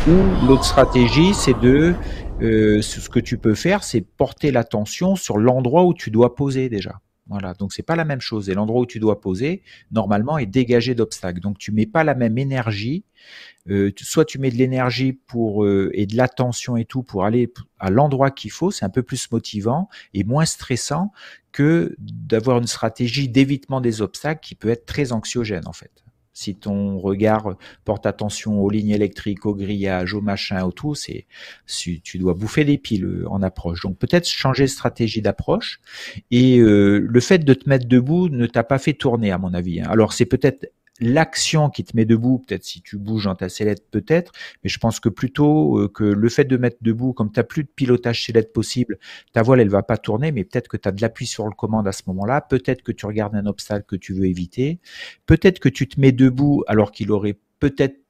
ou 0.08 0.48
l'autre 0.48 0.64
stratégie, 0.64 1.34
c'est 1.34 1.60
de, 1.60 1.94
euh, 2.42 2.82
ce 2.82 3.10
que 3.10 3.20
tu 3.20 3.38
peux 3.38 3.54
faire, 3.54 3.84
c'est 3.84 4.02
porter 4.02 4.52
l'attention 4.52 5.18
sur 5.18 5.38
l'endroit 5.38 5.84
où 5.84 5.94
tu 5.94 6.10
dois 6.10 6.36
poser 6.36 6.70
déjà. 6.70 7.02
Voilà, 7.28 7.54
donc 7.54 7.72
c'est 7.72 7.84
pas 7.84 7.96
la 7.96 8.04
même 8.04 8.20
chose. 8.20 8.50
Et 8.50 8.54
l'endroit 8.54 8.82
où 8.82 8.86
tu 8.86 9.00
dois 9.00 9.22
poser, 9.22 9.62
normalement, 9.92 10.38
est 10.38 10.46
dégagé 10.46 10.96
d'obstacles. 10.96 11.40
Donc 11.40 11.58
tu 11.58 11.72
mets 11.72 11.86
pas 11.86 12.04
la 12.04 12.16
même 12.16 12.38
énergie. 12.38 13.06
Euh, 13.70 13.92
soit 14.02 14.26
tu 14.26 14.40
mets 14.40 14.50
de 14.50 14.58
l'énergie 14.58 15.14
pour 15.14 15.64
euh, 15.64 15.92
et 15.94 16.08
de 16.08 16.18
l'attention 16.18 16.78
et 16.78 16.86
tout 16.86 17.04
pour 17.04 17.24
aller 17.26 17.54
à 17.80 17.90
l'endroit 17.92 18.32
qu'il 18.32 18.52
faut. 18.52 18.72
C'est 18.72 18.86
un 18.86 18.90
peu 18.90 19.04
plus 19.04 19.32
motivant 19.32 19.88
et 20.14 20.24
moins 20.24 20.46
stressant 20.46 21.12
que 21.52 21.96
d'avoir 22.00 22.58
une 22.58 22.68
stratégie 22.68 23.30
d'évitement 23.30 23.82
des 23.82 24.02
obstacles 24.02 24.42
qui 24.42 24.56
peut 24.56 24.70
être 24.70 24.86
très 24.86 25.12
anxiogène 25.12 25.68
en 25.68 25.74
fait. 25.74 26.04
Si 26.34 26.56
ton 26.56 26.98
regard 26.98 27.56
porte 27.84 28.06
attention 28.06 28.60
aux 28.62 28.70
lignes 28.70 28.92
électriques, 28.92 29.46
au 29.46 29.54
grillage, 29.54 30.14
au 30.14 30.22
machin, 30.22 30.64
au 30.64 30.72
tout, 30.72 30.96
c'est 30.96 31.28
tu 32.04 32.18
dois 32.18 32.34
bouffer 32.34 32.64
des 32.64 32.78
piles 32.78 33.26
en 33.30 33.42
approche. 33.42 33.82
Donc 33.84 33.98
peut-être 33.98 34.28
changer 34.28 34.64
de 34.64 34.70
stratégie 34.70 35.22
d'approche. 35.22 35.80
Et 36.32 36.58
le 36.58 37.20
fait 37.20 37.40
de 37.40 37.54
te 37.54 37.68
mettre 37.70 37.88
debout 37.88 38.30
ne 38.30 38.46
t'a 38.46 38.64
pas 38.64 38.80
fait 38.80 38.94
tourner, 38.94 39.32
à 39.32 39.38
mon 39.38 39.54
avis. 39.54 39.82
Hein. 39.82 39.88
Alors 39.90 40.14
c'est 40.14 40.26
peut-être 40.26 40.72
l'action 41.02 41.70
qui 41.70 41.84
te 41.84 41.96
met 41.96 42.06
debout, 42.06 42.40
peut-être 42.40 42.64
si 42.64 42.82
tu 42.82 42.98
bouges 42.98 43.26
dans 43.26 43.36
ta 43.36 43.50
sellette, 43.50 43.90
peut-être, 43.90 44.32
mais 44.64 44.70
je 44.70 44.78
pense 44.78 45.00
que 45.00 45.10
plutôt 45.10 45.80
euh, 45.80 45.88
que 45.90 46.04
le 46.04 46.30
fait 46.30 46.46
de 46.46 46.58
mettre 46.58 46.78
debout, 46.82 47.14
comme 47.14 47.32
tu 47.32 47.40
n'as 47.40 47.44
plus 47.44 47.64
de 47.64 47.70
pilotage 47.76 48.26
sellette 48.26 48.54
possible, 48.54 48.98
ta 49.34 49.42
voile, 49.42 49.60
elle 49.60 49.70
va 49.70 49.84
pas 49.84 49.98
tourner, 49.98 50.32
mais 50.32 50.44
peut-être 50.44 50.68
que 50.68 50.78
tu 50.78 50.88
as 50.88 50.92
de 50.92 51.02
l'appui 51.02 51.26
sur 51.26 51.46
le 51.46 51.52
commande 51.52 51.88
à 51.88 51.92
ce 51.92 52.04
moment-là, 52.08 52.42
peut-être 52.42 52.84
que 52.84 52.92
tu 52.92 53.06
regardes 53.06 53.36
un 53.36 53.46
obstacle 53.48 53.86
que 53.86 53.96
tu 53.96 54.14
veux 54.14 54.26
éviter, 54.26 54.80
peut-être 55.26 55.60
que 55.60 55.70
tu 55.70 55.88
te 55.88 56.00
mets 56.00 56.12
debout 56.12 56.64
alors 56.68 56.92
qu'il 56.92 57.12
aurait 57.12 57.38
peut-être 57.60 58.01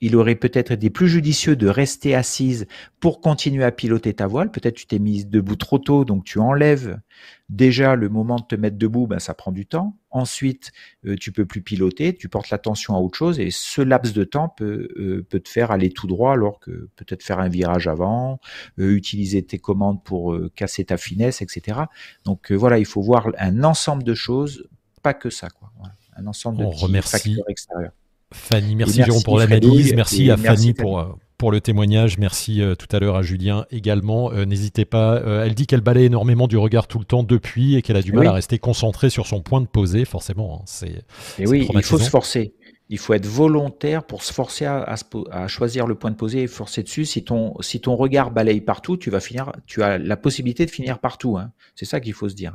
il 0.00 0.14
aurait 0.16 0.34
peut-être 0.34 0.72
été 0.72 0.90
plus 0.90 1.08
judicieux 1.08 1.56
de 1.56 1.68
rester 1.68 2.14
assise 2.14 2.66
pour 3.00 3.20
continuer 3.20 3.64
à 3.64 3.72
piloter 3.72 4.12
ta 4.12 4.26
voile. 4.26 4.50
Peut-être 4.50 4.74
tu 4.74 4.86
t'es 4.86 4.98
mise 4.98 5.28
debout 5.28 5.56
trop 5.56 5.78
tôt, 5.78 6.04
donc 6.04 6.24
tu 6.24 6.38
enlèves 6.38 7.00
déjà 7.48 7.94
le 7.94 8.08
moment 8.08 8.36
de 8.36 8.44
te 8.44 8.56
mettre 8.56 8.76
debout, 8.76 9.06
ben 9.06 9.18
ça 9.18 9.32
prend 9.32 9.52
du 9.52 9.64
temps. 9.64 9.96
Ensuite, 10.10 10.72
euh, 11.06 11.16
tu 11.18 11.32
peux 11.32 11.46
plus 11.46 11.62
piloter, 11.62 12.14
tu 12.14 12.28
portes 12.28 12.50
l'attention 12.50 12.94
à 12.94 12.98
autre 12.98 13.16
chose 13.16 13.40
et 13.40 13.50
ce 13.50 13.80
laps 13.80 14.12
de 14.12 14.24
temps 14.24 14.48
peut, 14.48 14.88
euh, 14.96 15.26
peut 15.28 15.40
te 15.40 15.48
faire 15.48 15.70
aller 15.70 15.90
tout 15.90 16.06
droit 16.06 16.32
alors 16.32 16.60
que 16.60 16.88
peut-être 16.96 17.22
faire 17.22 17.38
un 17.38 17.48
virage 17.48 17.88
avant, 17.88 18.40
euh, 18.78 18.94
utiliser 18.94 19.42
tes 19.44 19.58
commandes 19.58 20.02
pour 20.04 20.38
casser 20.54 20.84
ta 20.84 20.96
finesse, 20.98 21.40
etc. 21.40 21.80
Donc 22.24 22.52
voilà, 22.52 22.78
il 22.78 22.86
faut 22.86 23.00
voir 23.00 23.28
un 23.38 23.64
ensemble 23.64 24.04
de 24.04 24.14
choses, 24.14 24.68
pas 25.02 25.14
que 25.14 25.30
ça, 25.30 25.48
quoi. 25.48 25.70
Un 26.18 26.26
ensemble 26.26 26.64
de 26.64 27.00
facteurs 27.02 27.48
extérieurs. 27.48 27.92
Fanny, 28.34 28.74
merci, 28.74 29.02
Jérôme 29.04 29.22
pour 29.22 29.38
l'analyse. 29.38 29.94
Merci 29.94 30.30
à 30.30 30.36
Fanny 30.36 30.74
pour, 30.74 30.98
euh, 30.98 31.06
pour 31.38 31.52
le 31.52 31.60
témoignage. 31.60 32.18
Merci 32.18 32.60
euh, 32.60 32.74
tout 32.74 32.88
à 32.94 32.98
l'heure 32.98 33.16
à 33.16 33.22
Julien 33.22 33.66
également. 33.70 34.32
Euh, 34.32 34.44
n'hésitez 34.44 34.84
pas. 34.84 35.20
elle 35.44 35.54
dit 35.54 35.66
qu'elle 35.66 35.80
balaye 35.80 36.06
énormément 36.06 36.48
du 36.48 36.56
regard 36.56 36.88
tout 36.88 36.98
le 36.98 37.04
temps 37.04 37.22
depuis 37.22 37.76
et 37.76 37.82
qu'elle 37.82 37.96
a 37.96 38.02
du 38.02 38.12
mal 38.12 38.26
à 38.26 38.32
rester 38.32 38.58
concentrée 38.58 39.10
sur 39.10 39.26
son 39.26 39.42
point 39.42 39.60
de 39.60 39.66
posée, 39.66 40.04
forcément. 40.04 40.60
Hein. 40.60 40.64
c'est, 40.66 41.04
et 41.38 41.46
oui, 41.46 41.68
il 41.72 41.82
faut 41.82 41.98
se 41.98 42.10
forcer. 42.10 42.54
Il 42.88 42.98
faut 42.98 43.14
être 43.14 43.26
volontaire 43.26 44.04
pour 44.04 44.22
se 44.22 44.32
forcer 44.32 44.64
à, 44.64 44.94
à, 45.32 45.48
choisir 45.48 45.88
le 45.88 45.96
point 45.96 46.12
de 46.12 46.16
posée 46.16 46.42
et 46.42 46.46
forcer 46.46 46.84
dessus. 46.84 47.04
Si 47.04 47.24
ton, 47.24 47.54
si 47.60 47.80
ton 47.80 47.96
regard 47.96 48.30
balaye 48.30 48.60
partout, 48.60 48.96
tu 48.96 49.10
vas 49.10 49.18
finir, 49.18 49.50
tu 49.66 49.82
as 49.82 49.98
la 49.98 50.16
possibilité 50.16 50.66
de 50.66 50.70
finir 50.70 51.00
partout. 51.00 51.36
Hein. 51.36 51.50
C'est 51.74 51.84
ça 51.84 51.98
qu'il 51.98 52.12
faut 52.12 52.28
se 52.28 52.36
dire. 52.36 52.54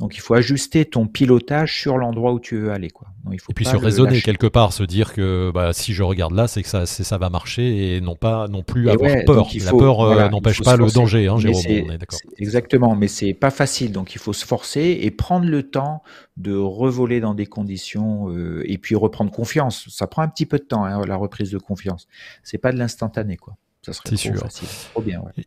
Donc 0.00 0.14
il 0.14 0.20
faut 0.20 0.34
ajuster 0.34 0.84
ton 0.84 1.08
pilotage 1.08 1.80
sur 1.80 1.98
l'endroit 1.98 2.32
où 2.32 2.38
tu 2.38 2.56
veux 2.56 2.70
aller. 2.70 2.88
Quoi. 2.88 3.08
il 3.32 3.40
faut 3.40 3.50
et 3.50 3.54
puis 3.54 3.64
se 3.64 3.74
raisonner 3.74 4.20
quelque 4.20 4.46
part, 4.46 4.72
se 4.72 4.84
dire 4.84 5.12
que 5.12 5.50
bah, 5.52 5.72
si 5.72 5.92
je 5.92 6.04
regarde 6.04 6.34
là, 6.34 6.46
c'est 6.46 6.62
que 6.62 6.68
ça, 6.68 6.86
ça 6.86 7.18
va 7.18 7.30
marcher 7.30 7.96
et 7.96 8.00
non 8.00 8.14
pas 8.14 8.46
non 8.46 8.62
plus 8.62 8.88
avoir 8.90 9.10
peur. 9.26 9.48
La 9.60 9.70
peur 9.72 10.00
euh, 10.00 10.28
n'empêche 10.28 10.62
pas 10.62 10.76
le 10.76 10.86
danger, 10.86 11.26
hein, 11.26 11.38
Jérôme. 11.38 11.62
On 11.66 11.90
est 11.90 11.98
exactement, 12.36 12.94
mais 12.94 13.08
c'est 13.08 13.34
pas 13.34 13.50
facile. 13.50 13.90
Donc 13.90 14.14
il 14.14 14.18
faut 14.18 14.32
se 14.32 14.46
forcer 14.46 15.00
et 15.02 15.10
prendre 15.10 15.46
le 15.46 15.64
temps 15.64 16.04
de 16.36 16.54
revoler 16.54 17.18
dans 17.18 17.34
des 17.34 17.46
conditions 17.46 18.30
euh, 18.30 18.62
et 18.66 18.78
puis 18.78 18.94
reprendre 18.94 19.32
confiance. 19.32 19.88
Ça 19.88 20.06
prend 20.06 20.22
un 20.22 20.28
petit 20.28 20.46
peu 20.46 20.58
de 20.58 20.64
temps, 20.64 20.84
hein, 20.84 21.04
la 21.06 21.16
reprise 21.16 21.50
de 21.50 21.58
confiance. 21.58 22.06
C'est 22.44 22.58
pas 22.58 22.70
de 22.70 22.78
l'instantané, 22.78 23.36
quoi. 23.36 23.56
Ça 23.82 23.92
serait 23.92 24.10
trop 24.10 24.16
sûr. 24.16 24.36
facile. 24.36 24.68
Trop 24.92 25.02
bien. 25.02 25.20
Ouais. 25.20 25.44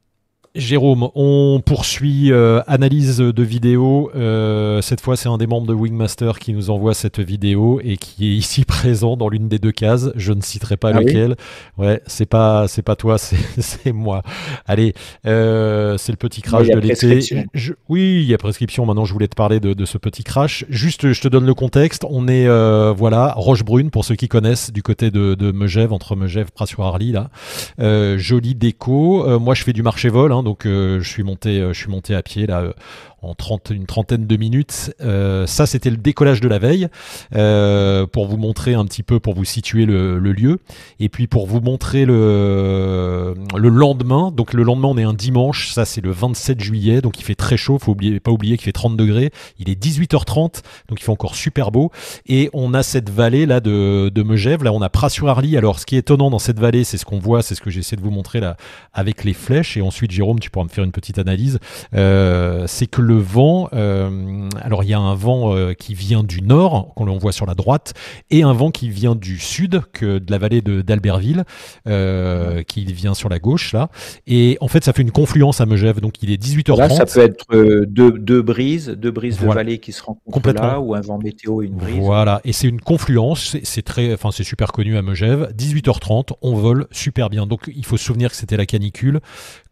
Jérôme, 0.54 1.08
on 1.16 1.62
poursuit 1.66 2.34
euh, 2.34 2.62
analyse 2.68 3.20
de 3.20 3.44
vidéo. 3.44 4.12
Euh, 4.16 4.82
cette 4.82 5.00
fois, 5.00 5.16
c'est 5.16 5.30
un 5.30 5.38
des 5.38 5.48
membres 5.48 5.66
de 5.66 5.74
Wingmaster 5.74 6.40
qui 6.40 6.52
nous 6.52 6.70
envoie 6.70 6.94
cette 6.94 7.22
vidéo 7.22 7.80
et 7.82 7.96
qui 7.96 8.28
est 8.28 8.36
ici 8.36 8.66
présent 8.66 9.16
dans 9.16 9.30
l'une 9.30 9.48
des 9.48 9.60
deux 9.60 9.72
cases. 9.72 10.10
Je 10.18 10.34
ne 10.34 10.42
citerai 10.42 10.76
pas 10.76 10.92
ah 10.94 11.00
lequel. 11.00 11.38
ouais, 11.78 12.02
c'est 12.06 12.26
pas, 12.26 12.68
c'est 12.68 12.82
pas 12.82 12.98
toi, 12.98 13.18
c'est 13.58 13.94
moi. 13.94 14.24
Allez, 14.68 14.94
euh, 15.26 15.98
c'est 15.98 16.12
le 16.12 16.18
petit 16.18 16.42
crash 16.42 16.68
de 16.68 16.80
l'été. 16.80 17.46
Oui, 17.88 18.20
il 18.22 18.30
y 18.30 18.34
a 18.34 18.38
prescription. 18.38 18.86
Maintenant, 18.86 19.06
je 19.06 19.14
voulais 19.14 19.30
te 19.30 19.36
parler 19.36 19.62
de, 19.62 19.86
ce 19.86 19.98
petit 19.98 20.26
crash. 20.26 20.66
Juste, 20.68 21.14
je 21.14 21.22
te 21.22 21.30
donne 21.30 21.46
le 21.46 21.54
contexte. 21.54 22.06
On 22.10 22.28
est, 22.28 22.48
voilà, 22.92 23.34
Rochebrune 23.38 23.90
pour 23.90 24.04
ceux 24.04 24.16
qui 24.16 24.28
connaissent 24.28 24.74
du 24.74 24.84
côté 24.84 25.12
de, 25.12 25.34
de 25.34 25.54
Megève, 25.54 25.94
entre 25.94 26.18
Megève, 26.18 26.52
Prassoir-Arly 26.52 27.14
là. 27.14 27.30
jolie 28.18 28.56
déco. 28.56 29.40
moi, 29.40 29.56
je 29.56 29.64
fais 29.64 29.72
du 29.72 29.82
marché 29.82 30.10
vol. 30.10 30.34
Hein, 30.34 30.41
donc 30.44 30.66
euh, 30.66 31.00
je 31.02 31.10
suis 31.10 31.24
monté, 31.24 31.60
euh, 31.60 31.74
je 31.74 31.80
suis 31.80 31.90
monté 31.90 32.16
à 32.16 32.24
pied 32.24 32.48
là 32.48 32.74
en 33.22 33.36
30, 33.36 33.72
une 33.72 33.86
trentaine 33.86 34.26
de 34.26 34.38
minutes. 34.38 34.94
Euh, 35.02 35.46
ça, 35.46 35.66
c'était 35.66 35.90
le 35.90 35.98
décollage 35.98 36.42
de 36.42 36.48
la 36.48 36.60
veille, 36.60 36.88
euh, 37.36 38.08
pour 38.08 38.28
vous 38.28 38.38
montrer 38.38 38.74
un 38.74 38.86
petit 38.86 39.04
peu, 39.04 39.20
pour 39.20 39.36
vous 39.36 39.46
situer 39.46 39.86
le, 39.86 40.20
lieu. 40.20 40.60
Et 41.00 41.10
puis 41.10 41.28
pour 41.28 41.46
vous 41.46 41.60
montrer 41.60 42.06
le, 42.06 43.36
le 43.58 43.70
lendemain. 43.70 44.32
Donc 44.32 44.54
le 44.54 44.64
lendemain, 44.64 44.88
on 44.88 44.98
est 44.98 45.04
un 45.04 45.14
dimanche, 45.14 45.72
ça 45.72 45.84
c'est 45.84 46.02
le 46.02 46.12
27 46.12 46.62
juillet, 46.62 47.02
donc 47.02 47.20
il 47.20 47.24
fait 47.24 47.36
très 47.36 47.58
chaud, 47.58 47.78
faut 47.80 47.92
oublier, 47.92 48.20
pas 48.20 48.32
oublier 48.32 48.58
qu'il 48.58 48.66
fait 48.66 48.72
30 48.72 48.96
degrés. 48.96 49.32
Il 49.60 49.70
est 49.70 49.82
18h30, 49.82 50.62
donc 50.88 51.00
il 51.00 51.04
fait 51.04 51.12
encore 51.12 51.36
super 51.36 51.72
beau. 51.72 51.92
Et 52.28 52.50
on 52.54 52.74
a 52.74 52.82
cette 52.82 53.10
vallée 53.10 53.46
là 53.46 53.60
de, 53.60 54.10
de 54.10 54.24
Megève, 54.24 54.64
là 54.64 54.72
on 54.72 54.82
a 54.82 54.90
Pras-sur-Arly. 54.90 55.58
Alors 55.58 55.80
ce 55.80 55.86
qui 55.86 55.96
est 55.96 56.00
étonnant 56.00 56.30
dans 56.30 56.40
cette 56.40 56.60
vallée, 56.60 56.84
c'est 56.84 56.98
ce 56.98 57.06
qu'on 57.06 57.20
voit, 57.20 57.42
c'est 57.42 57.56
ce 57.56 57.62
que 57.62 57.70
j'essaie 57.70 57.96
de 57.96 58.02
vous 58.02 58.12
montrer 58.12 58.40
là 58.40 58.56
avec 58.94 59.24
les 59.24 59.34
flèches. 59.34 59.78
Et 59.78 59.82
ensuite, 59.82 60.12
Jérôme, 60.12 60.40
tu 60.40 60.50
pourras 60.50 60.66
me 60.66 60.70
faire 60.70 60.84
une 60.84 60.92
petite 60.92 61.20
analyse. 61.20 61.60
Euh, 61.94 62.66
c'est 62.68 62.88
que 62.88 63.02
le 63.02 63.11
le 63.12 63.20
vent, 63.20 63.70
euh, 63.74 64.50
alors 64.62 64.84
il 64.84 64.90
y 64.90 64.94
a 64.94 65.00
un 65.00 65.16
vent 65.16 65.54
euh, 65.54 65.74
qui 65.74 65.94
vient 65.94 66.24
du 66.24 66.42
nord, 66.42 66.94
qu'on 66.96 67.18
voit 67.18 67.32
sur 67.32 67.46
la 67.46 67.56
droite, 67.56 67.94
et 68.30 68.44
un 68.44 68.54
vent 68.54 68.72
qui 68.72 68.90
vient 68.90 69.16
du 69.16 69.38
sud, 69.38 69.82
que 69.92 70.18
de 70.18 70.32
la 70.32 70.38
vallée 70.38 70.62
d'Albertville, 70.62 71.44
euh, 71.88 72.64
qui 72.64 72.86
vient 72.86 73.14
sur 73.14 73.28
la 73.28 73.40
gauche 73.40 73.74
là. 73.74 73.90
Et 74.28 74.58
en 74.62 74.68
fait, 74.68 74.84
ça 74.84 74.94
fait 74.94 75.02
une 75.02 75.12
confluence 75.12 75.60
à 75.60 75.66
Megève, 75.66 76.00
donc 76.00 76.24
il 76.24 76.32
est 76.32 76.42
18h30. 76.42 76.78
Là, 76.78 76.90
ça 76.90 77.06
peut 77.06 77.20
être 77.20 77.46
deux, 77.86 78.42
brises, 78.42 78.90
deux 78.90 79.12
brises 79.12 79.40
de 79.40 79.48
vallée 79.48 79.80
qui 79.80 79.92
se 79.92 80.04
rencontrent 80.04 80.54
là, 80.54 80.80
ou 80.80 80.96
un 80.96 81.02
vent 81.02 81.18
météo 81.18 81.62
et 81.62 81.66
une 81.66 81.76
brise. 81.76 81.98
Voilà, 81.98 82.40
et 82.46 82.54
c'est 82.54 82.68
une 82.68 82.82
confluence, 82.82 83.58
c'est 83.64 83.84
très, 83.84 84.14
enfin 84.14 84.30
c'est 84.32 84.44
super 84.44 84.72
connu 84.72 84.98
à 84.98 85.02
Megève. 85.02 85.54
18h30, 85.58 86.30
on 86.42 86.56
vole 86.56 86.88
super 86.92 87.30
bien. 87.30 87.46
Donc 87.46 87.70
il 87.76 87.86
faut 87.86 87.98
se 87.98 88.06
souvenir 88.06 88.30
que 88.30 88.36
c'était 88.38 88.58
la 88.58 88.66
canicule, 88.66 89.20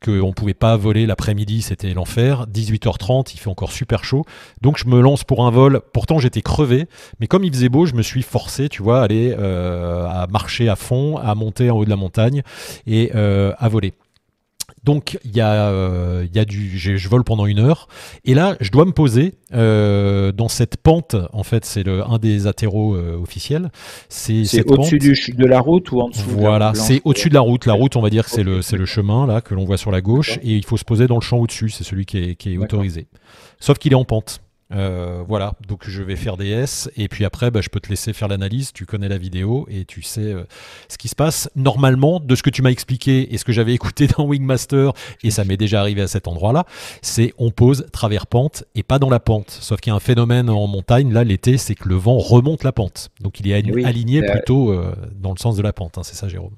qu'on 0.03 0.11
ne 0.11 0.33
pouvait 0.33 0.53
pas 0.53 0.75
voler 0.75 1.05
l'après-midi, 1.05 1.61
c'était 1.61 1.93
l'enfer. 1.93 2.47
18h30, 2.51 3.28
il 3.33 3.39
fait 3.39 3.49
encore 3.49 3.71
super 3.71 4.03
chaud. 4.03 4.25
Donc 4.61 4.77
je 4.77 4.87
me 4.87 5.01
lance 5.01 5.23
pour 5.23 5.45
un 5.45 5.51
vol. 5.51 5.81
Pourtant 5.93 6.19
j'étais 6.19 6.41
crevé, 6.41 6.87
mais 7.19 7.27
comme 7.27 7.43
il 7.43 7.51
faisait 7.51 7.69
beau, 7.69 7.85
je 7.85 7.93
me 7.93 8.01
suis 8.01 8.21
forcé, 8.21 8.69
tu 8.69 8.81
vois, 8.81 9.01
à 9.01 9.03
aller 9.03 9.35
euh, 9.37 10.05
à 10.07 10.27
marcher 10.27 10.69
à 10.69 10.75
fond, 10.75 11.17
à 11.17 11.33
monter 11.35 11.69
en 11.69 11.77
haut 11.77 11.85
de 11.85 11.89
la 11.89 11.95
montagne 11.95 12.41
et 12.87 13.11
euh, 13.15 13.53
à 13.57 13.69
voler. 13.69 13.93
Donc 14.89 15.19
il 15.23 15.37
y 15.37 15.39
a, 15.39 15.69
euh, 15.69 16.25
y 16.33 16.39
a 16.39 16.45
du, 16.45 16.79
je 16.79 17.09
vole 17.09 17.23
pendant 17.23 17.45
une 17.45 17.59
heure 17.59 17.87
et 18.25 18.33
là 18.33 18.57
je 18.59 18.71
dois 18.71 18.85
me 18.85 18.91
poser 18.91 19.35
euh, 19.53 20.31
dans 20.31 20.47
cette 20.47 20.77
pente. 20.77 21.15
En 21.31 21.43
fait, 21.43 21.63
c'est 21.63 21.87
un 21.87 22.17
des 22.17 22.47
atterros 22.47 22.95
euh, 22.95 23.15
officiels. 23.21 23.69
C'est 24.07 24.41
au-dessus 24.65 24.97
de 25.33 25.45
la 25.45 25.59
route 25.59 25.91
ou 25.91 26.01
en 26.01 26.09
dessous. 26.09 26.27
Voilà, 26.29 26.73
c'est 26.73 27.03
au-dessus 27.05 27.29
de 27.29 27.35
la 27.35 27.41
route. 27.41 27.67
La 27.67 27.73
route, 27.73 27.97
on 27.97 28.01
va 28.01 28.09
dire 28.09 28.25
que 28.25 28.31
c'est 28.31 28.41
le, 28.41 28.61
le 28.67 28.85
chemin 28.87 29.27
là 29.27 29.41
que 29.41 29.53
l'on 29.53 29.63
voit 29.63 29.77
sur 29.77 29.91
la 29.91 30.01
gauche 30.01 30.39
et 30.41 30.55
il 30.55 30.65
faut 30.65 30.77
se 30.77 30.85
poser 30.85 31.05
dans 31.05 31.17
le 31.17 31.21
champ 31.21 31.37
au-dessus. 31.37 31.69
C'est 31.69 31.83
celui 31.83 32.07
qui 32.07 32.17
est, 32.17 32.35
qui 32.35 32.55
est 32.55 32.57
autorisé. 32.57 33.05
Sauf 33.59 33.77
qu'il 33.77 33.91
est 33.91 33.95
en 33.95 34.05
pente. 34.05 34.41
Euh, 34.71 35.23
voilà, 35.27 35.53
donc 35.67 35.87
je 35.87 36.03
vais 36.03 36.15
faire 36.15 36.37
des 36.37 36.49
S 36.49 36.91
et 36.95 37.07
puis 37.07 37.25
après 37.25 37.49
bah, 37.49 37.59
je 37.61 37.69
peux 37.69 37.79
te 37.79 37.89
laisser 37.89 38.13
faire 38.13 38.27
l'analyse, 38.27 38.71
tu 38.71 38.85
connais 38.85 39.09
la 39.09 39.17
vidéo 39.17 39.65
et 39.67 39.83
tu 39.83 40.03
sais 40.03 40.21
euh, 40.21 40.43
ce 40.87 40.97
qui 40.97 41.07
se 41.07 41.15
passe. 41.15 41.49
Normalement, 41.55 42.19
de 42.19 42.35
ce 42.35 42.43
que 42.43 42.51
tu 42.51 42.61
m'as 42.61 42.69
expliqué 42.69 43.33
et 43.33 43.37
ce 43.37 43.45
que 43.45 43.51
j'avais 43.51 43.73
écouté 43.79 44.07
dans 44.07 44.25
Wingmaster, 44.25 44.91
et 45.23 45.31
ça 45.31 45.43
m'est 45.43 45.57
déjà 45.57 45.81
arrivé 45.81 46.01
à 46.01 46.07
cet 46.07 46.27
endroit-là, 46.27 46.65
c'est 47.01 47.33
on 47.37 47.49
pose 47.49 47.87
travers 47.91 48.27
pente 48.27 48.63
et 48.75 48.83
pas 48.83 48.99
dans 48.99 49.09
la 49.09 49.19
pente. 49.19 49.49
Sauf 49.49 49.79
qu'il 49.79 49.91
y 49.91 49.93
a 49.93 49.95
un 49.95 49.99
phénomène 49.99 50.49
en 50.49 50.67
montagne, 50.67 51.11
là 51.11 51.23
l'été, 51.23 51.57
c'est 51.57 51.75
que 51.75 51.89
le 51.89 51.95
vent 51.95 52.17
remonte 52.17 52.63
la 52.63 52.71
pente. 52.71 53.09
Donc 53.21 53.39
il 53.39 53.49
est 53.49 53.53
aligné 53.53 54.21
plutôt 54.21 54.71
euh, 54.71 54.93
dans 55.15 55.31
le 55.31 55.39
sens 55.39 55.55
de 55.55 55.61
la 55.63 55.73
pente, 55.73 55.97
hein, 55.97 56.03
c'est 56.03 56.15
ça 56.15 56.27
Jérôme 56.27 56.55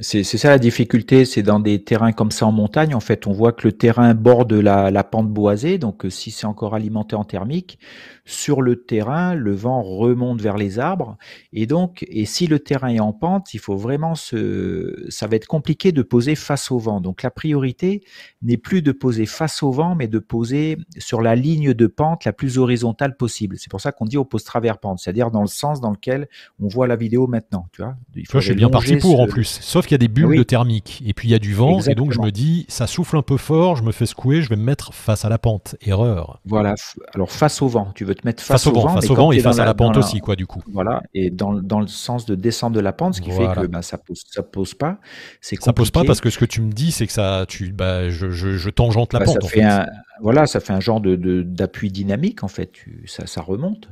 c'est 0.00 0.24
ça 0.24 0.50
la 0.50 0.58
difficulté, 0.58 1.24
c'est 1.24 1.42
dans 1.42 1.58
des 1.58 1.82
terrains 1.82 2.12
comme 2.12 2.30
ça 2.30 2.46
en 2.46 2.52
montagne, 2.52 2.94
en 2.94 3.00
fait, 3.00 3.26
on 3.26 3.32
voit 3.32 3.52
que 3.52 3.66
le 3.66 3.72
terrain 3.72 4.14
borde 4.14 4.52
la, 4.52 4.90
la 4.90 5.04
pente 5.04 5.30
boisée, 5.30 5.78
donc 5.78 6.04
euh, 6.04 6.10
si 6.10 6.30
c'est 6.30 6.46
encore 6.46 6.74
alimenté 6.74 7.16
en 7.16 7.24
thermique, 7.24 7.78
sur 8.26 8.60
le 8.60 8.82
terrain, 8.82 9.34
le 9.34 9.54
vent 9.54 9.82
remonte 9.82 10.42
vers 10.42 10.56
les 10.56 10.78
arbres, 10.78 11.16
et 11.52 11.66
donc, 11.66 12.04
et 12.08 12.26
si 12.26 12.48
le 12.48 12.58
terrain 12.58 12.88
est 12.88 13.00
en 13.00 13.12
pente, 13.12 13.54
il 13.54 13.60
faut 13.60 13.76
vraiment 13.76 14.16
se, 14.16 15.06
ça 15.08 15.28
va 15.28 15.36
être 15.36 15.46
compliqué 15.46 15.92
de 15.92 16.02
poser 16.02 16.34
face 16.34 16.70
au 16.70 16.78
vent. 16.78 17.00
Donc 17.00 17.22
la 17.22 17.30
priorité 17.30 18.02
n'est 18.42 18.56
plus 18.56 18.82
de 18.82 18.90
poser 18.92 19.26
face 19.26 19.62
au 19.62 19.70
vent, 19.70 19.94
mais 19.94 20.08
de 20.08 20.18
poser 20.18 20.76
sur 20.98 21.22
la 21.22 21.36
ligne 21.36 21.72
de 21.72 21.86
pente 21.86 22.24
la 22.24 22.32
plus 22.32 22.58
horizontale 22.58 23.16
possible. 23.16 23.56
C'est 23.58 23.70
pour 23.70 23.80
ça 23.80 23.92
qu'on 23.92 24.04
dit 24.04 24.18
on 24.18 24.24
pose 24.24 24.42
travers 24.42 24.78
pente, 24.78 24.98
c'est-à-dire 24.98 25.30
dans 25.30 25.42
le 25.42 25.46
sens 25.46 25.80
dans 25.80 25.90
lequel 25.90 26.28
on 26.60 26.66
voit 26.66 26.88
la 26.88 26.96
vidéo 26.96 27.28
maintenant. 27.28 27.68
Tu 27.72 27.82
vois, 27.82 27.96
il 28.16 28.26
faut. 28.26 28.40
Je 28.40 28.46
suis 28.46 28.54
bien 28.54 28.70
parti 28.70 28.96
pour 28.96 29.20
en 29.20 29.28
plus, 29.28 29.60
sauf 29.62 29.86
qu'il 29.86 29.94
y 29.94 29.94
a 29.94 29.98
des 29.98 30.08
bulles 30.08 30.36
de 30.36 30.42
thermique 30.42 31.02
et 31.06 31.14
puis 31.14 31.28
il 31.28 31.30
y 31.30 31.34
a 31.34 31.38
du 31.38 31.54
vent 31.54 31.80
et 31.80 31.94
donc 31.94 32.12
je 32.12 32.20
me 32.20 32.30
dis 32.30 32.66
ça 32.68 32.88
souffle 32.88 33.16
un 33.16 33.22
peu 33.22 33.36
fort, 33.36 33.76
je 33.76 33.84
me 33.84 33.92
fais 33.92 34.06
secouer, 34.06 34.42
je 34.42 34.48
vais 34.48 34.56
me 34.56 34.64
mettre 34.64 34.92
face 34.92 35.24
à 35.24 35.28
la 35.28 35.38
pente. 35.38 35.76
Erreur. 35.80 36.40
Voilà. 36.44 36.74
Alors 37.14 37.30
face 37.30 37.62
au 37.62 37.68
vent, 37.68 37.92
tu 37.94 38.04
veux 38.04 38.15
te 38.16 38.26
mettre 38.26 38.42
face, 38.42 38.66
au, 38.66 38.72
vent, 38.72 38.88
face 38.88 39.08
au 39.10 39.14
vent 39.14 39.32
et 39.32 39.40
face 39.40 39.58
à 39.58 39.64
la 39.64 39.74
pente 39.74 39.96
aussi 39.96 40.20
quoi 40.20 40.36
du 40.36 40.46
coup. 40.46 40.62
Voilà. 40.72 41.02
Et 41.14 41.30
dans, 41.30 41.54
dans 41.54 41.80
le 41.80 41.86
sens 41.86 42.26
de 42.26 42.34
descente 42.34 42.72
de 42.72 42.80
la 42.80 42.92
pente, 42.92 43.14
ce 43.14 43.20
qui 43.20 43.30
fait 43.30 43.46
que 43.54 43.66
bah, 43.66 43.82
ça 43.82 43.98
pose 43.98 44.22
ça 44.28 44.42
pose 44.42 44.74
pas. 44.74 44.98
C'est 45.40 45.60
ça 45.62 45.72
pose 45.72 45.90
pas 45.90 46.04
parce 46.04 46.20
que 46.20 46.30
ce 46.30 46.38
que 46.38 46.44
tu 46.44 46.60
me 46.60 46.72
dis 46.72 46.92
c'est 46.92 47.06
que 47.06 47.12
ça 47.12 47.44
tu 47.48 47.72
bah 47.72 48.08
je, 48.10 48.30
je, 48.30 48.56
je 48.56 48.70
tangente 48.70 49.12
la 49.12 49.20
bah, 49.20 49.26
pente. 49.26 49.42
Ça 49.42 49.48
fait, 49.48 49.62
Un, 49.62 49.86
voilà, 50.20 50.46
ça 50.46 50.60
fait 50.60 50.72
un 50.72 50.80
genre 50.80 51.00
de 51.00 51.16
d'appui 51.42 51.90
dynamique 51.90 52.42
en 52.42 52.48
fait. 52.48 52.72
ça 53.06 53.26
ça 53.26 53.40
remonte. 53.40 53.88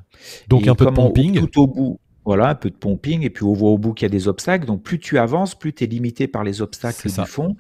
Donc 0.48 0.66
un 0.66 0.74
peu 0.74 0.86
de 0.86 0.90
pumping. 0.90 1.46
tout 1.46 1.62
au 1.62 1.66
bout. 1.66 2.00
Voilà, 2.24 2.48
un 2.48 2.54
peu 2.54 2.70
de 2.70 2.74
pumping, 2.74 3.22
et 3.22 3.28
puis 3.28 3.44
on 3.44 3.52
voit 3.52 3.68
au 3.68 3.76
bout 3.76 3.92
qu'il 3.92 4.06
y 4.06 4.10
a 4.10 4.10
des 4.10 4.28
obstacles. 4.28 4.66
Donc 4.66 4.82
plus 4.82 4.98
tu 4.98 5.18
avances, 5.18 5.54
plus 5.54 5.74
tu 5.74 5.84
es 5.84 5.86
limité 5.86 6.26
par 6.26 6.42
les 6.42 6.62
obstacles 6.62 7.06
du 7.06 7.26
fond. 7.26 7.54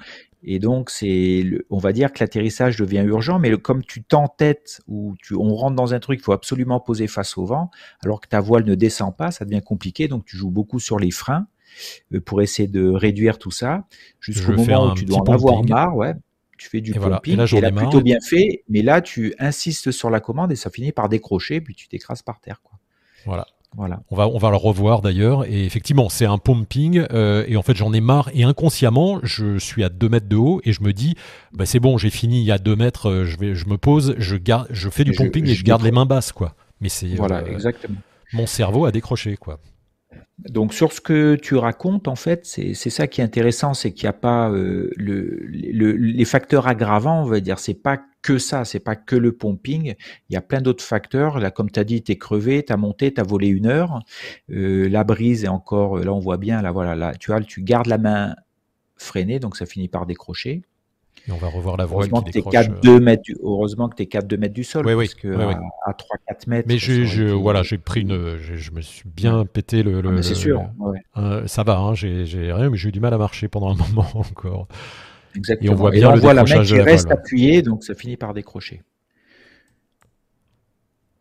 Et 0.46 0.58
donc, 0.58 0.90
c'est, 0.90 1.44
on 1.70 1.78
va 1.78 1.92
dire 1.92 2.12
que 2.12 2.18
l'atterrissage 2.20 2.76
devient 2.76 3.02
urgent, 3.06 3.38
mais 3.38 3.56
comme 3.56 3.82
tu 3.82 4.02
t'entêtes 4.02 4.82
ou 4.86 5.14
tu, 5.22 5.34
on 5.34 5.54
rentre 5.54 5.74
dans 5.74 5.94
un 5.94 6.00
truc, 6.00 6.20
il 6.20 6.22
faut 6.22 6.32
absolument 6.32 6.80
poser 6.80 7.06
face 7.06 7.38
au 7.38 7.46
vent, 7.46 7.70
alors 8.02 8.20
que 8.20 8.28
ta 8.28 8.40
voile 8.40 8.64
ne 8.64 8.74
descend 8.74 9.16
pas, 9.16 9.30
ça 9.30 9.46
devient 9.46 9.62
compliqué. 9.62 10.06
Donc, 10.06 10.26
tu 10.26 10.36
joues 10.36 10.50
beaucoup 10.50 10.80
sur 10.80 10.98
les 10.98 11.10
freins 11.10 11.46
euh, 12.12 12.20
pour 12.20 12.42
essayer 12.42 12.68
de 12.68 12.88
réduire 12.88 13.38
tout 13.38 13.50
ça 13.50 13.86
jusqu'au 14.20 14.52
moment 14.52 14.92
où 14.92 14.94
tu 14.94 15.06
dois 15.06 15.20
en 15.20 15.32
avoir 15.32 15.64
marre. 15.64 15.96
Ouais, 15.96 16.12
tu 16.58 16.68
fais 16.68 16.82
du 16.82 16.92
pumping 16.92 17.40
et 17.40 17.60
là, 17.60 17.72
plutôt 17.72 18.02
bien 18.02 18.18
fait, 18.20 18.64
mais 18.68 18.82
là, 18.82 19.00
tu 19.00 19.34
insistes 19.38 19.92
sur 19.92 20.10
la 20.10 20.20
commande 20.20 20.52
et 20.52 20.56
ça 20.56 20.68
finit 20.68 20.92
par 20.92 21.08
décrocher, 21.08 21.62
puis 21.62 21.74
tu 21.74 21.88
t'écrases 21.88 22.22
par 22.22 22.40
terre. 22.40 22.60
Quoi. 22.62 22.78
Voilà. 23.24 23.46
On 24.10 24.16
va, 24.16 24.28
on 24.28 24.38
va 24.38 24.50
le 24.50 24.56
revoir 24.56 25.02
d'ailleurs. 25.02 25.44
Et 25.46 25.64
effectivement, 25.64 26.08
c'est 26.08 26.26
un 26.26 26.38
pumping. 26.38 27.06
Euh, 27.12 27.44
et 27.48 27.56
en 27.56 27.62
fait, 27.62 27.76
j'en 27.76 27.92
ai 27.92 28.00
marre. 28.00 28.30
Et 28.34 28.44
inconsciemment, 28.44 29.20
je 29.22 29.58
suis 29.58 29.84
à 29.84 29.88
2 29.88 30.08
mètres 30.08 30.28
de 30.28 30.36
haut 30.36 30.60
et 30.64 30.72
je 30.72 30.82
me 30.82 30.92
dis, 30.92 31.14
bah, 31.52 31.66
c'est 31.66 31.80
bon, 31.80 31.98
j'ai 31.98 32.10
fini 32.10 32.40
il 32.40 32.44
y 32.44 32.52
a 32.52 32.58
2 32.58 32.76
mètres. 32.76 33.08
Euh, 33.10 33.24
je, 33.24 33.38
vais, 33.38 33.54
je 33.54 33.66
me 33.66 33.76
pose, 33.76 34.14
je, 34.18 34.36
garde, 34.36 34.66
je 34.70 34.88
fais 34.88 35.04
du 35.04 35.12
pumping 35.12 35.46
et 35.48 35.54
je 35.54 35.64
garde 35.64 35.82
les 35.82 35.92
mains 35.92 36.06
basses. 36.06 36.32
quoi. 36.32 36.54
Mais 36.80 36.88
c'est. 36.88 37.08
Voilà, 37.08 37.38
euh, 37.38 37.52
exactement. 37.52 37.96
Mon 38.32 38.46
cerveau 38.46 38.84
a 38.86 38.92
décroché. 38.92 39.36
quoi. 39.36 39.58
Donc 40.38 40.74
sur 40.74 40.92
ce 40.92 41.00
que 41.00 41.36
tu 41.36 41.54
racontes, 41.54 42.08
en 42.08 42.16
fait, 42.16 42.44
c'est 42.44 42.74
ça 42.74 43.06
qui 43.06 43.20
est 43.20 43.24
intéressant, 43.24 43.72
c'est 43.72 43.92
qu'il 43.92 44.04
n'y 44.04 44.10
a 44.10 44.14
pas 44.14 44.48
le, 44.50 44.90
les 44.96 46.24
facteurs 46.24 46.66
aggravants, 46.66 47.22
on 47.22 47.26
va 47.26 47.40
dire, 47.40 47.58
c'est 47.58 47.74
pas 47.74 48.00
que 48.20 48.38
ça, 48.38 48.64
c'est 48.64 48.80
pas 48.80 48.96
que 48.96 49.16
le 49.16 49.32
pumping. 49.32 49.94
Il 50.28 50.32
y 50.32 50.36
a 50.36 50.40
plein 50.40 50.60
d'autres 50.60 50.82
facteurs. 50.82 51.38
Là, 51.38 51.50
comme 51.50 51.70
tu 51.70 51.78
as 51.78 51.84
dit, 51.84 52.02
tu 52.02 52.12
es 52.12 52.16
crevé, 52.16 52.64
tu 52.64 52.72
as 52.72 52.76
monté, 52.76 53.12
tu 53.12 53.20
as 53.20 53.24
volé 53.24 53.48
une 53.48 53.66
heure. 53.66 54.02
Euh, 54.50 54.88
la 54.88 55.04
brise 55.04 55.44
est 55.44 55.48
encore, 55.48 55.98
là 55.98 56.12
on 56.12 56.20
voit 56.20 56.38
bien, 56.38 56.62
là 56.62 56.72
voilà, 56.72 56.96
là, 56.96 57.14
tu 57.14 57.30
vois, 57.30 57.40
tu 57.40 57.62
gardes 57.62 57.86
la 57.86 57.98
main 57.98 58.34
freinée, 58.96 59.38
donc 59.38 59.56
ça 59.56 59.66
finit 59.66 59.88
par 59.88 60.06
décrocher. 60.06 60.62
Et 61.26 61.32
on 61.32 61.38
va 61.38 61.48
revoir 61.48 61.78
la 61.78 61.86
voile 61.86 62.08
heureusement 62.10 62.22
qui 62.22 62.42
que 62.42 62.50
4, 62.50 62.82
2 62.82 63.00
mètres 63.00 63.22
du, 63.22 63.34
heureusement 63.42 63.88
que 63.88 63.96
tu 63.96 64.02
es 64.02 64.06
4-2 64.06 64.36
mètres 64.36 64.52
du 64.52 64.64
sol. 64.64 64.86
Oui, 64.86 64.92
oui, 64.92 65.06
parce 65.06 65.14
que 65.14 65.28
à, 65.28 65.92
3-4 65.92 66.48
mètres. 66.48 66.68
Mais 66.68 66.76
je, 66.76 67.30
voilà, 67.32 67.62
j'ai 67.62 67.78
pris 67.78 68.02
une. 68.02 68.36
Je, 68.36 68.70
me 68.72 68.82
suis 68.82 69.08
bien 69.08 69.46
pété 69.46 69.82
le. 69.82 70.02
Ah, 70.06 70.22
c'est 70.22 70.34
sûr. 70.34 70.62
Ça 71.46 71.62
va, 71.62 71.78
hein, 71.78 71.94
j'ai 71.94 72.52
rien, 72.52 72.68
mais 72.68 72.76
j'ai 72.76 72.90
eu 72.90 72.92
du 72.92 73.00
mal 73.00 73.14
à 73.14 73.18
marcher 73.18 73.48
pendant 73.48 73.70
un 73.70 73.76
moment 73.88 74.10
encore. 74.14 74.68
Exactement. 75.34 75.72
Et 75.72 75.74
on 75.74 75.76
voit 75.76 75.90
bien 75.90 76.12
le 76.14 76.20
voit 76.20 76.34
la 76.34 76.44
main 76.44 76.62
qui 76.62 76.80
reste 76.80 77.10
appuyée, 77.10 77.62
donc 77.62 77.84
ça 77.84 77.94
finit 77.94 78.16
par 78.16 78.34
décrocher. 78.34 78.82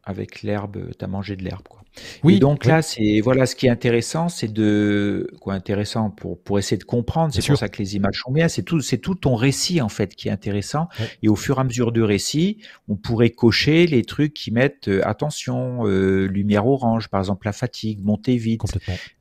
Avec 0.04 0.42
l'herbe, 0.42 0.92
tu 0.98 1.06
as 1.06 1.08
mangé 1.08 1.38
de 1.38 1.44
l'herbe. 1.44 1.68
Quoi. 1.68 1.83
Oui, 2.24 2.40
donc 2.40 2.66
là, 2.66 2.82
c'est 2.82 3.22
voilà, 3.22 3.46
ce 3.46 3.56
qui 3.56 3.68
est 3.68 3.70
intéressant, 3.70 4.30
c'est 4.30 4.52
de 4.52 5.30
quoi 5.40 5.54
intéressant 5.54 6.10
pour 6.10 6.42
pour 6.42 6.60
essayer 6.60 6.78
de 6.78 6.84
comprendre. 6.84 7.34
C'est 7.34 7.46
pour 7.46 7.58
ça 7.58 7.70
que 7.70 7.78
les 7.78 7.96
images 7.96 8.22
sont 8.24 8.32
bien. 8.32 8.48
C'est 8.48 8.64
tout, 8.64 8.82
c'est 8.82 8.98
tout 8.98 9.16
ton 9.16 9.36
récit 9.36 9.82
en 9.82 9.90
fait 9.90 10.16
qui 10.16 10.28
est 10.28 10.32
intéressant. 10.32 10.88
Et 11.22 11.30
au 11.30 11.36
fur 11.36 11.58
et 11.58 11.62
à 11.62 11.64
mesure 11.64 11.92
du 11.92 12.04
récit, 12.04 12.60
on 12.88 12.96
pourrait 12.96 13.30
cocher 13.30 13.86
les 13.88 14.04
trucs 14.04 14.34
qui 14.34 14.52
mettent 14.52 14.88
euh, 14.88 15.02
attention, 15.04 15.86
euh, 15.86 16.26
lumière 16.26 16.68
orange, 16.68 17.10
par 17.10 17.20
exemple 17.20 17.46
la 17.46 17.54
fatigue, 17.54 18.04
monter 18.04 18.38
vite, 18.38 18.62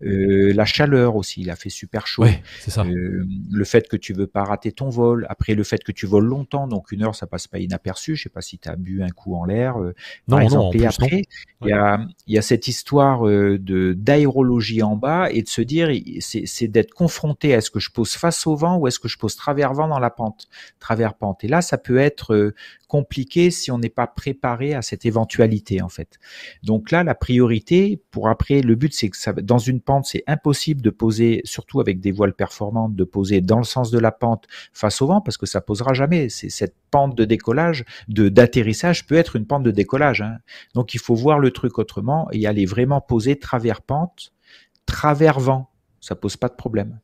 euh, 0.02 0.52
la 0.54 0.64
chaleur 0.64 1.16
aussi. 1.16 1.42
Il 1.42 1.50
a 1.50 1.56
fait 1.56 1.70
super 1.70 2.06
chaud. 2.06 2.24
c'est 2.60 2.70
ça. 2.70 2.84
le 2.84 3.64
fait 3.64 3.88
que 3.88 3.96
tu 3.96 4.12
veux 4.12 4.26
pas 4.26 4.44
rater 4.44 4.72
ton 4.72 4.88
vol. 4.88 5.26
Après 5.28 5.54
le 5.54 5.64
fait 5.64 5.82
que 5.82 5.92
tu 5.92 6.06
voles 6.06 6.26
longtemps, 6.26 6.66
donc 6.68 6.92
une 6.92 7.02
heure 7.02 7.14
ça 7.14 7.26
passe 7.26 7.46
pas 7.46 7.58
inaperçu. 7.58 8.16
Je 8.16 8.24
sais 8.24 8.28
pas 8.28 8.40
si 8.42 8.58
tu 8.58 8.68
as 8.68 8.76
bu 8.76 9.02
un 9.02 9.10
coup 9.10 9.36
en 9.36 9.44
l'air. 9.44 9.76
non, 10.28 10.48
non, 10.48 10.72
et 10.72 10.86
après, 10.86 11.22
il 11.62 11.68
y 11.68 11.72
a 11.72 12.00
il 12.26 12.34
y 12.34 12.38
a 12.38 12.42
cette 12.42 12.61
histoire 12.68 13.26
euh, 13.26 13.58
de 13.58 13.92
d'aérologie 13.92 14.82
en 14.82 14.96
bas 14.96 15.30
et 15.30 15.42
de 15.42 15.48
se 15.48 15.62
dire 15.62 15.88
c'est 16.20 16.68
d'être 16.68 16.92
confronté 16.92 17.54
à 17.54 17.58
est-ce 17.58 17.70
que 17.70 17.80
je 17.80 17.90
pose 17.90 18.12
face 18.12 18.46
au 18.46 18.56
vent 18.56 18.76
ou 18.76 18.86
est-ce 18.86 18.98
que 18.98 19.08
je 19.08 19.18
pose 19.18 19.36
travers 19.36 19.74
vent 19.74 19.88
dans 19.88 19.98
la 19.98 20.10
pente, 20.10 20.48
travers 20.80 21.14
pente. 21.14 21.44
Et 21.44 21.48
là, 21.48 21.62
ça 21.62 21.78
peut 21.78 21.98
être 21.98 22.34
euh, 22.34 22.54
compliqué 22.92 23.50
si 23.50 23.70
on 23.70 23.78
n'est 23.78 23.88
pas 23.88 24.06
préparé 24.06 24.74
à 24.74 24.82
cette 24.82 25.06
éventualité 25.06 25.80
en 25.80 25.88
fait. 25.88 26.18
Donc 26.62 26.90
là, 26.90 27.02
la 27.02 27.14
priorité 27.14 28.02
pour 28.10 28.28
après, 28.28 28.60
le 28.60 28.74
but 28.74 28.92
c'est 28.92 29.08
que 29.08 29.40
dans 29.40 29.56
une 29.56 29.80
pente, 29.80 30.04
c'est 30.04 30.24
impossible 30.26 30.82
de 30.82 30.90
poser, 30.90 31.40
surtout 31.44 31.80
avec 31.80 32.00
des 32.00 32.12
voiles 32.12 32.34
performantes, 32.34 32.94
de 32.94 33.04
poser 33.04 33.40
dans 33.40 33.56
le 33.56 33.64
sens 33.64 33.90
de 33.90 33.98
la 33.98 34.12
pente 34.12 34.46
face 34.74 35.00
au 35.00 35.06
vent 35.06 35.22
parce 35.22 35.38
que 35.38 35.46
ça 35.46 35.62
posera 35.62 35.94
jamais. 35.94 36.28
C'est 36.28 36.50
cette 36.50 36.76
pente 36.90 37.16
de 37.16 37.24
décollage, 37.24 37.86
de 38.08 38.28
d'atterrissage 38.28 39.06
peut 39.06 39.14
être 39.14 39.36
une 39.36 39.46
pente 39.46 39.62
de 39.62 39.70
décollage. 39.70 40.20
Hein. 40.20 40.40
Donc 40.74 40.92
il 40.92 41.00
faut 41.00 41.14
voir 41.14 41.38
le 41.38 41.50
truc 41.50 41.78
autrement 41.78 42.28
et 42.30 42.46
aller 42.46 42.66
vraiment 42.66 43.00
poser 43.00 43.38
travers 43.38 43.80
pente, 43.80 44.34
travers 44.84 45.40
vent. 45.40 45.70
Ça 46.02 46.14
pose 46.14 46.36
pas 46.36 46.50
de 46.50 46.56
problème. 46.56 47.00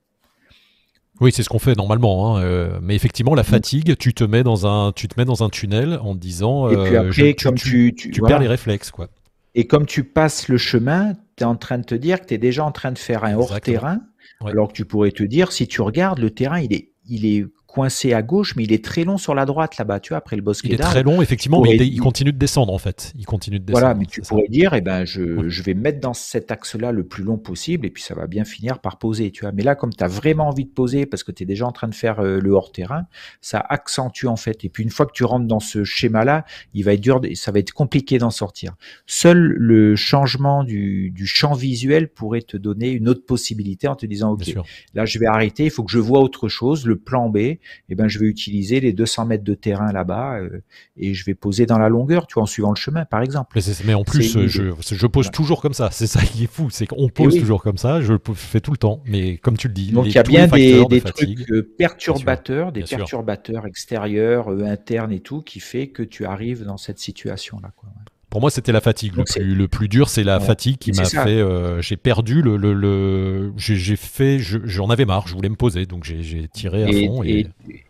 Oui, 1.20 1.32
c'est 1.32 1.42
ce 1.42 1.48
qu'on 1.48 1.58
fait 1.58 1.76
normalement. 1.76 2.36
Hein, 2.36 2.42
euh, 2.42 2.78
mais 2.80 2.94
effectivement, 2.94 3.34
la 3.34 3.42
mm. 3.42 3.46
fatigue, 3.46 3.96
tu 3.96 4.14
te 4.14 4.24
mets 4.24 4.42
dans 4.42 4.66
un, 4.66 4.92
tu 4.92 5.08
te 5.08 5.18
mets 5.18 5.24
dans 5.24 5.42
un 5.42 5.48
tunnel 5.48 5.98
en 6.02 6.14
disant, 6.14 6.70
et 6.70 6.76
puis 6.76 6.96
après, 6.96 7.34
comme 7.34 7.56
tu, 7.56 7.94
tu, 7.94 8.20
perds 8.20 8.40
les 8.40 8.48
réflexes, 8.48 8.90
quoi. 8.90 9.08
Et 9.54 9.66
comme 9.66 9.86
tu 9.86 10.04
passes 10.04 10.48
le 10.48 10.58
chemin, 10.58 11.14
tu 11.36 11.42
es 11.42 11.44
en 11.44 11.56
train 11.56 11.78
de 11.78 11.84
te 11.84 11.94
dire 11.94 12.20
que 12.20 12.26
tu 12.26 12.34
es 12.34 12.38
déjà 12.38 12.64
en 12.64 12.70
train 12.70 12.92
de 12.92 12.98
faire 12.98 13.24
un 13.24 13.34
hors-terrain, 13.34 14.00
alors 14.44 14.68
que 14.68 14.74
tu 14.74 14.84
pourrais 14.84 15.10
te 15.10 15.24
dire, 15.24 15.50
si 15.50 15.66
tu 15.66 15.82
regardes, 15.82 16.18
le 16.20 16.30
terrain, 16.30 16.60
il 16.60 16.72
est, 16.72 16.92
il 17.08 17.26
est 17.26 17.44
coincé 17.68 18.14
à 18.14 18.22
gauche, 18.22 18.56
mais 18.56 18.64
il 18.64 18.72
est 18.72 18.82
très 18.82 19.04
long 19.04 19.18
sur 19.18 19.34
la 19.34 19.44
droite 19.44 19.76
là-bas, 19.76 20.00
tu 20.00 20.08
vois, 20.08 20.18
après 20.18 20.36
le 20.36 20.42
bosquet 20.42 20.68
Il 20.68 20.74
est 20.74 20.78
très 20.78 21.02
long, 21.02 21.20
effectivement, 21.20 21.60
mais 21.60 21.76
il, 21.76 22.00
continue 22.00 22.32
de 22.32 22.38
descendre 22.38 22.72
en 22.72 22.78
fait. 22.78 23.12
Il 23.16 23.26
continue 23.26 23.60
de 23.60 23.64
descendre. 23.64 23.84
Voilà, 23.84 23.94
mais 23.94 24.06
tu 24.06 24.22
pourrais 24.22 24.48
dire, 24.48 24.72
eh 24.72 24.80
ben, 24.80 25.04
je, 25.04 25.48
je 25.48 25.62
vais 25.62 25.74
mettre 25.74 26.00
dans 26.00 26.14
cet 26.14 26.50
axe-là 26.50 26.92
le 26.92 27.04
plus 27.04 27.22
long 27.22 27.36
possible, 27.36 27.86
et 27.86 27.90
puis 27.90 28.02
ça 28.02 28.14
va 28.14 28.26
bien 28.26 28.44
finir 28.44 28.78
par 28.78 28.98
poser, 28.98 29.30
tu 29.30 29.42
vois. 29.42 29.52
Mais 29.52 29.62
là, 29.62 29.74
comme 29.74 29.92
tu 29.94 30.02
as 30.02 30.08
vraiment 30.08 30.48
envie 30.48 30.64
de 30.64 30.70
poser, 30.70 31.04
parce 31.04 31.22
que 31.22 31.30
tu 31.30 31.42
es 31.42 31.46
déjà 31.46 31.66
en 31.66 31.72
train 31.72 31.88
de 31.88 31.94
faire 31.94 32.20
euh, 32.20 32.40
le 32.40 32.50
hors-terrain, 32.52 33.06
ça 33.42 33.64
accentue 33.68 34.26
en 34.26 34.36
fait. 34.36 34.64
Et 34.64 34.70
puis 34.70 34.82
une 34.82 34.90
fois 34.90 35.04
que 35.04 35.12
tu 35.12 35.24
rentres 35.24 35.46
dans 35.46 35.60
ce 35.60 35.84
schéma-là, 35.84 36.46
il 36.72 36.84
va 36.84 36.94
être 36.94 37.00
dur, 37.00 37.20
ça 37.34 37.52
va 37.52 37.58
être 37.58 37.72
compliqué 37.72 38.16
d'en 38.16 38.30
sortir. 38.30 38.76
Seul 39.06 39.38
le 39.38 39.94
changement 39.94 40.64
du, 40.64 41.10
du, 41.10 41.26
champ 41.26 41.52
visuel 41.52 42.08
pourrait 42.08 42.40
te 42.40 42.56
donner 42.56 42.90
une 42.90 43.10
autre 43.10 43.26
possibilité 43.26 43.88
en 43.88 43.94
te 43.94 44.06
disant, 44.06 44.32
ok, 44.32 44.54
là 44.94 45.04
je 45.04 45.18
vais 45.18 45.26
arrêter, 45.26 45.64
il 45.64 45.70
faut 45.70 45.84
que 45.84 45.92
je 45.92 45.98
vois 45.98 46.20
autre 46.20 46.48
chose, 46.48 46.86
le 46.86 46.96
plan 46.96 47.28
B, 47.28 47.57
eh 47.88 47.94
ben, 47.94 48.08
je 48.08 48.18
vais 48.18 48.26
utiliser 48.26 48.80
les 48.80 48.92
200 48.92 49.26
mètres 49.26 49.44
de 49.44 49.54
terrain 49.54 49.92
là-bas 49.92 50.38
euh, 50.38 50.62
et 50.96 51.14
je 51.14 51.24
vais 51.24 51.34
poser 51.34 51.66
dans 51.66 51.78
la 51.78 51.88
longueur, 51.88 52.26
tu 52.26 52.34
vois, 52.34 52.44
en 52.44 52.46
suivant 52.46 52.70
le 52.70 52.76
chemin, 52.76 53.04
par 53.04 53.22
exemple. 53.22 53.58
Mais, 53.84 53.94
en 53.94 54.04
plus, 54.04 54.38
je, 54.46 54.46
je, 54.48 55.06
pose 55.06 55.30
toujours 55.30 55.60
comme 55.60 55.74
ça. 55.74 55.90
C'est 55.90 56.06
ça 56.06 56.20
qui 56.20 56.44
est 56.44 56.50
fou, 56.50 56.70
c'est 56.70 56.86
qu'on 56.86 57.08
pose 57.08 57.38
toujours 57.38 57.62
comme 57.62 57.78
ça. 57.78 58.00
Je 58.00 58.12
le 58.12 58.20
fais 58.34 58.60
tout 58.60 58.72
le 58.72 58.76
temps, 58.76 59.02
mais 59.06 59.36
comme 59.38 59.56
tu 59.56 59.68
le 59.68 59.74
dis. 59.74 59.92
Donc 59.92 60.06
il 60.06 60.14
y 60.14 60.18
a 60.18 60.22
bien 60.22 60.46
des, 60.46 60.84
des 60.86 61.00
trucs 61.00 61.50
euh, 61.50 61.74
perturbateurs, 61.78 62.72
des 62.72 62.82
perturbateurs 62.82 63.66
extérieurs, 63.66 64.50
euh, 64.50 64.64
internes 64.64 65.12
et 65.12 65.20
tout, 65.20 65.42
qui 65.42 65.60
fait 65.60 65.88
que 65.88 66.02
tu 66.02 66.24
arrives 66.24 66.64
dans 66.64 66.76
cette 66.76 66.98
situation-là. 66.98 67.72
Quoi. 67.76 67.88
Pour 68.30 68.42
moi, 68.42 68.50
c'était 68.50 68.72
la 68.72 68.82
fatigue. 68.82 69.16
Le 69.16 69.24
plus, 69.24 69.54
le 69.54 69.68
plus, 69.68 69.88
dur, 69.88 70.10
c'est 70.10 70.22
la 70.22 70.38
fatigue 70.38 70.76
qui 70.76 70.92
m'a 70.92 71.04
fait. 71.04 71.40
Euh, 71.40 71.80
j'ai 71.80 71.96
perdu 71.96 72.42
le. 72.42 72.58
le, 72.58 72.74
le 72.74 73.52
j'ai 73.56 73.96
fait. 73.96 74.38
J'en 74.38 74.90
avais 74.90 75.06
marre. 75.06 75.26
Je 75.28 75.34
voulais 75.34 75.48
me 75.48 75.56
poser, 75.56 75.86
donc 75.86 76.04
j'ai 76.04 76.46
tiré 76.48 76.84
à 76.84 77.06
fond. 77.06 77.22
Et, 77.22 77.46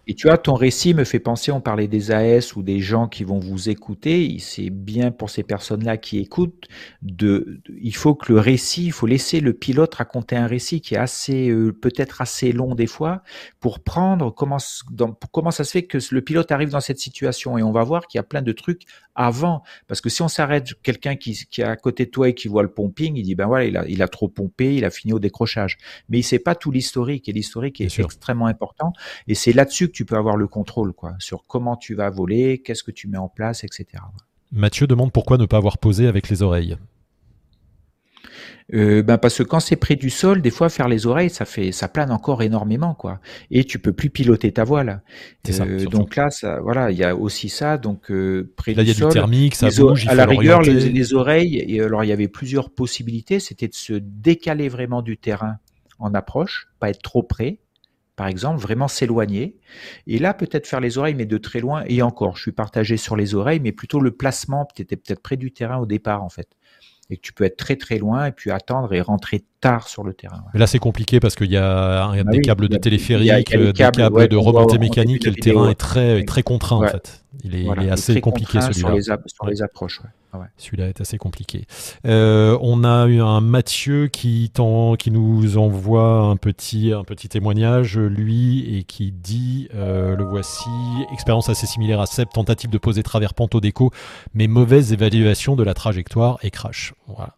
et, 0.06 0.14
tu 0.14 0.28
vois, 0.28 0.38
ton 0.38 0.54
récit 0.54 0.94
me 0.94 1.02
fait 1.02 1.18
penser. 1.18 1.50
On 1.50 1.60
parlait 1.60 1.88
des 1.88 2.12
AS 2.12 2.54
ou 2.54 2.62
des 2.62 2.78
gens 2.78 3.08
qui 3.08 3.24
vont 3.24 3.40
vous 3.40 3.68
écouter. 3.68 4.36
C'est 4.38 4.70
bien 4.70 5.10
pour 5.10 5.28
ces 5.28 5.42
personnes-là 5.42 5.96
qui 5.96 6.18
écoutent. 6.18 6.68
De, 7.02 7.60
il 7.82 7.94
faut 7.94 8.14
que 8.14 8.32
le 8.32 8.38
récit, 8.38 8.86
il 8.86 8.92
faut 8.92 9.06
laisser 9.06 9.40
le 9.40 9.52
pilote 9.52 9.96
raconter 9.96 10.36
un 10.36 10.46
récit 10.46 10.80
qui 10.80 10.94
est 10.94 10.98
assez, 10.98 11.48
euh, 11.48 11.72
peut-être 11.72 12.20
assez 12.20 12.52
long 12.52 12.76
des 12.76 12.86
fois, 12.86 13.22
pour 13.58 13.80
prendre 13.80 14.32
comment, 14.32 14.58
dans, 14.92 15.12
comment 15.32 15.50
ça 15.50 15.64
se 15.64 15.72
fait 15.72 15.82
que 15.82 15.98
le 16.12 16.22
pilote 16.22 16.52
arrive 16.52 16.70
dans 16.70 16.80
cette 16.80 17.00
situation. 17.00 17.58
Et 17.58 17.62
on 17.64 17.72
va 17.72 17.82
voir 17.82 18.06
qu'il 18.06 18.18
y 18.18 18.20
a 18.20 18.24
plein 18.24 18.42
de 18.42 18.52
trucs 18.52 18.82
avant, 19.18 19.62
parce 19.88 20.00
que 20.00 20.08
si 20.08 20.22
on 20.22 20.28
s'arrête, 20.28 20.74
quelqu'un 20.82 21.16
qui, 21.16 21.34
qui 21.50 21.60
est 21.60 21.64
à 21.64 21.76
côté 21.76 22.06
de 22.06 22.10
toi 22.10 22.28
et 22.28 22.34
qui 22.34 22.46
voit 22.46 22.62
le 22.62 22.70
pumping, 22.70 23.16
il 23.16 23.24
dit 23.24 23.34
ben 23.34 23.46
voilà, 23.46 23.64
il 23.64 23.76
a, 23.76 23.84
il 23.88 24.00
a 24.00 24.08
trop 24.08 24.28
pompé, 24.28 24.76
il 24.76 24.84
a 24.84 24.90
fini 24.90 25.12
au 25.12 25.18
décrochage. 25.18 25.76
Mais 26.08 26.18
il 26.20 26.22
sait 26.22 26.38
pas 26.38 26.54
tout 26.54 26.70
l'historique 26.70 27.28
et 27.28 27.32
l'historique 27.32 27.80
est 27.80 27.98
extrêmement 27.98 28.46
important. 28.46 28.92
Et 29.26 29.34
c'est 29.34 29.52
là-dessus 29.52 29.88
que 29.88 29.92
tu 29.92 30.04
peux 30.04 30.16
avoir 30.16 30.36
le 30.36 30.46
contrôle, 30.46 30.92
quoi, 30.92 31.16
sur 31.18 31.44
comment 31.46 31.76
tu 31.76 31.96
vas 31.96 32.10
voler, 32.10 32.58
qu'est-ce 32.58 32.84
que 32.84 32.92
tu 32.92 33.08
mets 33.08 33.18
en 33.18 33.28
place, 33.28 33.64
etc. 33.64 33.86
Mathieu 34.52 34.86
demande 34.86 35.12
pourquoi 35.12 35.36
ne 35.36 35.46
pas 35.46 35.56
avoir 35.56 35.78
posé 35.78 36.06
avec 36.06 36.28
les 36.28 36.42
oreilles. 36.42 36.78
Euh, 38.74 39.02
ben 39.02 39.16
parce 39.16 39.38
que 39.38 39.42
quand 39.42 39.60
c'est 39.60 39.76
près 39.76 39.96
du 39.96 40.10
sol, 40.10 40.42
des 40.42 40.50
fois 40.50 40.68
faire 40.68 40.88
les 40.88 41.06
oreilles, 41.06 41.30
ça 41.30 41.46
fait, 41.46 41.72
ça 41.72 41.88
plane 41.88 42.10
encore 42.10 42.42
énormément, 42.42 42.94
quoi. 42.94 43.18
Et 43.50 43.64
tu 43.64 43.78
peux 43.78 43.92
plus 43.92 44.10
piloter 44.10 44.52
ta 44.52 44.64
voile. 44.64 45.02
Euh, 45.48 45.86
donc 45.86 46.16
là, 46.16 46.28
ça, 46.30 46.60
voilà, 46.60 46.90
il 46.90 46.98
y 46.98 47.04
a 47.04 47.16
aussi 47.16 47.48
ça. 47.48 47.78
Donc 47.78 48.10
euh, 48.10 48.52
près 48.56 48.74
là, 48.74 48.82
du 48.82 48.90
il 48.90 48.92
y 48.92 48.96
a 48.96 48.98
sol, 48.98 49.08
du 49.08 49.14
thermique, 49.14 49.54
ça 49.54 49.70
bouge. 49.70 50.04
il 50.04 50.10
à 50.10 50.14
la 50.14 50.26
rigueur, 50.26 50.60
les, 50.60 51.14
oreilles. 51.14 51.64
Et 51.66 51.80
alors 51.80 52.04
il 52.04 52.08
y 52.08 52.12
avait 52.12 52.28
plusieurs 52.28 52.70
possibilités. 52.70 53.40
C'était 53.40 53.68
de 53.68 53.74
se 53.74 53.94
décaler 53.94 54.68
vraiment 54.68 55.00
du 55.00 55.16
terrain 55.16 55.56
en 55.98 56.12
approche, 56.12 56.68
pas 56.78 56.90
être 56.90 57.02
trop 57.02 57.22
près. 57.22 57.60
Par 58.16 58.26
exemple, 58.26 58.60
vraiment 58.60 58.88
s'éloigner. 58.88 59.56
Et 60.08 60.18
là, 60.18 60.34
peut-être 60.34 60.66
faire 60.66 60.80
les 60.80 60.98
oreilles, 60.98 61.14
mais 61.14 61.24
de 61.24 61.38
très 61.38 61.60
loin. 61.60 61.84
Et 61.86 62.02
encore, 62.02 62.36
je 62.36 62.42
suis 62.42 62.52
partagé 62.52 62.96
sur 62.96 63.14
les 63.14 63.36
oreilles, 63.36 63.60
mais 63.60 63.70
plutôt 63.70 64.00
le 64.00 64.10
placement. 64.10 64.66
Étais 64.76 64.96
peut-être 64.96 65.22
près 65.22 65.36
du 65.36 65.52
terrain 65.52 65.78
au 65.78 65.86
départ, 65.86 66.24
en 66.24 66.28
fait. 66.28 66.48
Et 67.10 67.16
que 67.16 67.22
tu 67.22 67.32
peux 67.32 67.44
être 67.44 67.56
très 67.56 67.76
très 67.76 67.98
loin 67.98 68.26
et 68.26 68.32
puis 68.32 68.50
attendre 68.50 68.92
et 68.92 69.00
rentrer 69.00 69.44
tard 69.60 69.88
sur 69.88 70.04
le 70.04 70.14
terrain. 70.14 70.36
ouais. 70.36 70.50
Mais 70.54 70.60
là, 70.60 70.66
c'est 70.66 70.78
compliqué 70.78 71.20
parce 71.20 71.34
qu'il 71.34 71.50
y 71.50 71.56
a, 71.56 72.10
Ah 72.10 72.24
des 72.24 72.38
oui, 72.38 72.42
câbles 72.42 72.68
de 72.68 72.76
téléphérique, 72.76 73.54
euh, 73.54 73.66
des 73.66 73.72
câbles, 73.72 74.02
ouais, 74.12 74.28
de 74.28 74.36
remontée 74.36 74.78
mécanique 74.78 75.26
et 75.26 75.30
le 75.30 75.36
terrain 75.36 75.68
est 75.70 75.74
très, 75.74 76.24
très 76.24 76.42
contraint 76.42 76.76
en 76.76 76.88
fait. 76.88 77.24
Il 77.44 77.54
est, 77.54 77.64
Voilà, 77.64 77.82
il 77.82 77.84
est 77.84 77.88
il 77.88 77.90
est 77.90 77.92
assez 77.92 78.20
compliqué 78.20 78.60
celui-là. 78.60 78.72
Sur 78.72 78.90
les, 79.46 79.56
sur 79.56 79.64
approches. 79.64 80.00
Ah. 80.32 80.40
Celui-là 80.58 80.88
est 80.88 81.00
assez 81.00 81.16
compliqué. 81.16 81.66
Euh, 82.06 82.58
on 82.60 82.84
a 82.84 83.06
eu 83.06 83.20
un 83.20 83.40
Mathieu 83.40 84.08
qui, 84.08 84.50
nous 85.10 85.58
envoie 85.58 86.20
un 86.20 86.36
petit, 86.36 86.92
un 86.92 87.04
petit 87.04 87.28
témoignage, 87.28 87.98
lui, 87.98 88.76
et 88.76 88.84
qui 88.84 89.10
dit, 89.10 89.68
euh, 89.74 90.16
le 90.16 90.24
voici, 90.24 90.68
expérience 91.12 91.48
assez 91.48 91.66
similaire 91.66 92.00
à 92.00 92.06
Seb, 92.06 92.28
tentative 92.28 92.70
de 92.70 92.78
poser 92.78 93.02
travers 93.02 93.32
au 93.38 93.60
déco, 93.60 93.90
mais 94.34 94.48
mauvaise 94.48 94.92
évaluation 94.92 95.56
de 95.56 95.62
la 95.62 95.74
trajectoire 95.74 96.38
et 96.42 96.50
crash. 96.50 96.92
Voilà. 97.06 97.37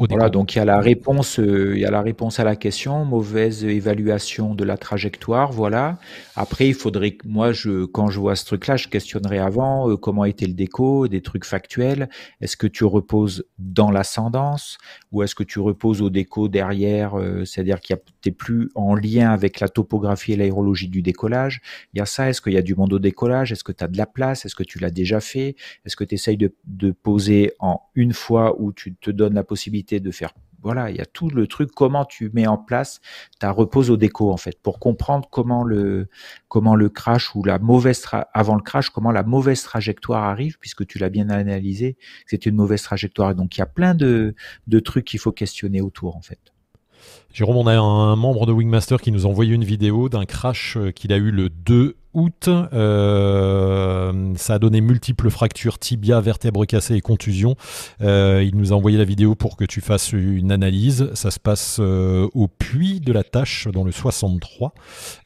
Voilà, 0.00 0.30
donc 0.30 0.54
il 0.54 0.58
y 0.58 0.60
a 0.60 0.64
la 0.64 0.78
réponse, 0.78 1.40
euh, 1.40 1.72
il 1.74 1.80
y 1.80 1.84
a 1.84 1.90
la 1.90 2.02
réponse 2.02 2.38
à 2.38 2.44
la 2.44 2.54
question, 2.54 3.04
mauvaise 3.04 3.64
évaluation 3.64 4.54
de 4.54 4.62
la 4.62 4.76
trajectoire, 4.76 5.50
voilà. 5.50 5.98
Après, 6.36 6.68
il 6.68 6.74
faudrait 6.74 7.12
que 7.16 7.26
moi, 7.26 7.50
je, 7.50 7.84
quand 7.84 8.08
je 8.08 8.20
vois 8.20 8.36
ce 8.36 8.44
truc-là, 8.44 8.76
je 8.76 8.86
questionnerai 8.86 9.38
avant 9.38 9.90
euh, 9.90 9.96
comment 9.96 10.24
était 10.24 10.46
le 10.46 10.52
déco, 10.52 11.08
des 11.08 11.20
trucs 11.20 11.44
factuels. 11.44 12.08
Est-ce 12.40 12.56
que 12.56 12.68
tu 12.68 12.84
reposes 12.84 13.44
dans 13.58 13.90
l'ascendance 13.90 14.78
ou 15.10 15.24
est-ce 15.24 15.34
que 15.34 15.42
tu 15.42 15.58
reposes 15.58 16.00
au 16.00 16.10
déco 16.10 16.46
derrière, 16.46 17.18
euh, 17.18 17.44
c'est-à-dire 17.44 17.80
qu'il 17.80 17.96
n'es 18.24 18.30
plus 18.30 18.70
en 18.76 18.94
lien 18.94 19.30
avec 19.30 19.58
la 19.58 19.68
topographie 19.68 20.34
et 20.34 20.36
l'aérologie 20.36 20.88
du 20.88 21.02
décollage? 21.02 21.60
Il 21.92 21.98
y 21.98 22.00
a 22.00 22.06
ça. 22.06 22.28
Est-ce 22.28 22.40
qu'il 22.40 22.52
y 22.52 22.56
a 22.58 22.62
du 22.62 22.76
monde 22.76 22.92
au 22.92 23.00
décollage? 23.00 23.50
Est-ce 23.50 23.64
que 23.64 23.72
tu 23.72 23.82
as 23.82 23.88
de 23.88 23.96
la 23.96 24.06
place? 24.06 24.44
Est-ce 24.44 24.54
que 24.54 24.62
tu 24.62 24.78
l'as 24.78 24.92
déjà 24.92 25.18
fait? 25.18 25.56
Est-ce 25.84 25.96
que 25.96 26.04
tu 26.04 26.14
essayes 26.14 26.36
de, 26.36 26.54
de 26.66 26.92
poser 26.92 27.52
en 27.58 27.80
une 27.96 28.12
fois 28.12 28.60
où 28.60 28.72
tu 28.72 28.94
te 28.94 29.10
donnes 29.10 29.34
la 29.34 29.42
possibilité 29.42 29.87
de 29.90 30.10
faire 30.10 30.32
voilà, 30.62 30.90
il 30.90 30.96
y 30.96 31.00
a 31.00 31.06
tout 31.06 31.30
le 31.30 31.46
truc, 31.46 31.70
comment 31.72 32.04
tu 32.04 32.30
mets 32.32 32.46
en 32.46 32.58
place 32.58 33.00
ta 33.38 33.50
repose 33.50 33.90
au 33.90 33.96
déco, 33.96 34.32
en 34.32 34.36
fait, 34.36 34.60
pour 34.60 34.80
comprendre 34.80 35.28
comment 35.30 35.62
le, 35.62 36.08
comment 36.48 36.74
le 36.74 36.88
crash 36.88 37.34
ou 37.34 37.44
la 37.44 37.58
mauvaise, 37.58 38.04
avant 38.34 38.56
le 38.56 38.62
crash, 38.62 38.90
comment 38.90 39.12
la 39.12 39.22
mauvaise 39.22 39.62
trajectoire 39.62 40.24
arrive, 40.24 40.58
puisque 40.58 40.86
tu 40.86 40.98
l'as 40.98 41.10
bien 41.10 41.30
analysé, 41.30 41.96
c'est 42.26 42.46
une 42.46 42.56
mauvaise 42.56 42.82
trajectoire. 42.82 43.34
Donc, 43.34 43.56
il 43.56 43.60
y 43.60 43.62
a 43.62 43.66
plein 43.66 43.94
de, 43.94 44.34
de 44.66 44.80
trucs 44.80 45.04
qu'il 45.04 45.20
faut 45.20 45.32
questionner 45.32 45.80
autour, 45.80 46.16
en 46.16 46.22
fait. 46.22 46.40
Jérôme, 47.32 47.56
on 47.56 47.66
a 47.66 47.78
un 47.78 48.16
membre 48.16 48.46
de 48.46 48.52
Wingmaster 48.52 49.00
qui 49.00 49.12
nous 49.12 49.26
a 49.26 49.28
envoyé 49.28 49.54
une 49.54 49.64
vidéo 49.64 50.08
d'un 50.08 50.24
crash 50.24 50.76
euh, 50.76 50.90
qu'il 50.90 51.12
a 51.12 51.16
eu 51.18 51.30
le 51.30 51.50
2 51.50 51.96
Euh, 52.48 54.34
ça 54.36 54.54
a 54.54 54.58
donné 54.58 54.80
multiples 54.80 55.30
fractures, 55.30 55.78
tibia, 55.78 56.20
vertèbres 56.20 56.66
cassées 56.66 56.94
et 56.94 57.00
contusions. 57.00 57.56
Euh, 58.00 58.42
il 58.44 58.56
nous 58.56 58.72
a 58.72 58.76
envoyé 58.76 58.98
la 58.98 59.04
vidéo 59.04 59.34
pour 59.34 59.56
que 59.56 59.64
tu 59.64 59.80
fasses 59.80 60.12
une 60.12 60.52
analyse. 60.52 61.10
Ça 61.14 61.30
se 61.30 61.38
passe 61.38 61.78
euh, 61.80 62.28
au 62.34 62.48
puits 62.48 63.00
de 63.00 63.12
la 63.12 63.22
Tâche 63.22 63.68
dans 63.68 63.84
le 63.84 63.92
63. 63.92 64.74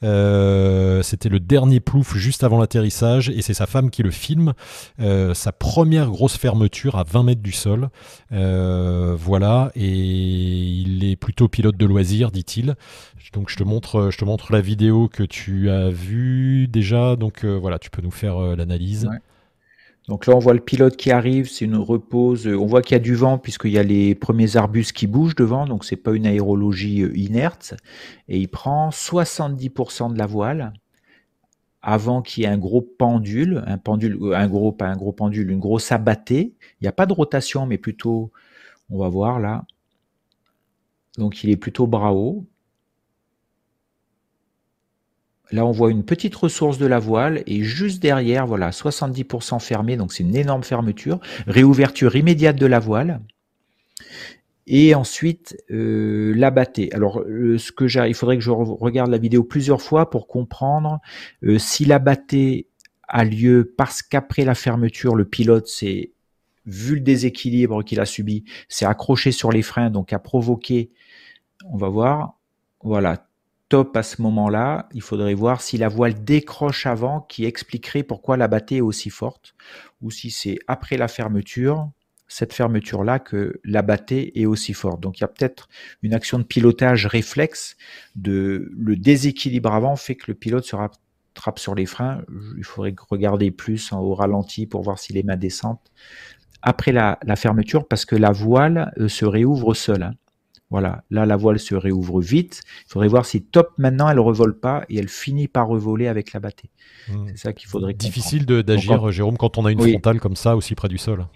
Euh, 0.02 1.02
C'était 1.02 1.28
le 1.28 1.40
dernier 1.40 1.80
plouf 1.80 2.16
juste 2.16 2.44
avant 2.44 2.58
l'atterrissage 2.58 3.30
et 3.30 3.42
c'est 3.42 3.54
sa 3.54 3.66
femme 3.66 3.90
qui 3.90 4.02
le 4.02 4.10
filme. 4.10 4.52
Sa 5.34 5.52
première 5.52 6.10
grosse 6.10 6.36
fermeture 6.36 6.96
à 6.96 7.04
20 7.04 7.22
mètres 7.22 7.42
du 7.42 7.52
sol. 7.52 7.88
Voilà, 8.30 9.70
et 9.74 9.88
il 9.88 11.04
est 11.04 11.16
plutôt 11.16 11.48
pilote 11.48 11.76
de 11.76 11.86
loisirs, 11.86 12.30
dit-il. 12.30 12.74
Donc 13.32 13.48
je 13.48 13.56
te 13.56 13.62
montre, 13.62 14.10
je 14.10 14.18
te 14.18 14.24
montre 14.24 14.52
la 14.52 14.60
vidéo 14.60 15.08
que 15.08 15.22
tu 15.22 15.70
as 15.70 15.88
vue 15.88 16.68
déjà. 16.68 16.81
Donc 17.16 17.44
euh, 17.44 17.58
voilà, 17.58 17.78
tu 17.78 17.90
peux 17.90 18.02
nous 18.02 18.10
faire 18.10 18.36
euh, 18.36 18.56
l'analyse. 18.56 19.08
Donc 20.08 20.26
là, 20.26 20.34
on 20.34 20.40
voit 20.40 20.54
le 20.54 20.60
pilote 20.60 20.96
qui 20.96 21.12
arrive, 21.12 21.48
c'est 21.48 21.64
une 21.64 21.76
repose. 21.76 22.48
On 22.48 22.66
voit 22.66 22.82
qu'il 22.82 22.94
y 22.94 22.96
a 22.96 23.02
du 23.02 23.14
vent 23.14 23.38
puisqu'il 23.38 23.70
y 23.70 23.78
a 23.78 23.84
les 23.84 24.14
premiers 24.14 24.56
arbustes 24.56 24.92
qui 24.92 25.06
bougent 25.06 25.36
devant, 25.36 25.64
donc 25.64 25.84
c'est 25.84 25.96
pas 25.96 26.12
une 26.12 26.26
aérologie 26.26 27.02
euh, 27.02 27.16
inerte. 27.16 27.74
Et 28.28 28.38
il 28.38 28.48
prend 28.48 28.90
70% 28.90 30.12
de 30.12 30.18
la 30.18 30.26
voile 30.26 30.72
avant 31.82 32.22
qu'il 32.22 32.42
y 32.42 32.46
ait 32.46 32.50
un 32.50 32.58
gros 32.58 32.82
pendule, 32.82 33.62
un 33.66 33.78
pendule, 33.78 34.18
euh, 34.22 34.36
un 34.36 34.48
gros, 34.48 34.72
pas 34.72 34.86
un 34.86 34.96
gros 34.96 35.12
pendule, 35.12 35.50
une 35.50 35.60
grosse 35.60 35.92
abattée. 35.92 36.54
Il 36.80 36.84
n'y 36.84 36.88
a 36.88 36.92
pas 36.92 37.06
de 37.06 37.12
rotation, 37.12 37.66
mais 37.66 37.78
plutôt, 37.78 38.32
on 38.90 38.98
va 38.98 39.08
voir 39.08 39.38
là. 39.38 39.64
Donc 41.16 41.44
il 41.44 41.50
est 41.50 41.56
plutôt 41.56 41.86
bras 41.86 42.12
haut. 42.12 42.44
Là, 45.52 45.66
on 45.66 45.70
voit 45.70 45.90
une 45.90 46.04
petite 46.04 46.34
ressource 46.34 46.78
de 46.78 46.86
la 46.86 46.98
voile 46.98 47.42
et 47.46 47.62
juste 47.62 48.02
derrière, 48.02 48.46
voilà, 48.46 48.70
70% 48.70 49.60
fermé, 49.60 49.96
donc 49.96 50.12
c'est 50.12 50.22
une 50.22 50.36
énorme 50.36 50.62
fermeture. 50.62 51.20
Réouverture 51.46 52.16
immédiate 52.16 52.56
de 52.56 52.66
la 52.66 52.78
voile. 52.78 53.20
Et 54.66 54.94
ensuite, 54.94 55.56
euh. 55.70 56.34
Alors, 56.92 57.20
euh, 57.20 57.58
ce 57.58 57.72
que 57.72 57.84
il 58.08 58.14
faudrait 58.14 58.36
que 58.36 58.42
je 58.42 58.50
re- 58.50 58.78
regarde 58.78 59.10
la 59.10 59.18
vidéo 59.18 59.42
plusieurs 59.42 59.82
fois 59.82 60.08
pour 60.08 60.26
comprendre 60.26 61.00
euh, 61.44 61.58
si 61.58 61.84
l'abatté 61.84 62.68
a 63.08 63.24
lieu 63.24 63.74
parce 63.76 64.02
qu'après 64.02 64.44
la 64.44 64.54
fermeture, 64.54 65.14
le 65.16 65.24
pilote 65.24 65.66
s'est 65.66 66.12
vu 66.64 66.94
le 66.94 67.00
déséquilibre 67.00 67.82
qu'il 67.82 68.00
a 68.00 68.06
subi, 68.06 68.44
s'est 68.68 68.86
accroché 68.86 69.32
sur 69.32 69.50
les 69.50 69.62
freins, 69.62 69.90
donc 69.90 70.12
a 70.12 70.18
provoqué, 70.18 70.90
on 71.66 71.76
va 71.76 71.88
voir, 71.88 72.38
voilà, 72.82 73.26
à 73.94 74.02
ce 74.02 74.20
moment-là, 74.22 74.88
il 74.92 75.02
faudrait 75.02 75.34
voir 75.34 75.60
si 75.62 75.78
la 75.78 75.88
voile 75.88 76.22
décroche 76.24 76.86
avant, 76.86 77.20
qui 77.22 77.44
expliquerait 77.44 78.02
pourquoi 78.02 78.36
la 78.36 78.48
est 78.70 78.80
aussi 78.80 79.10
forte, 79.10 79.54
ou 80.00 80.10
si 80.10 80.30
c'est 80.30 80.58
après 80.68 80.96
la 80.96 81.08
fermeture, 81.08 81.90
cette 82.28 82.52
fermeture-là, 82.52 83.18
que 83.18 83.60
la 83.64 83.82
battée 83.82 84.40
est 84.40 84.46
aussi 84.46 84.74
forte. 84.74 85.00
Donc 85.00 85.18
il 85.18 85.22
y 85.22 85.24
a 85.24 85.28
peut-être 85.28 85.68
une 86.02 86.14
action 86.14 86.38
de 86.38 86.44
pilotage 86.44 87.06
réflexe, 87.06 87.76
de 88.16 88.70
le 88.76 88.96
déséquilibre 88.96 89.72
avant 89.72 89.96
fait 89.96 90.14
que 90.16 90.24
le 90.28 90.34
pilote 90.34 90.64
se 90.64 90.76
rattrape 90.76 91.58
sur 91.58 91.74
les 91.74 91.86
freins. 91.86 92.22
Il 92.56 92.64
faudrait 92.64 92.94
regarder 93.08 93.50
plus 93.50 93.92
hein, 93.92 93.98
au 93.98 94.14
ralenti 94.14 94.66
pour 94.66 94.82
voir 94.82 94.98
si 94.98 95.12
les 95.12 95.22
mains 95.22 95.36
descendent 95.36 95.78
après 96.62 96.92
la, 96.92 97.18
la 97.24 97.36
fermeture, 97.36 97.86
parce 97.88 98.04
que 98.04 98.16
la 98.16 98.30
voile 98.30 98.92
euh, 98.98 99.08
se 99.08 99.24
réouvre 99.24 99.74
seule. 99.74 100.04
hein. 100.04 100.14
Voilà, 100.72 101.04
là 101.10 101.26
la 101.26 101.36
voile 101.36 101.58
se 101.58 101.74
réouvre 101.74 102.20
vite. 102.20 102.62
Il 102.86 102.92
faudrait 102.92 103.08
voir 103.08 103.26
si 103.26 103.42
top 103.42 103.72
maintenant 103.78 104.08
elle 104.08 104.18
revole 104.18 104.58
pas 104.58 104.84
et 104.88 104.98
elle 104.98 105.08
finit 105.08 105.46
par 105.46 105.68
revoler 105.68 106.08
avec 106.08 106.32
la 106.32 106.40
battée. 106.40 106.70
Hmm. 107.08 107.26
C'est 107.28 107.36
ça 107.36 107.52
qu'il 107.52 107.68
faudrait. 107.68 107.92
Difficile 107.92 108.46
d'agir, 108.46 109.10
Jérôme, 109.12 109.36
quand 109.36 109.58
on 109.58 109.66
a 109.66 109.70
une 109.70 109.80
Oui. 109.80 109.90
frontale 109.92 110.18
comme 110.18 110.34
ça, 110.34 110.56
aussi 110.56 110.74
près 110.74 110.88
du 110.88 110.98
sol. 110.98 111.26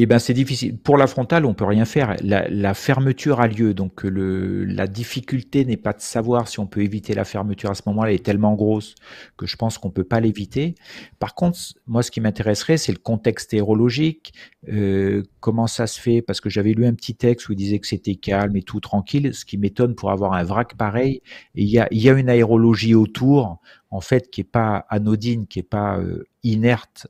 Eh 0.00 0.06
ben 0.06 0.20
c'est 0.20 0.32
difficile. 0.32 0.78
Pour 0.78 0.96
la 0.96 1.08
frontale, 1.08 1.44
on 1.44 1.54
peut 1.54 1.64
rien 1.64 1.84
faire. 1.84 2.14
La, 2.22 2.48
la 2.48 2.72
fermeture 2.74 3.40
a 3.40 3.48
lieu, 3.48 3.74
donc 3.74 4.04
euh, 4.04 4.08
le, 4.08 4.64
la 4.64 4.86
difficulté 4.86 5.64
n'est 5.64 5.76
pas 5.76 5.92
de 5.92 6.00
savoir 6.00 6.46
si 6.46 6.60
on 6.60 6.68
peut 6.68 6.82
éviter 6.82 7.14
la 7.14 7.24
fermeture 7.24 7.68
à 7.68 7.74
ce 7.74 7.82
moment-là. 7.86 8.10
Elle 8.10 8.14
est 8.14 8.24
tellement 8.24 8.54
grosse 8.54 8.94
que 9.36 9.44
je 9.44 9.56
pense 9.56 9.76
qu'on 9.76 9.90
peut 9.90 10.04
pas 10.04 10.20
l'éviter. 10.20 10.76
Par 11.18 11.34
contre, 11.34 11.58
moi, 11.88 12.04
ce 12.04 12.12
qui 12.12 12.20
m'intéresserait, 12.20 12.76
c'est 12.76 12.92
le 12.92 12.98
contexte 12.98 13.52
aérologique. 13.52 14.34
Euh, 14.68 15.24
comment 15.40 15.66
ça 15.66 15.88
se 15.88 16.00
fait 16.00 16.22
Parce 16.22 16.40
que 16.40 16.48
j'avais 16.48 16.74
lu 16.74 16.86
un 16.86 16.94
petit 16.94 17.16
texte 17.16 17.48
où 17.48 17.52
il 17.54 17.56
disait 17.56 17.80
que 17.80 17.88
c'était 17.88 18.14
calme 18.14 18.54
et 18.54 18.62
tout 18.62 18.78
tranquille. 18.78 19.34
Ce 19.34 19.44
qui 19.44 19.58
m'étonne 19.58 19.96
pour 19.96 20.12
avoir 20.12 20.34
un 20.34 20.44
vrac 20.44 20.76
pareil. 20.76 21.22
Il 21.56 21.68
y 21.68 21.80
a, 21.80 21.88
y 21.90 22.08
a 22.08 22.12
une 22.12 22.28
aérologie 22.28 22.94
autour, 22.94 23.58
en 23.90 24.00
fait, 24.00 24.30
qui 24.30 24.42
est 24.42 24.44
pas 24.44 24.86
anodine, 24.90 25.48
qui 25.48 25.58
est 25.58 25.64
pas 25.64 25.98
euh, 25.98 26.28
inerte 26.44 27.08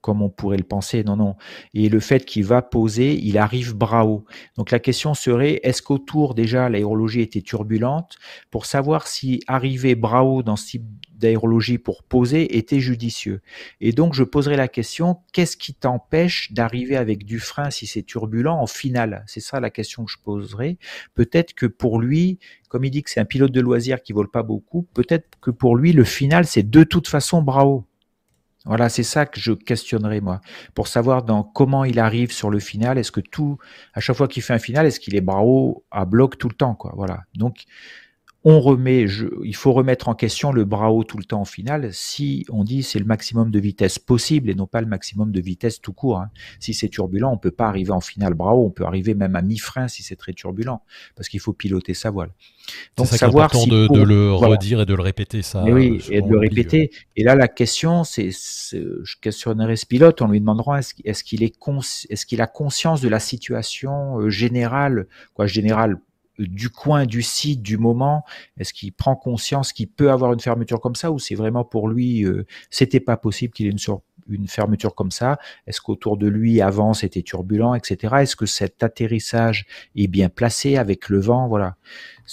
comme 0.00 0.22
on 0.22 0.30
pourrait 0.30 0.56
le 0.56 0.64
penser. 0.64 1.04
Non, 1.04 1.16
non. 1.16 1.36
Et 1.74 1.88
le 1.88 2.00
fait 2.00 2.24
qu'il 2.24 2.44
va 2.44 2.62
poser, 2.62 3.18
il 3.22 3.38
arrive 3.38 3.74
bras. 3.74 4.00
Donc 4.56 4.70
la 4.70 4.78
question 4.78 5.14
serait, 5.14 5.60
est-ce 5.62 5.82
qu'autour 5.82 6.34
déjà 6.34 6.68
l'aérologie 6.68 7.20
était 7.20 7.42
turbulente? 7.42 8.16
Pour 8.50 8.66
savoir 8.66 9.06
si 9.06 9.42
arriver 9.46 9.94
bras 9.94 10.20
dans 10.44 10.56
ce 10.56 10.66
type 10.66 10.84
d'aérologie 11.12 11.78
pour 11.78 12.02
poser 12.02 12.56
était 12.56 12.80
judicieux. 12.80 13.42
Et 13.80 13.92
donc 13.92 14.14
je 14.14 14.24
poserai 14.24 14.56
la 14.56 14.68
question, 14.68 15.18
qu'est-ce 15.32 15.56
qui 15.56 15.74
t'empêche 15.74 16.52
d'arriver 16.52 16.96
avec 16.96 17.24
du 17.24 17.38
frein 17.38 17.70
si 17.70 17.86
c'est 17.86 18.02
turbulent 18.02 18.54
en 18.54 18.66
finale? 18.66 19.22
C'est 19.26 19.40
ça 19.40 19.60
la 19.60 19.70
question 19.70 20.04
que 20.04 20.10
je 20.10 20.18
poserai. 20.22 20.78
Peut-être 21.14 21.52
que 21.54 21.66
pour 21.66 22.00
lui, 22.00 22.38
comme 22.68 22.84
il 22.84 22.90
dit 22.90 23.02
que 23.02 23.10
c'est 23.10 23.20
un 23.20 23.26
pilote 23.26 23.52
de 23.52 23.60
loisir 23.60 24.02
qui 24.02 24.12
vole 24.12 24.30
pas 24.30 24.42
beaucoup, 24.42 24.86
peut-être 24.94 25.28
que 25.40 25.50
pour 25.50 25.76
lui 25.76 25.92
le 25.92 26.04
final 26.04 26.46
c'est 26.46 26.68
de 26.68 26.84
toute 26.84 27.08
façon 27.08 27.42
bras 27.42 27.66
haut. 27.66 27.84
Voilà, 28.66 28.90
c'est 28.90 29.02
ça 29.02 29.24
que 29.24 29.40
je 29.40 29.52
questionnerais 29.52 30.20
moi, 30.20 30.42
pour 30.74 30.86
savoir 30.86 31.22
dans 31.22 31.42
comment 31.42 31.84
il 31.84 31.98
arrive 31.98 32.30
sur 32.30 32.50
le 32.50 32.58
final. 32.58 32.98
Est-ce 32.98 33.10
que 33.10 33.20
tout, 33.20 33.56
à 33.94 34.00
chaque 34.00 34.16
fois 34.16 34.28
qu'il 34.28 34.42
fait 34.42 34.52
un 34.52 34.58
final, 34.58 34.84
est-ce 34.84 35.00
qu'il 35.00 35.16
est 35.16 35.22
bras 35.22 35.42
à 35.90 36.04
bloc 36.04 36.36
tout 36.36 36.48
le 36.48 36.54
temps, 36.54 36.74
quoi. 36.74 36.92
Voilà. 36.94 37.22
Donc 37.34 37.64
on 38.42 38.58
remet, 38.60 39.04
il 39.44 39.54
faut 39.54 39.72
remettre 39.72 40.08
en 40.08 40.14
question 40.14 40.50
le 40.50 40.64
bras 40.64 40.90
haut 40.90 41.04
tout 41.04 41.18
le 41.18 41.24
temps 41.24 41.42
au 41.42 41.46
final. 41.46 41.92
Si 41.92 42.46
on 42.48 42.64
dit 42.64 42.82
c'est 42.82 42.98
le 42.98 43.04
maximum 43.04 43.50
de 43.50 43.60
vitesse 43.60 43.98
possible 43.98 44.48
et 44.48 44.54
non 44.54 44.66
pas 44.66 44.80
le 44.80 44.86
maximum 44.86 45.30
de 45.30 45.40
vitesse 45.42 45.80
tout 45.80 45.92
court. 45.92 46.20
Hein. 46.20 46.30
Si 46.58 46.72
c'est 46.72 46.88
turbulent, 46.88 47.30
on 47.30 47.36
peut 47.36 47.50
pas 47.50 47.66
arriver 47.66 47.90
en 47.90 48.00
finale 48.00 48.32
bras 48.32 48.54
haut. 48.54 48.64
On 48.64 48.70
peut 48.70 48.84
arriver 48.84 49.14
même 49.14 49.36
à 49.36 49.42
mi-frein 49.42 49.88
si 49.88 50.02
c'est 50.02 50.16
très 50.16 50.32
turbulent, 50.32 50.80
parce 51.16 51.28
qu'il 51.28 51.40
faut 51.40 51.52
piloter 51.52 51.92
sa 51.92 52.10
voile. 52.10 52.30
Donc 52.96 53.08
ça 53.08 53.18
savoir 53.18 53.54
si 53.54 53.68
de, 53.68 53.88
de, 53.88 54.02
le 54.02 54.32
redire 54.32 54.80
et 54.80 54.86
de 54.86 54.94
le 54.94 55.02
répéter 55.02 55.42
ça. 55.42 55.64
oui, 55.64 56.02
et 56.10 56.22
de 56.22 56.28
le 56.28 56.38
répéter. 56.38 56.90
Et 57.16 57.24
là 57.24 57.34
la 57.34 57.48
question, 57.48 58.04
c'est, 58.04 58.30
je 58.30 59.16
questionnerai 59.20 59.76
ce 59.76 59.84
pilote 59.84 60.22
en 60.22 60.28
lui 60.28 60.40
demandant 60.40 60.74
est-ce 60.74 60.94
qu'il 61.24 61.42
est, 61.42 61.54
est-ce 62.08 62.26
qu'il 62.26 62.40
a 62.40 62.46
conscience 62.46 63.02
de 63.02 63.08
la 63.08 63.20
situation 63.20 64.20
euh, 64.20 64.30
générale, 64.30 65.08
quoi 65.34 65.46
générale 65.46 65.98
du 66.46 66.70
coin, 66.70 67.06
du 67.06 67.22
site, 67.22 67.62
du 67.62 67.78
moment 67.78 68.24
Est-ce 68.58 68.72
qu'il 68.72 68.92
prend 68.92 69.16
conscience 69.16 69.72
qu'il 69.72 69.88
peut 69.88 70.10
avoir 70.10 70.32
une 70.32 70.40
fermeture 70.40 70.80
comme 70.80 70.94
ça 70.94 71.10
ou 71.10 71.18
c'est 71.18 71.34
vraiment 71.34 71.64
pour 71.64 71.88
lui, 71.88 72.24
euh, 72.24 72.46
c'était 72.70 73.00
pas 73.00 73.16
possible 73.16 73.52
qu'il 73.52 73.66
ait 73.66 73.70
une, 73.70 73.78
une 74.28 74.48
fermeture 74.48 74.94
comme 74.94 75.10
ça? 75.10 75.38
Est-ce 75.66 75.80
qu'autour 75.80 76.16
de 76.16 76.26
lui, 76.26 76.60
avant, 76.60 76.94
c'était 76.94 77.22
turbulent, 77.22 77.74
etc. 77.74 78.14
Est-ce 78.20 78.36
que 78.36 78.46
cet 78.46 78.82
atterrissage 78.82 79.66
est 79.96 80.08
bien 80.08 80.28
placé 80.28 80.76
avec 80.76 81.08
le 81.08 81.20
vent? 81.20 81.48
Voilà. 81.48 81.76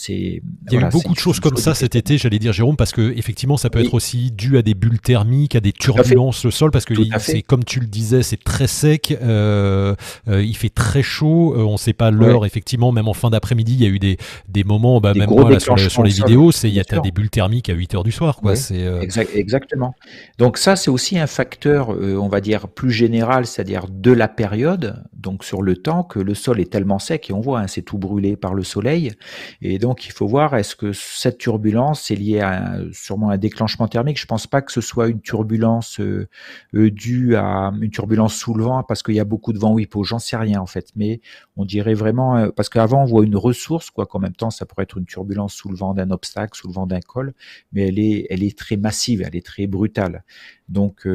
Il 0.09 0.41
y 0.71 0.75
a 0.75 0.79
eu 0.79 0.89
beaucoup 0.91 1.13
de 1.13 1.19
choses 1.19 1.39
comme 1.39 1.57
ça 1.57 1.73
cet 1.73 1.95
été, 1.95 2.17
j'allais 2.17 2.39
dire 2.39 2.53
Jérôme, 2.53 2.77
parce 2.77 2.91
que 2.91 3.17
effectivement, 3.17 3.57
ça 3.57 3.69
peut 3.69 3.79
être 3.79 3.93
aussi 3.93 4.31
dû 4.31 4.57
à 4.57 4.61
des 4.61 4.73
bulles 4.73 4.99
thermiques, 4.99 5.55
à 5.55 5.59
des 5.59 5.71
turbulences 5.71 6.45
au 6.45 6.51
sol, 6.51 6.71
parce 6.71 6.85
que 6.85 6.93
c'est 7.19 7.41
comme 7.41 7.63
tu 7.63 7.79
le 7.79 7.87
disais, 7.87 8.21
c'est 8.23 8.41
très 8.41 8.67
sec, 8.67 9.17
euh, 9.21 9.95
euh, 10.27 10.43
il 10.43 10.55
fait 10.55 10.69
très 10.69 11.01
chaud, 11.01 11.55
euh, 11.55 11.63
on 11.63 11.73
ne 11.73 11.77
sait 11.77 11.93
pas 11.93 12.11
l'heure. 12.11 12.45
Effectivement, 12.45 12.91
même 12.91 13.07
en 13.07 13.13
fin 13.13 13.29
d'après-midi, 13.29 13.73
il 13.73 13.81
y 13.81 13.85
a 13.85 13.89
eu 13.89 13.99
des, 13.99 14.17
des 14.47 14.63
moments, 14.63 15.01
bah, 15.01 15.13
même 15.13 15.29
moi, 15.29 15.59
sur, 15.59 16.03
les 16.03 16.11
vidéos, 16.11 16.51
c'est 16.51 16.69
il 16.69 16.75
y 16.75 16.79
a 16.79 16.83
des 16.83 17.11
bulles 17.11 17.29
thermiques 17.29 17.69
à 17.69 17.73
8 17.73 17.95
heures 17.95 18.03
du 18.03 18.11
soir, 18.11 18.37
quoi. 18.37 18.55
C'est 18.55 18.87
exactement. 19.33 19.95
Donc 20.37 20.57
ça, 20.57 20.75
c'est 20.75 20.91
aussi 20.91 21.17
un 21.17 21.27
facteur, 21.27 21.76
on 21.89 22.27
va 22.27 22.41
dire 22.41 22.67
plus 22.67 22.91
général, 22.91 23.45
c'est-à-dire 23.45 23.87
de 23.89 24.11
la 24.11 24.27
période, 24.27 25.03
donc 25.13 25.43
sur 25.43 25.61
le 25.61 25.75
temps 25.75 26.03
que 26.03 26.19
le 26.19 26.33
sol 26.33 26.59
est 26.59 26.71
tellement 26.71 26.99
sec 26.99 27.29
et 27.29 27.33
on 27.33 27.41
voit, 27.41 27.61
hein, 27.61 27.67
c'est 27.67 27.81
tout 27.81 27.97
brûlé 27.97 28.35
par 28.35 28.53
le 28.53 28.63
soleil, 28.63 29.13
et 29.61 29.79
donc 29.79 30.05
il 30.05 30.11
faut 30.11 30.27
voir 30.27 30.55
est-ce 30.55 30.75
que 30.75 30.93
cette 30.93 31.37
turbulence 31.37 32.11
est 32.11 32.15
liée 32.15 32.39
à 32.39 32.79
sûrement 32.91 33.29
un 33.29 33.37
déclenchement 33.37 33.87
thermique? 33.87 34.19
Je 34.19 34.25
pense 34.25 34.47
pas 34.47 34.61
que 34.61 34.71
ce 34.71 34.81
soit 34.81 35.07
une 35.07 35.21
turbulence 35.21 35.99
euh, 35.99 36.27
euh, 36.73 36.91
due 36.91 37.35
à 37.35 37.71
une 37.81 37.89
turbulence 37.89 38.35
sous 38.35 38.53
le 38.53 38.63
vent 38.63 38.83
parce 38.83 39.03
qu'il 39.03 39.15
y 39.15 39.19
a 39.19 39.25
beaucoup 39.25 39.53
de 39.53 39.59
vent 39.59 39.73
ou 39.73 39.79
hypo. 39.79 40.03
J'en 40.03 40.19
sais 40.19 40.37
rien 40.37 40.59
en 40.61 40.65
fait, 40.65 40.89
mais 40.95 41.21
on 41.55 41.65
dirait 41.65 41.93
vraiment 41.93 42.37
euh, 42.37 42.49
parce 42.55 42.69
qu'avant 42.69 43.03
on 43.03 43.05
voit 43.05 43.25
une 43.25 43.35
ressource 43.35 43.89
quoi 43.89 44.05
qu'en 44.05 44.19
même 44.19 44.35
temps 44.35 44.49
ça 44.49 44.65
pourrait 44.65 44.83
être 44.83 44.97
une 44.97 45.05
turbulence 45.05 45.53
sous 45.53 45.69
le 45.69 45.75
vent 45.75 45.93
d'un 45.93 46.11
obstacle, 46.11 46.57
sous 46.57 46.67
le 46.67 46.73
vent 46.73 46.87
d'un 46.87 46.99
col, 46.99 47.33
mais 47.71 47.87
elle 47.87 47.99
est 47.99 48.27
elle 48.29 48.43
est 48.43 48.57
très 48.57 48.77
massive, 48.77 49.21
elle 49.25 49.35
est 49.35 49.45
très 49.45 49.67
brutale. 49.67 50.23
Donc 50.69 51.07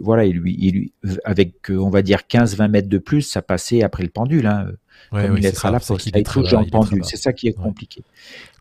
voilà, 0.00 0.24
et 0.24 0.32
lui, 0.32 0.56
lui, 0.70 0.92
avec 1.24 1.70
on 1.70 1.90
va 1.90 2.02
dire 2.02 2.20
15-20 2.28 2.68
mètres 2.68 2.88
de 2.88 2.98
plus, 2.98 3.22
ça 3.22 3.42
passait 3.42 3.82
après 3.82 4.02
le 4.02 4.10
pendule. 4.10 4.46
Hein 4.46 4.68
comme 5.10 5.38
il 5.38 5.46
est 5.46 5.64
à 5.64 5.70
la 5.70 5.80
poste, 5.80 6.70
pendule. 6.70 7.04
C'est 7.04 7.16
ça 7.16 7.32
qui 7.32 7.48
est 7.48 7.52
compliqué. 7.52 8.02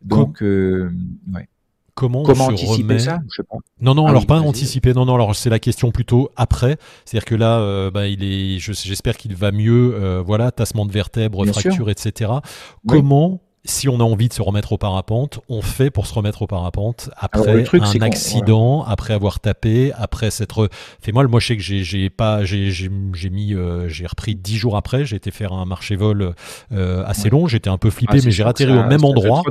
Donc, 0.03 0.41
euh, 0.41 0.91
ouais. 1.33 1.47
Comment, 1.93 2.23
Comment 2.23 2.47
anticiper 2.47 2.99
ça 2.99 3.19
je 3.29 3.37
sais 3.37 3.43
pas. 3.43 3.55
Non, 3.79 3.95
non, 3.95 4.05
ah 4.05 4.09
alors 4.09 4.25
pas 4.25 4.41
anticiper. 4.41 4.93
Non, 4.93 5.05
non, 5.05 5.15
alors 5.15 5.33
c'est 5.33 5.49
la 5.49 5.59
question 5.59 5.91
plutôt 5.91 6.29
après. 6.35 6.75
C'est-à-dire 7.05 7.23
que 7.23 7.35
là, 7.35 7.59
euh, 7.59 7.89
bah, 7.89 8.07
il 8.07 8.21
est, 8.21 8.59
j'espère 8.59 9.15
qu'il 9.15 9.33
va 9.33 9.53
mieux. 9.53 9.95
Euh, 9.95 10.21
voilà, 10.21 10.51
tassement 10.51 10.85
de 10.85 10.91
vertèbres, 10.91 11.45
fracture, 11.45 11.89
etc. 11.89 12.31
Comment 12.85 13.41
si 13.65 13.89
on 13.89 13.99
a 13.99 14.03
envie 14.03 14.29
de 14.29 14.33
se 14.33 14.41
remettre 14.41 14.71
au 14.71 14.77
parapente, 14.77 15.39
on 15.49 15.61
fait 15.61 15.89
pour 15.89 16.05
se 16.05 16.13
remettre 16.13 16.43
au 16.43 16.47
parapente 16.47 17.09
après 17.17 17.65
un 17.73 18.01
accident, 18.01 18.83
après 18.83 19.13
avoir 19.13 19.39
tapé, 19.39 19.91
après 19.97 20.31
s'être 20.31 20.69
fait 21.01 21.11
mal. 21.11 21.27
Moi, 21.27 21.39
je 21.39 21.47
sais 21.47 21.57
que 21.57 21.63
j'ai 21.63 22.09
pas, 22.09 22.43
j'ai 22.43 22.89
mis, 23.29 23.53
euh, 23.53 23.89
j'ai 23.89 24.05
repris 24.05 24.35
dix 24.35 24.57
jours 24.57 24.77
après. 24.77 25.05
J'ai 25.05 25.15
été 25.15 25.31
faire 25.31 25.53
un 25.53 25.65
marché 25.65 25.95
vol 25.95 26.33
euh, 26.71 27.03
assez 27.05 27.29
long. 27.29 27.47
J'étais 27.47 27.69
un 27.69 27.77
peu 27.77 27.89
flippé, 27.89 28.19
ah, 28.19 28.21
mais 28.23 28.31
j'ai 28.31 28.43
ratterri 28.43 28.77
au 28.77 28.83
même 28.83 29.03
endroit. 29.03 29.41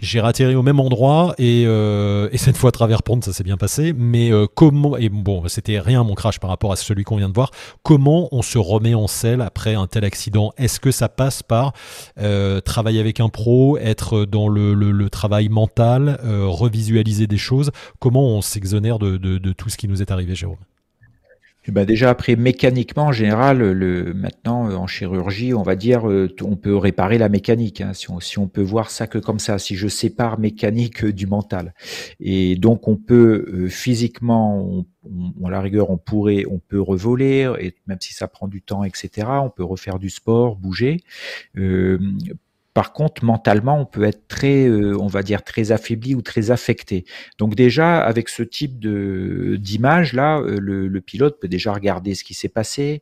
J'ai 0.00 0.20
ratterri 0.20 0.54
au 0.54 0.62
même 0.62 0.80
endroit 0.80 1.34
et, 1.38 1.64
euh, 1.66 2.28
et 2.32 2.38
cette 2.38 2.56
fois 2.56 2.68
à 2.68 2.72
travers 2.72 3.02
pente, 3.02 3.24
ça 3.24 3.32
s'est 3.32 3.44
bien 3.44 3.56
passé. 3.56 3.92
Mais 3.96 4.30
comment 4.54 4.96
et 4.96 5.10
bon, 5.10 5.46
c'était 5.48 5.78
rien 5.80 6.02
mon 6.02 6.14
crash 6.14 6.40
par 6.40 6.50
rapport 6.50 6.72
à 6.72 6.76
celui 6.76 7.04
qu'on 7.04 7.16
vient 7.16 7.28
de 7.28 7.34
voir. 7.34 7.50
Comment 7.82 8.28
on 8.32 8.42
se 8.42 8.58
remet 8.58 8.94
en 8.94 9.06
selle 9.06 9.42
après 9.42 9.74
un 9.74 9.86
tel 9.86 10.04
accident? 10.04 10.52
Est-ce 10.56 10.80
que 10.80 10.90
ça 10.90 11.08
passe 11.08 11.42
par 11.42 11.72
travailler 12.64 13.00
avec 13.00 13.20
un 13.20 13.28
pro, 13.34 13.76
être 13.78 14.24
dans 14.24 14.48
le, 14.48 15.08
travail 15.10 15.48
mental, 15.48 16.20
euh, 16.24 16.46
revisualiser 16.46 17.26
des 17.26 17.36
choses. 17.36 17.72
Comment 17.98 18.24
on 18.28 18.40
s'exonère 18.40 18.98
de, 18.98 19.52
tout 19.52 19.68
ce 19.68 19.76
qui 19.76 19.88
nous 19.88 20.00
est 20.00 20.10
arrivé, 20.10 20.34
Jérôme? 20.34 20.56
Eh 21.66 21.72
ben 21.72 21.86
déjà 21.86 22.10
après 22.10 22.36
mécaniquement 22.36 23.04
en 23.06 23.12
général 23.12 23.74
maintenant 24.14 24.68
euh, 24.68 24.74
en 24.74 24.86
chirurgie 24.86 25.54
on 25.54 25.62
va 25.62 25.76
dire 25.76 26.06
euh, 26.10 26.28
on 26.42 26.56
peut 26.56 26.76
réparer 26.76 27.16
la 27.16 27.30
mécanique 27.30 27.80
hein, 27.80 27.94
si, 27.94 28.10
on, 28.10 28.18
on 28.36 28.48
peut 28.48 28.60
voir 28.60 28.90
ça 28.90 29.06
que 29.06 29.16
comme 29.16 29.38
ça 29.38 29.58
si 29.58 29.74
je 29.74 29.88
sépare 29.88 30.38
mécanique 30.38 31.06
du 31.06 31.26
mental. 31.26 31.72
Et 32.20 32.56
donc 32.56 32.86
on 32.86 32.96
peut 32.96 33.66
physiquement 33.70 34.84
on, 35.08 35.46
à 35.46 35.50
la 35.50 35.62
rigueur 35.62 35.88
on 35.88 35.96
pourrait 35.96 36.44
on 36.50 36.58
peut 36.58 36.82
revoler 36.82 37.50
et 37.58 37.74
même 37.86 37.98
si 37.98 38.12
ça 38.12 38.28
prend 38.28 38.46
du 38.46 38.60
temps 38.60 38.84
etc 38.84 39.26
on 39.42 39.48
peut 39.48 39.64
refaire 39.64 39.98
du 39.98 40.10
sport 40.10 40.56
bouger 40.56 40.98
par 42.74 42.92
contre, 42.92 43.24
mentalement, 43.24 43.80
on 43.80 43.86
peut 43.86 44.02
être 44.02 44.26
très, 44.26 44.66
euh, 44.66 44.98
on 44.98 45.06
va 45.06 45.22
dire, 45.22 45.44
très 45.44 45.70
affaibli 45.70 46.16
ou 46.16 46.22
très 46.22 46.50
affecté. 46.50 47.04
Donc 47.38 47.54
déjà, 47.54 48.04
avec 48.04 48.28
ce 48.28 48.42
type 48.42 48.80
de 48.80 49.56
d'image 49.60 50.12
là, 50.12 50.40
euh, 50.40 50.58
le, 50.58 51.00
pilote 51.00 51.38
peut 51.40 51.46
déjà 51.46 51.72
regarder 51.72 52.16
ce 52.16 52.24
qui 52.24 52.34
s'est 52.34 52.48
passé, 52.48 53.00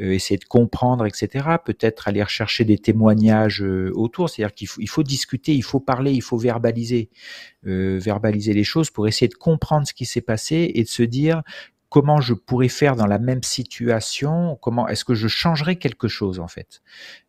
euh, 0.00 0.12
essayer 0.12 0.38
de 0.38 0.44
comprendre, 0.44 1.06
etc. 1.06 1.46
Peut-être 1.64 2.08
aller 2.08 2.22
rechercher 2.22 2.64
des 2.64 2.78
témoignages 2.78 3.62
autour. 3.94 4.28
C'est-à-dire 4.28 4.54
qu'il 4.54 4.66
faut, 4.66 4.80
il 4.80 4.88
faut 4.88 5.04
discuter, 5.04 5.54
il 5.54 5.62
faut 5.62 5.80
parler, 5.80 6.12
il 6.12 6.22
faut 6.22 6.38
verbaliser, 6.38 7.08
verbaliser 7.62 8.54
les 8.54 8.64
choses 8.64 8.90
pour 8.90 9.06
essayer 9.06 9.28
de 9.28 9.34
comprendre 9.34 9.86
ce 9.86 9.92
qui 9.92 10.04
s'est 10.04 10.20
passé 10.20 10.72
et 10.74 10.82
de 10.82 10.88
se 10.88 11.04
dire 11.04 11.42
comment 11.92 12.22
je 12.22 12.32
pourrais 12.32 12.70
faire 12.70 12.96
dans 12.96 13.06
la 13.06 13.18
même 13.18 13.42
situation, 13.42 14.56
comment 14.62 14.88
est-ce 14.88 15.04
que 15.04 15.12
je 15.12 15.28
changerais 15.28 15.76
quelque 15.76 16.08
chose 16.08 16.40
en 16.40 16.48
fait 16.48 16.80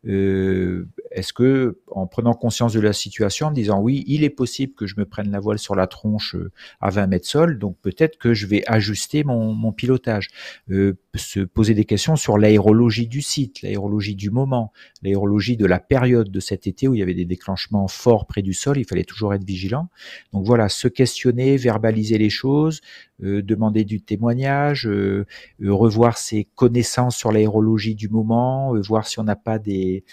euh, 0.07 0.88
Est-ce 1.11 1.34
que 1.34 1.80
en 1.91 2.07
prenant 2.07 2.34
conscience 2.34 2.72
de 2.72 2.80
la 2.80 2.93
situation, 2.93 3.47
en 3.47 3.51
disant 3.51 3.82
oui, 3.82 4.05
il 4.07 4.24
est 4.24 4.30
possible 4.30 4.74
que 4.74 4.88
je 4.88 4.95
me 4.97 5.03
prenne 5.03 5.30
la 5.32 5.41
voile 5.41 5.59
sur 5.59 5.76
la 5.76 5.86
tronche 5.86 6.36
euh, 6.36 6.49
à 6.80 6.91
20 6.91 7.07
mètres 7.07 7.28
sol, 7.28 7.59
donc 7.59 7.76
peut-être 7.82 8.18
que 8.18 8.34
je 8.34 8.47
vais 8.47 8.64
ajuster 8.66 9.26
mon, 9.26 9.53
mon 9.53 9.74
pilotage, 9.74 10.30
euh, 10.72 10.97
se 11.14 11.41
poser 11.41 11.74
des 11.74 11.84
questions 11.84 12.16
sur 12.16 12.38
l'aérologie 12.38 13.07
du 13.07 13.22
site, 13.22 13.61
l'aérologie 13.64 14.16
du 14.16 14.30
moment, 14.30 14.72
l'aérologie 15.01 15.57
de 15.57 15.66
la 15.66 15.82
période 15.82 16.32
de 16.32 16.39
cet 16.39 16.68
été 16.68 16.88
où 16.88 16.95
il 16.95 16.99
y 16.99 17.03
avait 17.03 17.14
des 17.14 17.26
déclenchements 17.26 17.89
forts 17.89 18.28
près 18.28 18.41
du 18.41 18.53
sol, 18.53 18.78
il 18.78 18.86
fallait 18.86 19.03
toujours 19.03 19.34
être 19.34 19.43
vigilant. 19.43 19.89
Donc 20.32 20.45
voilà, 20.45 20.70
se 20.70 20.88
questionner, 20.88 21.57
verbaliser 21.57 22.18
les 22.18 22.30
choses, 22.30 22.80
euh, 23.24 23.41
demander 23.41 23.84
du 23.84 24.01
témoignage, 24.01 24.53
euh, 24.86 25.26
euh, 25.62 25.74
revoir 25.74 26.18
ses 26.18 26.45
connaissances 26.56 27.16
sur 27.16 27.32
l'aérologie 27.32 27.95
du 27.95 28.10
moment, 28.10 28.74
voir 28.88 29.08
si 29.08 29.20
on 29.20 29.24
n'a 29.24 29.36
pas 29.36 29.60
des 29.60 30.04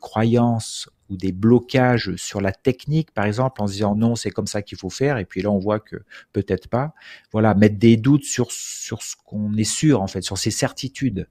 croyances 0.00 0.88
ou 1.10 1.16
des 1.16 1.32
blocages 1.32 2.14
sur 2.16 2.40
la 2.40 2.52
technique, 2.52 3.12
par 3.12 3.24
exemple, 3.24 3.62
en 3.62 3.66
se 3.66 3.72
disant 3.72 3.94
non, 3.94 4.14
c'est 4.14 4.30
comme 4.30 4.46
ça 4.46 4.62
qu'il 4.62 4.78
faut 4.78 4.90
faire, 4.90 5.18
et 5.18 5.24
puis 5.24 5.42
là 5.42 5.50
on 5.50 5.58
voit 5.58 5.80
que 5.80 5.96
peut-être 6.32 6.68
pas. 6.68 6.94
Voilà, 7.32 7.54
mettre 7.54 7.78
des 7.78 7.96
doutes 7.96 8.24
sur 8.24 8.52
sur 8.52 9.02
ce 9.02 9.16
qu'on 9.24 9.54
est 9.54 9.64
sûr 9.64 10.02
en 10.02 10.06
fait, 10.06 10.22
sur 10.22 10.38
ses 10.38 10.50
certitudes. 10.50 11.28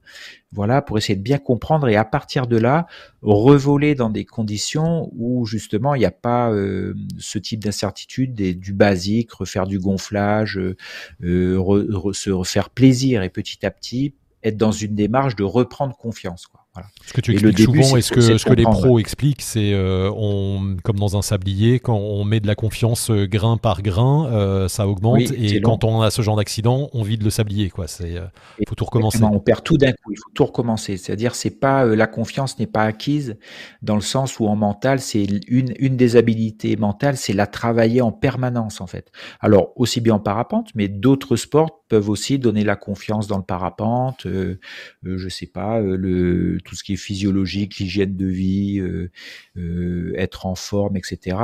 Voilà, 0.52 0.80
pour 0.80 0.98
essayer 0.98 1.16
de 1.16 1.22
bien 1.22 1.38
comprendre 1.38 1.88
et 1.88 1.96
à 1.96 2.04
partir 2.04 2.46
de 2.46 2.56
là 2.56 2.86
revoler 3.22 3.94
dans 3.94 4.10
des 4.10 4.24
conditions 4.24 5.10
où 5.14 5.44
justement 5.44 5.94
il 5.94 5.98
n'y 5.98 6.06
a 6.06 6.10
pas 6.10 6.50
euh, 6.50 6.94
ce 7.18 7.38
type 7.38 7.62
d'incertitude, 7.62 8.34
du 8.34 8.72
basique, 8.72 9.32
refaire 9.32 9.66
du 9.66 9.78
gonflage, 9.78 10.58
euh, 10.58 10.76
euh 11.22 12.12
se 12.12 12.30
refaire 12.30 12.70
plaisir 12.70 13.22
et 13.22 13.28
petit 13.28 13.66
à 13.66 13.70
petit 13.70 14.14
être 14.42 14.56
dans 14.56 14.72
une 14.72 14.94
démarche 14.94 15.36
de 15.36 15.44
reprendre 15.44 15.96
confiance. 15.96 16.46
Quoi. 16.46 16.66
Ce 17.08 17.12
que 17.14 17.20
tu 17.22 17.32
expliques 17.32 17.58
souvent 17.58 17.96
et 17.96 18.02
ce 18.02 18.12
que, 18.12 18.20
ce 18.20 18.44
que 18.44 18.52
les 18.52 18.64
pros 18.64 18.98
expliquent, 18.98 19.40
c'est 19.40 19.72
euh, 19.72 20.10
on, 20.14 20.76
comme 20.82 20.98
dans 20.98 21.16
un 21.16 21.22
sablier, 21.22 21.80
quand 21.80 21.96
on 21.96 22.22
met 22.24 22.40
de 22.40 22.46
la 22.46 22.54
confiance 22.54 23.10
euh, 23.10 23.26
grain 23.26 23.56
par 23.56 23.80
grain, 23.80 24.26
euh, 24.30 24.68
ça 24.68 24.86
augmente. 24.86 25.20
et 25.32 25.60
quand 25.62 25.84
on 25.84 26.02
a 26.02 26.10
ce 26.10 26.20
genre 26.20 26.36
d'accident, 26.36 26.90
on 26.92 27.02
vide 27.02 27.22
le 27.22 27.30
sablier. 27.30 27.72
Il 27.76 27.84
c'est 27.86 28.20
faut 28.68 28.74
tout 28.74 28.84
recommencer. 28.84 29.22
On 29.22 29.40
perd 29.40 29.62
tout 29.64 29.78
d'un 29.78 29.92
coup. 29.92 30.12
Il 30.12 30.18
faut 30.18 30.30
tout 30.34 30.44
recommencer. 30.44 30.98
C'est-à-dire, 30.98 31.34
c'est 31.34 31.58
pas 31.58 31.84
la 31.84 32.06
confiance 32.06 32.58
n'est 32.58 32.66
pas 32.66 32.82
acquise 32.82 33.36
dans 33.80 33.94
le 33.94 34.02
sens 34.02 34.38
où 34.38 34.46
en 34.46 34.56
mental, 34.56 35.00
c'est 35.00 35.24
une, 35.48 35.72
une 35.78 35.96
des 35.96 36.16
habilités 36.16 36.76
mentales, 36.76 37.16
c'est 37.16 37.32
la 37.32 37.46
travailler 37.46 38.02
en 38.02 38.12
permanence 38.12 38.80
en 38.80 38.86
fait. 38.86 39.10
Alors 39.40 39.72
aussi 39.76 40.00
bien 40.00 40.14
en 40.14 40.20
parapente, 40.20 40.70
mais 40.74 40.88
d'autres 40.88 41.36
sports 41.36 41.84
peuvent 41.88 42.10
aussi 42.10 42.38
donner 42.38 42.64
la 42.64 42.76
confiance 42.76 43.26
dans 43.26 43.38
le 43.38 43.44
parapente. 43.44 44.26
Euh, 44.26 44.58
je 45.02 45.28
sais 45.28 45.46
pas 45.46 45.80
le 45.80 46.58
tout 46.68 46.74
ce 46.74 46.84
qui 46.84 46.92
est 46.92 46.96
physiologique, 46.96 47.78
l'hygiène 47.78 48.14
de 48.14 48.26
vie, 48.26 48.78
euh, 48.78 49.10
euh, 49.56 50.12
être 50.16 50.44
en 50.44 50.54
forme, 50.54 50.96
etc., 50.96 51.36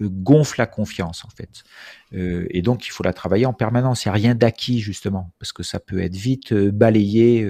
gonfle 0.00 0.60
la 0.60 0.66
confiance 0.66 1.24
en 1.24 1.28
fait. 1.28 1.64
Euh, 2.14 2.46
et 2.50 2.62
donc 2.62 2.86
il 2.86 2.90
faut 2.90 3.02
la 3.02 3.12
travailler 3.12 3.46
en 3.46 3.52
permanence. 3.52 4.04
Il 4.04 4.08
n'y 4.08 4.10
a 4.10 4.14
rien 4.14 4.34
d'acquis 4.34 4.78
justement, 4.80 5.32
parce 5.38 5.52
que 5.52 5.62
ça 5.62 5.80
peut 5.80 6.00
être 6.00 6.14
vite 6.14 6.54
balayé 6.54 7.48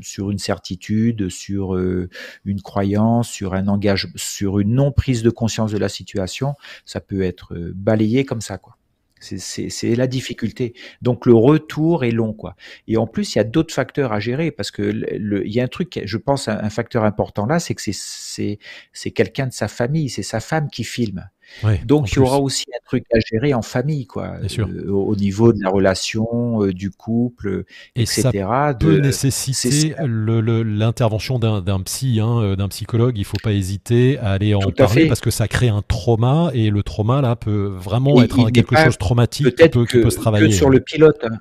sur 0.00 0.30
une 0.30 0.38
certitude, 0.38 1.28
sur 1.28 1.76
une 1.76 2.62
croyance, 2.62 3.28
sur 3.28 3.54
un 3.54 3.68
engagement, 3.68 4.12
sur 4.16 4.58
une 4.58 4.74
non 4.74 4.90
prise 4.90 5.22
de 5.22 5.30
conscience 5.30 5.70
de 5.70 5.78
la 5.78 5.90
situation. 5.90 6.54
Ça 6.86 7.00
peut 7.00 7.22
être 7.22 7.54
balayé 7.74 8.24
comme 8.24 8.40
ça 8.40 8.56
quoi. 8.56 8.78
C'est 9.24 9.94
la 9.96 10.06
difficulté. 10.06 10.74
Donc 11.02 11.26
le 11.26 11.34
retour 11.34 12.04
est 12.04 12.10
long, 12.10 12.32
quoi. 12.32 12.56
Et 12.88 12.96
en 12.96 13.06
plus, 13.06 13.34
il 13.34 13.38
y 13.38 13.40
a 13.40 13.44
d'autres 13.44 13.74
facteurs 13.74 14.12
à 14.12 14.20
gérer 14.20 14.50
parce 14.50 14.70
que 14.70 14.82
le, 14.82 15.46
il 15.46 15.52
y 15.52 15.60
a 15.60 15.64
un 15.64 15.68
truc, 15.68 16.00
je 16.04 16.16
pense, 16.16 16.48
un, 16.48 16.58
un 16.58 16.70
facteur 16.70 17.04
important 17.04 17.46
là, 17.46 17.58
c'est 17.58 17.74
que 17.74 17.82
c'est 17.82 19.10
quelqu'un 19.10 19.46
de 19.46 19.52
sa 19.52 19.68
famille, 19.68 20.08
c'est 20.08 20.22
sa 20.22 20.40
femme 20.40 20.68
qui 20.70 20.84
filme. 20.84 21.28
Donc 21.84 22.12
il 22.12 22.16
y 22.16 22.18
aura 22.18 22.40
aussi 22.40 22.64
un 22.74 22.84
truc 22.84 23.04
à 23.12 23.18
gérer 23.20 23.54
en 23.54 23.62
famille, 23.62 24.06
quoi, 24.06 24.34
euh, 24.58 24.90
au 24.90 25.16
niveau 25.16 25.52
de 25.52 25.62
la 25.62 25.70
relation, 25.70 26.62
euh, 26.62 26.72
du 26.72 26.90
couple, 26.90 27.64
et 27.94 28.02
etc. 28.02 28.32
Ça 28.32 28.76
peut 28.78 28.98
nécessiter 28.98 29.94
l'intervention 30.00 31.38
d'un 31.38 31.80
psy, 31.80 32.20
hein, 32.20 32.40
euh, 32.40 32.56
d'un 32.56 32.68
psychologue. 32.68 33.16
Il 33.18 33.24
faut 33.24 33.38
pas 33.42 33.52
hésiter 33.52 34.18
à 34.18 34.32
aller 34.32 34.54
en 34.54 34.70
parler 34.70 35.06
parce 35.06 35.20
que 35.20 35.30
ça 35.30 35.48
crée 35.48 35.68
un 35.68 35.82
trauma 35.82 36.50
et 36.54 36.70
le 36.70 36.82
trauma 36.82 37.20
là 37.20 37.36
peut 37.36 37.66
vraiment 37.66 38.22
être 38.22 38.50
quelque 38.50 38.76
chose 38.76 38.94
de 38.94 38.98
traumatique 38.98 39.54
qui 39.54 39.68
peut, 39.68 40.10
se 40.10 40.16
travailler. 40.16 40.48
Que 40.48 40.54
sur 40.54 40.70
le 40.70 40.80
pilote. 40.80 41.24
Hein 41.24 41.38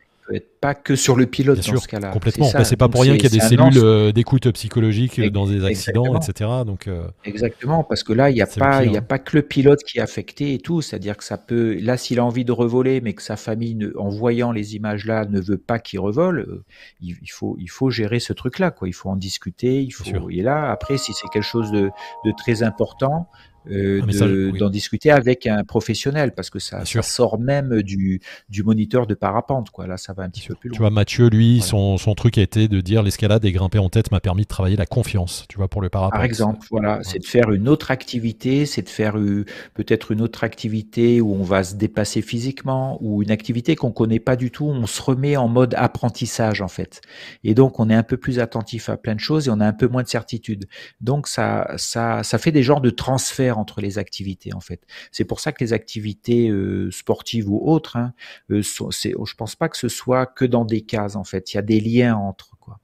pas 0.62 0.76
que 0.76 0.96
sur 0.96 1.16
le 1.16 1.26
pilote 1.26 1.58
dans 1.58 1.78
ce 1.78 1.88
cas-là. 1.88 2.12
Complètement. 2.12 2.46
C'est 2.46 2.78
bah, 2.78 2.88
pas 2.88 2.90
pour 2.90 3.02
rien 3.02 3.14
qu'il 3.18 3.24
y 3.24 3.28
a 3.28 3.30
des 3.30 3.40
cellules 3.40 3.78
euh, 3.78 4.12
d'écoute 4.12 4.50
psychologique 4.52 5.20
euh, 5.20 5.30
dans 5.30 5.46
des 5.46 5.66
accidents, 5.66 6.18
etc. 6.18 6.50
Donc, 6.66 6.88
euh, 6.88 7.08
Exactement, 7.26 7.84
parce 7.84 8.04
que 8.04 8.14
là, 8.14 8.30
il 8.30 8.36
n'y 8.36 8.42
a, 8.42 8.48
pas, 8.48 8.86
il 8.86 8.96
a 8.96 9.02
pas 9.02 9.20
que 9.20 9.36
le 9.36 9.44
pilote 9.44 9.84
qui 9.84 9.98
est 9.98 10.02
affecté 10.02 10.54
et 10.54 10.60
tout. 10.60 10.82
C'est-à-dire 10.82 11.18
que 11.18 11.24
ça 11.24 11.38
peut. 11.38 11.78
Là, 11.82 11.98
s'il 11.98 12.20
a 12.20 12.26
envie 12.26 12.46
de 12.46 12.52
revoler, 12.52 13.02
mais 13.02 13.14
que 13.14 13.22
sa 13.22 13.36
famille, 13.36 13.92
en 13.98 14.10
voyant 14.10 14.52
les 14.52 14.76
images-là, 14.76 15.26
ne 15.26 15.42
veut 15.42 15.58
pas 15.58 15.80
qu'il 15.80 16.00
revole, 16.00 16.64
il, 17.02 17.16
faut, 17.30 17.58
il 17.60 17.70
faut 17.70 17.90
gérer 17.90 18.20
ce 18.20 18.34
truc-là. 18.34 18.72
Quoi. 18.72 18.88
Il 18.88 18.94
faut 18.94 19.10
en 19.10 19.18
discuter. 19.18 19.82
Il 19.82 19.92
faut... 19.92 20.30
Et 20.30 20.42
là, 20.42 20.72
après, 20.72 20.98
si 20.98 21.14
c'est 21.14 21.28
quelque 21.28 21.44
chose 21.44 21.72
de, 21.72 21.90
de 22.26 22.32
très 22.38 22.64
important, 22.64 23.28
euh, 23.72 24.52
d'en 24.58 24.70
discuter 24.70 25.12
avec 25.12 25.48
un 25.48 25.64
professionnel 25.64 26.34
parce 26.36 26.50
que 26.50 26.60
ça, 26.60 26.86
ça 26.86 27.02
sort 27.02 27.40
même 27.40 27.82
du, 27.82 28.22
du 28.50 28.64
moniteur 28.64 29.08
de 29.08 29.14
parapente. 29.14 29.70
Quoi. 29.70 29.88
Là, 29.88 29.98
ça 29.98 30.14
va 30.14 30.24
un 30.24 30.30
petit 30.30 30.48
peu 30.48 30.56
plus 30.56 30.70
loin. 30.70 30.76
Tu 30.76 30.82
vois, 30.82 30.90
Mathieu, 30.90 31.30
lui, 31.30 31.62
son, 31.62 31.98
son, 31.98 32.14
truc 32.16 32.38
a 32.38 32.42
été 32.42 32.68
de 32.68 32.82
dire 32.82 33.04
l'escalade 33.04 33.44
et 33.46 33.52
grimper 33.52 33.80
en 33.80 33.90
tête 33.90 34.12
m'a 34.12 34.20
permis 34.20 34.44
de 34.44 34.48
travailler 34.48 34.76
la 34.76 34.86
confiance, 34.86 35.46
tu 35.50 35.58
vois, 35.58 35.68
pour 35.68 35.82
le 35.82 35.90
parapente. 35.90 36.14
Par 36.14 36.24
exemple, 36.24 36.66
voilà, 36.72 37.00
c'est 37.04 37.20
de 37.20 37.26
faire 37.26 37.52
une 37.52 37.68
autre 37.70 37.92
activité, 37.92 38.66
c'est 38.66 38.82
de 38.82 38.90
faire 38.90 39.18
euh, 39.18 39.46
peut-être 39.74 40.12
une 40.12 40.22
autre 40.22 40.44
activité 40.44 41.22
où 41.22 41.34
on 41.34 41.44
va 41.44 41.64
se 41.64 41.76
dépasser 41.76 42.22
physiquement 42.22 42.98
ou 43.02 43.24
une 43.24 43.32
activité 43.32 43.76
qu'on 43.76 43.92
connaît 43.92 44.20
pas 44.20 44.36
du 44.36 44.52
tout. 44.52 44.66
On 44.66 44.86
se 44.88 45.02
remet 45.02 45.38
en 45.38 45.48
mode 45.48 45.74
apprentissage, 45.78 46.62
en 46.62 46.68
fait. 46.68 47.02
Et 47.44 47.54
donc, 47.54 47.80
on 47.80 47.90
est 47.90 47.96
un 47.96 48.04
peu 48.04 48.18
plus 48.18 48.40
attentif 48.40 48.90
à 48.90 48.98
plein 48.98 49.16
de 49.16 49.20
choses 49.20 49.48
et 49.48 49.52
on 49.52 49.60
a 49.60 49.66
un 49.66 49.74
peu 49.74 49.88
moins 49.88 50.04
de 50.04 50.08
certitude. 50.08 50.66
Donc, 51.02 51.28
ça, 51.28 51.72
ça, 51.78 52.24
ça 52.24 52.38
fait 52.38 52.52
des 52.52 52.64
genres 52.64 52.82
de 52.82 52.90
transferts 52.90 53.53
entre 53.58 53.82
les 53.82 53.98
activités 53.98 54.54
en 54.54 54.60
fait. 54.60 54.82
C'est 55.12 55.26
pour 55.26 55.40
ça 55.40 55.52
que 55.52 55.64
les 55.64 55.74
activités 55.74 56.50
euh, 56.50 56.92
sportives 56.92 57.50
ou 57.50 57.60
autres, 57.64 57.98
hein, 57.98 58.14
euh, 58.52 58.62
sont, 58.62 58.92
je 58.92 59.34
pense 59.36 59.56
pas 59.56 59.70
que 59.70 59.78
ce 59.78 59.90
soit 59.90 60.26
que 60.26 60.46
dans 60.46 60.66
des 60.66 60.82
cases 60.82 61.16
en 61.16 61.24
fait. 61.24 61.54
Il 61.54 61.56
y 61.56 61.60
a 61.60 61.64
des 61.64 61.80
liens 61.80 62.16
entre 62.16 62.58
quoi. 62.60 62.80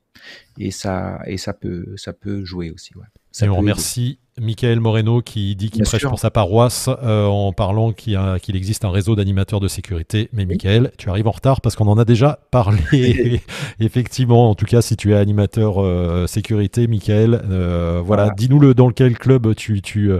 Et 0.59 0.71
ça 0.71 1.19
et 1.25 1.37
ça 1.37 1.53
peut 1.53 1.93
ça 1.95 2.13
peut 2.13 2.43
jouer 2.43 2.69
aussi. 2.69 2.95
Ouais. 2.95 3.05
Ça 3.31 3.47
on 3.47 3.55
remercie 3.55 4.19
Michael 4.39 4.79
Moreno 4.79 5.21
qui 5.21 5.55
dit 5.55 5.69
qu'il 5.69 5.83
prêche 5.83 6.05
pour 6.05 6.19
sa 6.19 6.31
paroisse 6.31 6.89
euh, 7.03 7.25
en 7.25 7.51
parlant 7.53 7.91
qu'il 7.91 8.55
existe 8.55 8.85
un 8.85 8.91
réseau 8.91 9.15
d'animateurs 9.15 9.59
de 9.59 9.67
sécurité. 9.67 10.29
Mais 10.33 10.45
Michael, 10.45 10.91
tu 10.97 11.09
arrives 11.09 11.27
en 11.27 11.31
retard 11.31 11.61
parce 11.61 11.75
qu'on 11.75 11.87
en 11.87 11.97
a 11.97 12.05
déjà 12.05 12.39
parlé. 12.51 12.79
Effectivement, 13.79 14.49
en 14.49 14.55
tout 14.55 14.65
cas, 14.65 14.81
si 14.81 14.95
tu 14.95 15.13
es 15.13 15.15
animateur 15.15 15.83
euh, 15.83 16.27
sécurité, 16.27 16.87
Michael, 16.87 17.41
euh, 17.49 18.01
voilà, 18.03 18.31
dis-nous 18.35 18.59
le 18.59 18.73
dans 18.73 18.87
lequel 18.87 19.17
club 19.17 19.53
tu, 19.55 19.81
tu, 19.81 20.11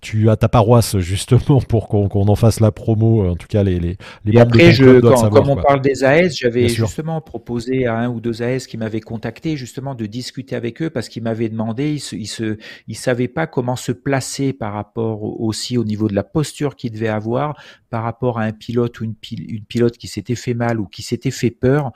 tu 0.00 0.30
as 0.30 0.36
ta 0.36 0.48
paroisse 0.48 0.98
justement 0.98 1.60
pour 1.68 1.88
qu'on 1.88 2.28
en 2.28 2.36
fasse 2.36 2.60
la 2.60 2.70
promo. 2.70 3.28
En 3.28 3.36
tout 3.36 3.48
cas, 3.48 3.62
les, 3.62 3.78
les, 3.80 3.96
les 4.24 4.40
après, 4.40 4.72
je, 4.72 5.00
comme 5.00 5.50
on 5.50 5.56
parle 5.56 5.80
des 5.80 6.04
AS, 6.04 6.36
j'avais 6.36 6.68
justement 6.68 7.20
proposé 7.20 7.86
à 7.86 7.98
un 7.98 8.08
ou 8.08 8.20
deux 8.20 8.42
AS 8.42 8.66
qui 8.66 8.76
m'avaient 8.76 9.00
contacté 9.00 9.56
justement 9.56 9.83
de 9.92 10.06
discuter 10.06 10.56
avec 10.56 10.80
eux 10.80 10.88
parce 10.88 11.10
qu'ils 11.10 11.22
m'avaient 11.22 11.50
demandé, 11.50 12.00
ils 12.12 12.26
se, 12.26 12.56
savaient 12.94 13.28
pas 13.28 13.46
comment 13.46 13.76
se 13.76 13.92
placer 13.92 14.54
par 14.54 14.72
rapport 14.72 15.22
aussi 15.42 15.76
au 15.76 15.84
niveau 15.84 16.08
de 16.08 16.14
la 16.14 16.24
posture 16.24 16.76
qu'il 16.76 16.92
devait 16.92 17.08
avoir 17.08 17.62
par 17.90 18.02
rapport 18.02 18.38
à 18.38 18.44
un 18.44 18.52
pilote 18.52 19.00
ou 19.00 19.04
une, 19.04 19.16
une 19.32 19.64
pilote 19.64 19.98
qui 19.98 20.08
s'était 20.08 20.34
fait 20.34 20.54
mal 20.54 20.80
ou 20.80 20.86
qui 20.86 21.02
s'était 21.02 21.30
fait 21.30 21.50
peur 21.50 21.92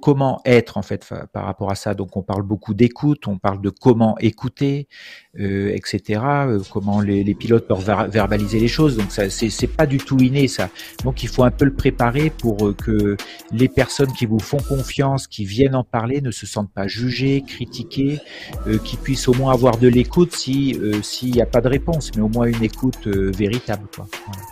comment 0.00 0.40
être 0.44 0.78
en 0.78 0.82
fait 0.82 1.12
par 1.32 1.44
rapport 1.44 1.70
à 1.70 1.74
ça? 1.74 1.94
Donc 1.94 2.16
on 2.16 2.22
parle 2.22 2.42
beaucoup 2.42 2.74
d'écoute, 2.74 3.28
on 3.28 3.38
parle 3.38 3.60
de 3.60 3.70
comment 3.70 4.16
écouter, 4.18 4.88
euh, 5.40 5.74
etc. 5.74 6.20
Euh, 6.24 6.60
comment 6.70 7.00
les, 7.00 7.24
les, 7.24 7.34
pilotes 7.34 7.66
peuvent 7.66 7.84
verbaliser 8.10 8.58
les 8.60 8.68
choses. 8.68 8.96
Donc 8.96 9.10
ça 9.10 9.28
c'est 9.30 9.66
pas 9.66 9.86
du 9.86 9.98
tout 9.98 10.18
inné 10.18 10.48
ça. 10.48 10.68
Donc 11.04 11.22
il 11.22 11.28
faut 11.28 11.44
un 11.44 11.50
peu 11.50 11.64
le 11.64 11.74
préparer 11.74 12.30
pour 12.30 12.66
euh, 12.66 12.74
que 12.74 13.16
les 13.52 13.68
personnes 13.68 14.12
qui 14.12 14.26
vous 14.26 14.38
font 14.38 14.58
confiance, 14.58 15.26
qui 15.26 15.44
viennent 15.44 15.74
en 15.74 15.84
parler, 15.84 16.20
ne 16.20 16.30
se 16.30 16.46
sentent 16.46 16.72
pas 16.72 16.86
jugées, 16.86 17.44
critiquées, 17.46 18.18
euh, 18.66 18.78
qui 18.78 18.96
puissent 18.96 19.28
au 19.28 19.34
moins 19.34 19.52
avoir 19.52 19.76
de 19.78 19.88
l'écoute 19.88 20.34
si 20.34 20.78
s'il 21.02 21.32
n'y 21.32 21.42
a 21.42 21.46
pas 21.46 21.60
de 21.60 21.68
réponse, 21.68 22.10
mais 22.16 22.22
au 22.22 22.28
moins 22.28 22.46
une 22.46 22.62
écoute 22.62 23.06
véritable. 23.06 23.86
Quoi. 23.94 24.06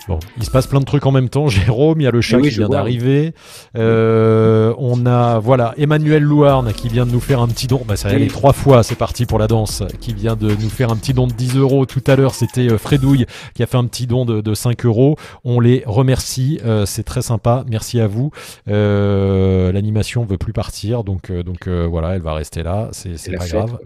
Bon, 0.08 0.18
il 0.36 0.44
se 0.44 0.50
passe 0.50 0.66
plein 0.66 0.80
de 0.80 0.84
trucs 0.84 1.06
en 1.06 1.12
même 1.12 1.28
temps. 1.28 1.48
Jérôme, 1.54 2.00
il 2.00 2.04
y 2.04 2.06
a 2.06 2.10
le 2.10 2.20
chat 2.20 2.40
qui 2.40 2.50
vient 2.50 2.68
d'arriver. 2.68 3.32
on 3.74 5.06
a 5.06 5.38
voilà 5.38 5.74
Emmanuel 5.78 6.22
Louarn 6.22 6.72
qui 6.72 6.88
vient 6.88 7.06
de 7.06 7.10
nous 7.10 7.20
faire 7.20 7.40
un 7.40 7.48
petit 7.48 7.66
don. 7.66 7.82
Bah, 7.86 7.96
ça 7.96 8.16
y 8.16 8.28
trois 8.28 8.52
fois, 8.52 8.82
c'est 8.82 8.94
parti 8.94 9.26
pour 9.26 9.38
la 9.38 9.46
danse. 9.46 9.82
Qui 10.00 10.12
vient 10.12 10.36
de 10.36 10.48
nous 10.48 10.68
faire 10.74 10.90
un 10.90 10.96
petit 10.96 11.14
don 11.14 11.26
de 11.26 11.32
10 11.32 11.56
euros. 11.56 11.86
Tout 11.86 12.02
à 12.06 12.16
l'heure, 12.16 12.34
c'était 12.34 12.70
euh, 12.70 12.78
Fredouille 12.78 13.26
qui 13.54 13.62
a 13.62 13.66
fait 13.66 13.76
un 13.76 13.86
petit 13.86 14.06
don 14.06 14.24
de, 14.24 14.54
5 14.54 14.84
euros. 14.84 15.16
On 15.44 15.60
les 15.60 15.82
remercie. 15.86 16.60
Euh, 16.64 16.86
c'est 16.86 17.02
très 17.02 17.22
sympa. 17.22 17.64
Merci 17.68 18.00
à 18.00 18.06
vous. 18.06 18.30
Euh, 18.68 19.72
l'animation 19.72 20.24
veut 20.24 20.38
plus 20.38 20.52
partir, 20.52 21.04
donc 21.04 21.32
donc 21.32 21.68
voilà, 21.68 22.14
elle 22.14 22.22
va 22.22 22.34
rester 22.34 22.62
là. 22.62 22.88
C'est 22.92 23.36
pas 23.36 23.46
grave. 23.46 23.78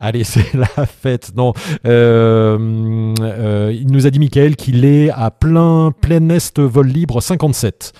Allez, 0.00 0.24
c'est 0.24 0.54
la 0.54 0.86
fête. 0.86 1.32
Non, 1.36 1.52
il 1.84 1.90
nous 3.90 4.06
a 4.06 4.10
dit 4.10 4.18
Michael 4.18 4.56
qu'il 4.56 4.84
est 4.84 5.10
à 5.10 5.30
plein 5.30 5.92
plein 6.00 6.28
est 6.30 6.58
vol 6.58 6.86
libre 6.86 7.20
57. 7.20 7.92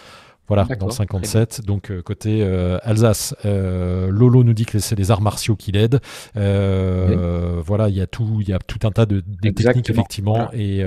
Voilà, 0.48 0.64
dans 0.78 0.90
57. 0.90 1.62
Donc 1.64 1.90
euh, 1.90 2.02
côté 2.02 2.42
euh, 2.42 2.78
Alsace, 2.82 3.34
euh, 3.44 4.08
Lolo 4.10 4.44
nous 4.44 4.52
dit 4.52 4.64
que 4.64 4.78
c'est 4.78 4.94
les 4.94 5.10
arts 5.10 5.20
martiaux 5.20 5.56
qui 5.56 5.72
l'aident. 5.72 6.00
Voilà, 6.34 7.88
il 7.88 7.96
y 7.96 8.00
a 8.00 8.06
tout, 8.06 8.38
il 8.40 8.48
y 8.48 8.52
a 8.52 8.58
tout 8.58 8.86
un 8.86 8.92
tas 8.92 9.06
de, 9.06 9.22
techniques 9.42 9.90
effectivement. 9.90 10.48
Et, 10.52 10.78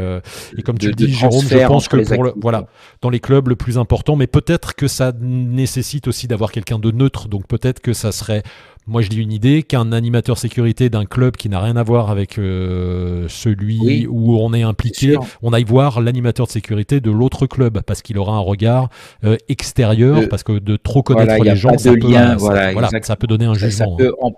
et, 0.58 0.62
comme 0.64 0.78
tu 0.78 0.88
le 0.88 0.96
dis, 0.96 1.14
Jérôme, 1.14 1.44
je 1.46 1.68
pense 1.68 1.88
que 1.88 2.14
pour 2.14 2.24
le, 2.24 2.34
voilà, 2.42 2.68
dans 3.02 3.10
les 3.10 3.20
clubs 3.20 3.48
le 3.50 3.56
plus 3.56 3.78
important, 3.78 4.16
mais 4.16 4.28
peut-être 4.28 4.76
que 4.76 4.88
ça 4.88 5.12
nécessite 5.20 6.08
aussi 6.08 6.28
d'avoir 6.28 6.52
quelqu'un 6.52 6.80
de 6.80 6.92
neutre. 6.92 7.28
Donc 7.28 7.48
peut-être 7.48 7.82
que 7.82 7.94
ça 7.94 8.12
serait 8.12 8.44
moi, 8.90 9.04
je 9.04 9.10
dis 9.10 9.22
une 9.22 9.32
idée 9.32 9.62
qu'un 9.62 9.92
animateur 9.92 10.38
sécurité 10.38 10.90
d'un 10.90 11.06
club 11.06 11.38
qui 11.38 11.48
n'a 11.48 11.62
rien 11.62 11.76
à 11.76 11.84
voir 11.84 12.10
avec 12.10 12.40
euh, 12.40 13.28
celui 13.30 14.08
où 14.08 14.38
on 14.40 14.52
est 14.54 14.64
impliqué, 14.64 15.16
on 15.44 15.54
aille 15.54 15.64
voir 15.64 16.02
l'animateur 16.02 16.48
de 16.48 16.52
sécurité 16.52 17.00
de 17.00 17.12
l'autre 17.12 17.46
club 17.46 17.82
parce 17.86 18.02
qu'il 18.02 18.18
aura 18.18 18.34
un 18.34 18.40
regard 18.40 18.90
euh, 19.24 19.38
extérieur, 19.48 20.28
parce 20.28 20.42
que 20.42 20.58
de 20.58 20.76
trop 20.76 21.04
connaître 21.04 21.44
les 21.44 21.56
gens, 21.56 21.78
ça, 21.78 21.94
peut, 21.94 23.00
ça, 23.04 23.16
peut, 23.16 23.28
donner 23.28 23.46
un 23.46 23.54
jugement. 23.54 23.96
Hein. 24.02 24.32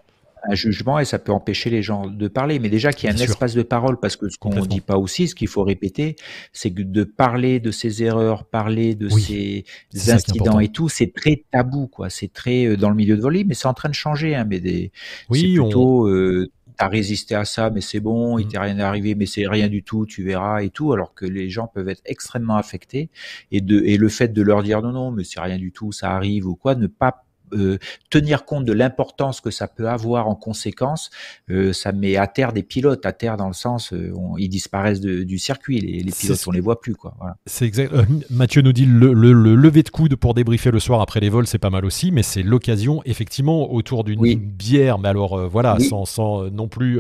Un 0.50 0.56
jugement 0.56 1.00
et 1.00 1.06
ça 1.06 1.20
peut 1.20 1.32
empêcher 1.32 1.70
les 1.70 1.82
gens 1.82 2.08
de 2.08 2.28
parler. 2.28 2.60
Mais 2.60 2.70
déjà 2.70 2.94
qu'il 2.94 3.10
y 3.10 3.12
a 3.12 3.16
un 3.16 3.18
espace 3.18 3.54
de 3.54 3.64
parole, 3.64 4.00
parce 4.00 4.16
que 4.16 4.30
ce 4.30 4.38
qu'on 4.38 4.54
ne 4.54 4.66
dit 4.66 4.82
pas 4.82 4.98
aussi, 4.98 5.28
ce 5.28 5.36
qu'il 5.36 5.48
faut 5.48 5.64
répéter, 5.64 6.16
c'est 6.54 6.72
que 6.72 6.82
de 6.82 7.04
parler 7.04 7.60
de 7.60 7.72
ses 7.72 8.04
erreurs, 8.04 8.46
parler 8.46 8.96
de 8.96 9.10
ses 9.10 9.66
incidents 10.08 10.60
et 10.60 10.70
tout, 10.70 10.90
c'est 10.90 11.14
très 11.14 11.44
tabou, 11.52 11.88
quoi. 11.88 12.10
C'est 12.10 12.32
très 12.32 12.66
euh, 12.66 12.78
dans 12.78 12.90
le 12.90 12.96
milieu 12.96 13.16
de 13.16 13.22
volley, 13.22 13.44
mais 13.44 13.54
c'est 13.54 13.68
en 13.68 13.74
train 13.74 13.90
de 13.90 13.96
changer. 13.96 14.36
Hein, 14.36 14.46
mais 14.50 14.60
des, 14.60 14.92
oui, 15.30 15.42
c'est 15.42 15.62
plutôt 15.62 16.08
euh, 16.08 16.52
t'as 16.78 16.88
résisté 16.88 17.36
à 17.36 17.46
ça, 17.46 17.70
mais 17.70 17.82
c'est 17.82 18.00
bon, 18.00 18.40
il 18.40 18.46
mmh. 18.46 18.50
t'est 18.50 18.60
rien 18.60 18.80
arrivé, 18.80 19.16
mais 19.16 19.26
c'est 19.26 19.48
rien 19.48 19.68
du 19.68 19.84
tout, 19.84 20.06
tu 20.06 20.24
verras 20.24 20.64
et 20.64 20.70
tout, 20.70 20.94
alors 20.94 21.14
que 21.14 21.26
les 21.26 21.50
gens 21.50 21.68
peuvent 21.68 21.90
être 21.90 22.02
extrêmement 22.06 22.56
affectés 22.56 23.10
et 23.52 23.62
de 23.62 23.82
et 23.86 23.98
le 23.98 24.10
fait 24.10 24.30
de 24.30 24.42
leur 24.42 24.64
dire 24.64 24.82
non 24.82 24.92
non, 24.92 25.12
mais 25.12 25.24
c'est 25.24 25.40
rien 25.40 25.58
du 25.58 25.72
tout, 25.72 25.92
ça 25.92 26.12
arrive 26.12 26.48
ou 26.48 26.56
quoi, 26.56 26.76
ne 26.76 26.88
pas 26.88 27.26
euh, 27.54 27.78
tenir 28.10 28.46
compte 28.46 28.66
de 28.66 28.74
l'importance 28.74 29.42
que 29.42 29.52
ça 29.52 29.68
peut 29.68 29.88
avoir 29.88 30.28
en 30.28 30.36
conséquence, 30.36 31.10
euh, 31.50 31.74
ça 31.74 31.92
met 31.92 32.16
à 32.16 32.28
terre 32.28 32.54
des 32.54 32.64
pilotes, 32.64 33.06
à 33.06 33.14
terre 33.14 33.38
dans 33.38 33.48
le 33.48 33.54
sens, 33.54 33.94
euh, 33.94 34.14
ils 34.38 34.50
disparaissent 34.50 35.02
du 35.02 35.40
circuit, 35.40 35.80
les, 35.80 36.04
les 36.04 36.12
pilotes, 36.12 36.42
on 36.48 36.52
les 36.52 36.60
voit 36.60 36.80
plus. 36.80 36.96
quoi. 36.96 37.14
C'est 37.46 37.66
exact. 37.66 37.94
Mathieu 38.30 38.62
nous 38.62 38.74
dit 38.74 38.86
le, 38.86 39.14
le, 39.14 39.34
lever 39.34 39.84
de 39.84 39.90
coude 39.90 40.16
pour 40.16 40.34
débriefer 40.34 40.72
le 40.72 40.80
soir 40.80 41.02
après 41.02 41.20
les 41.20 41.30
vols, 41.30 41.48
c'est 41.48 41.58
pas 41.58 41.70
mal 41.70 41.86
aussi, 41.86 42.12
mais 42.12 42.24
c'est 42.24 42.44
l'occasion, 42.44 43.02
effectivement, 43.06 43.72
autour 43.72 44.04
d'une 44.04 44.36
bière, 44.36 45.00
mais 45.00 45.10
alors 45.10 45.48
voilà, 45.50 45.78
sans, 45.80 46.06
sans, 46.06 46.50
non 46.50 46.68
plus 46.68 47.00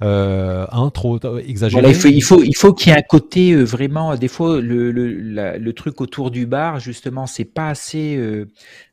un 0.00 0.90
trop 0.92 1.18
exagéré. 1.38 1.90
il 1.90 1.94
faut 1.94 2.08
il 2.08 2.22
faut 2.22 2.42
il 2.42 2.56
faut 2.56 2.72
qu'il 2.72 2.90
y 2.90 2.94
ait 2.94 2.98
un 2.98 3.02
côté 3.02 3.54
vraiment, 3.56 4.16
des 4.16 4.28
fois 4.28 4.60
le, 4.60 4.90
le, 4.90 5.58
le, 5.58 5.72
truc 5.72 6.00
autour 6.00 6.30
du 6.30 6.46
bar, 6.46 6.80
justement, 6.80 7.26
c'est 7.26 7.44
pas 7.44 7.68
assez, 7.68 8.18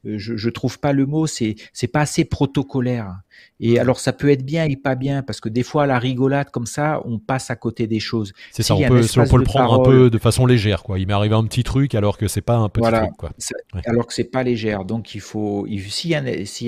je, 0.03 0.37
je 0.37 0.49
trouve 0.49 0.79
pas 0.79 0.86
le 0.93 1.05
mot, 1.05 1.27
c'est 1.27 1.55
c'est 1.73 1.87
pas 1.87 2.01
assez 2.01 2.25
protocolaire. 2.25 3.19
Et 3.59 3.79
alors, 3.79 3.99
ça 3.99 4.13
peut 4.13 4.29
être 4.29 4.45
bien 4.45 4.65
et 4.65 4.75
pas 4.75 4.95
bien, 4.95 5.23
parce 5.23 5.41
que 5.41 5.49
des 5.49 5.63
fois, 5.63 5.87
la 5.87 5.97
rigolade 5.97 6.49
comme 6.51 6.67
ça, 6.67 7.01
on 7.05 7.17
passe 7.17 7.49
à 7.49 7.55
côté 7.55 7.87
des 7.87 7.99
choses. 7.99 8.33
C'est 8.51 8.63
ça, 8.63 8.75
on 8.75 8.87
peut, 8.87 8.99
le 8.99 9.43
prendre 9.43 9.81
un 9.81 9.83
peu 9.83 10.09
de 10.09 10.17
façon 10.17 10.45
légère. 10.45 10.83
Quoi. 10.83 10.99
Il 10.99 11.07
m'est 11.07 11.13
arrivé 11.13 11.33
un 11.33 11.43
petit 11.45 11.63
truc 11.63 11.95
alors 11.95 12.17
que 12.17 12.27
c'est 12.27 12.41
pas 12.41 12.57
un 12.57 12.69
petit 12.69 12.89
truc. 12.89 13.17
Quoi. 13.17 13.31
Alors 13.85 14.05
que 14.05 14.13
c'est 14.13 14.25
pas 14.25 14.43
légère. 14.43 14.85
Donc, 14.85 15.15
il 15.15 15.21
faut, 15.21 15.65
s'il 15.89 16.11
y, 16.11 16.15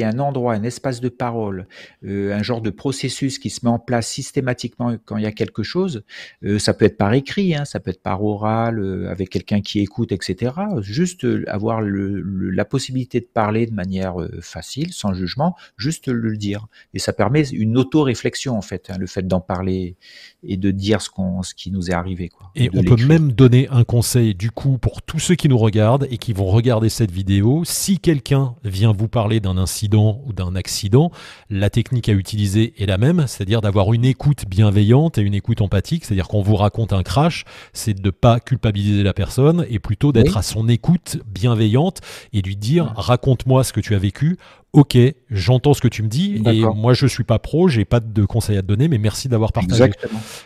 a 0.04 0.08
un, 0.08 0.20
endroit, 0.20 0.54
un 0.54 0.64
espace 0.64 1.00
de 1.00 1.10
parole, 1.10 1.68
euh, 2.06 2.34
un 2.34 2.42
genre 2.42 2.62
de 2.62 2.72
processus 2.72 3.38
qui 3.38 3.50
se 3.50 3.60
met 3.64 3.72
en 3.72 3.80
place 3.80 4.08
systématiquement 4.08 4.96
quand 5.06 5.18
il 5.18 5.24
y 5.24 5.28
a 5.28 5.32
quelque 5.32 5.64
chose, 5.64 6.04
euh, 6.44 6.58
ça 6.58 6.74
peut 6.74 6.86
être 6.86 6.98
par 6.98 7.14
écrit, 7.14 7.56
hein, 7.56 7.66
ça 7.66 7.80
peut 7.80 7.92
être 7.92 8.02
par 8.02 8.24
oral, 8.24 8.80
euh, 8.80 9.10
avec 9.12 9.30
quelqu'un 9.30 9.62
qui 9.62 9.80
écoute, 9.80 10.12
etc. 10.12 10.54
Juste 10.82 11.26
avoir 11.48 11.82
la 11.82 12.66
possibilité 12.66 13.20
de 13.20 13.28
parler 13.32 13.68
de 13.68 13.74
manière 13.74 14.16
facile, 14.42 14.92
sans 14.92 15.14
jugement, 15.14 15.56
juste 15.78 16.08
le 16.08 16.36
dire 16.36 16.59
et 16.94 17.00
ça 17.00 17.14
permet 17.14 17.48
une 17.50 17.78
auto-réflexion 17.78 18.58
en 18.58 18.62
fait, 18.62 18.90
hein, 18.90 18.98
le 18.98 19.08
fait 19.08 19.28
d'en 19.28 19.42
parler 19.42 19.96
et 20.44 20.58
de 20.58 20.72
dire 20.72 21.02
ce, 21.02 21.10
qu'on, 21.10 21.44
ce 21.44 21.54
qui 21.54 21.72
nous 21.72 21.90
est 21.90 21.94
arrivé. 21.94 22.30
Quoi, 22.30 22.52
et 22.56 22.70
on 22.74 22.84
peut 22.84 23.04
même 23.06 23.32
donner 23.32 23.68
un 23.70 23.84
conseil 23.84 24.36
du 24.36 24.52
coup 24.52 24.78
pour 24.78 25.02
tous 25.02 25.20
ceux 25.20 25.36
qui 25.36 25.50
nous 25.50 25.58
regardent 25.58 26.08
et 26.10 26.18
qui 26.18 26.34
vont 26.34 26.48
regarder 26.48 26.90
cette 26.90 27.12
vidéo. 27.12 27.64
Si 27.66 28.00
quelqu'un 28.00 28.56
vient 28.64 28.94
vous 28.94 29.08
parler 29.08 29.40
d'un 29.40 29.58
incident 29.58 30.22
ou 30.26 30.34
d'un 30.34 30.56
accident, 30.56 31.12
la 31.50 31.70
technique 31.70 32.10
à 32.10 32.14
utiliser 32.14 32.74
est 32.82 32.86
la 32.86 32.98
même, 32.98 33.26
c'est-à-dire 33.28 33.62
d'avoir 33.62 33.94
une 33.94 34.06
écoute 34.06 34.46
bienveillante 34.48 35.18
et 35.18 35.22
une 35.22 35.34
écoute 35.34 35.62
empathique, 35.62 36.06
c'est-à-dire 36.06 36.28
qu'on 36.28 36.42
vous 36.42 36.56
raconte 36.56 36.94
un 36.94 37.04
crash, 37.04 37.46
c'est 37.74 37.94
de 37.94 38.06
ne 38.06 38.12
pas 38.12 38.40
culpabiliser 38.40 39.04
la 39.04 39.14
personne 39.14 39.66
et 39.70 39.80
plutôt 39.80 40.12
d'être 40.12 40.38
à 40.38 40.42
son 40.42 40.68
écoute 40.68 41.18
bienveillante 41.28 42.02
et 42.34 42.42
lui 42.42 42.56
dire 42.56 42.94
raconte-moi 42.96 43.64
ce 43.64 43.74
que 43.74 43.80
tu 43.80 43.96
as 43.96 44.00
vécu 44.00 44.38
ok, 44.74 44.98
j'entends 45.32 45.74
ce 45.74 45.82
que 45.82 45.88
tu 45.88 46.04
me 46.04 46.08
dis 46.08 46.42
et 46.46 46.62
moi 46.62 46.94
je 46.94 47.08
suis 47.08 47.24
pas 47.24 47.40
pro, 47.40 47.68
j'ai 47.68 47.86
pas 47.86 48.00
de 48.00 48.26
conseils 48.26 48.58
à 48.58 48.62
te 48.62 48.68
donner, 48.68 48.88
mais 48.88 48.98
merci 48.98 49.28
d'avoir 49.28 49.52
partagé. 49.52 49.92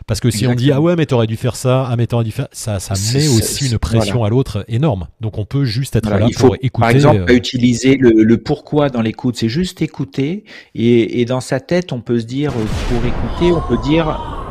Parce 0.08 0.20
que 0.20 0.32
si 0.32 0.48
on 0.48 0.56
dit 0.56 0.72
ah 0.72 0.82
ouais 0.82 0.96
mais 0.96 1.06
t'aurais 1.06 1.28
dû 1.28 1.36
faire 1.36 1.56
ça, 1.56 1.88
ah 1.90 1.96
mais 1.96 2.08
t'aurais 2.08 2.24
dû 2.24 2.32
faire 2.32 2.48
ça, 2.52 2.80
ça 2.80 2.94
met 3.14 3.28
aussi 3.28 3.70
une 3.70 3.78
pression 3.78 4.24
à 4.24 4.30
l'autre 4.30 4.66
énorme. 4.68 5.08
Donc 5.22 5.38
on 5.38 5.46
peut 5.46 5.66
juste 5.66 5.96
être 5.96 6.10
là 6.10 6.28
pour 6.38 6.56
écouter. 6.56 6.72
Par 6.80 6.90
exemple, 6.90 7.26
euh, 7.30 7.36
utiliser 7.36 7.98
le, 7.98 8.38
pourquoi 8.38 8.90
dans 8.90 9.02
l'écoute, 9.02 9.36
c'est 9.38 9.50
juste 9.50 9.82
écouter 9.82 10.44
et, 10.76 11.22
et 11.22 11.26
dans 11.26 11.42
sa 11.42 11.60
tête 11.60 11.92
on 11.92 12.02
peut 12.02 12.20
se 12.20 12.26
dire 12.26 12.52
euh, 12.52 12.66
pour 12.90 13.06
écouter, 13.06 13.52
on 13.52 13.62
peut 13.68 13.82
dire 13.84 14.43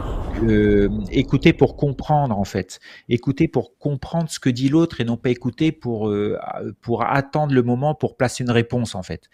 euh, 0.42 0.88
écouter 1.10 1.52
pour 1.52 1.76
comprendre 1.76 2.38
en 2.38 2.44
fait, 2.44 2.80
écouter 3.08 3.48
pour 3.48 3.78
comprendre 3.78 4.30
ce 4.30 4.38
que 4.38 4.50
dit 4.50 4.68
l'autre 4.68 5.00
et 5.00 5.04
non 5.04 5.16
pas 5.16 5.30
écouter 5.30 5.72
pour 5.72 6.08
euh, 6.08 6.38
pour 6.80 7.04
attendre 7.04 7.54
le 7.54 7.62
moment 7.62 7.94
pour 7.94 8.16
placer 8.16 8.44
une 8.44 8.50
réponse 8.50 8.94
en 8.94 9.02
fait. 9.02 9.28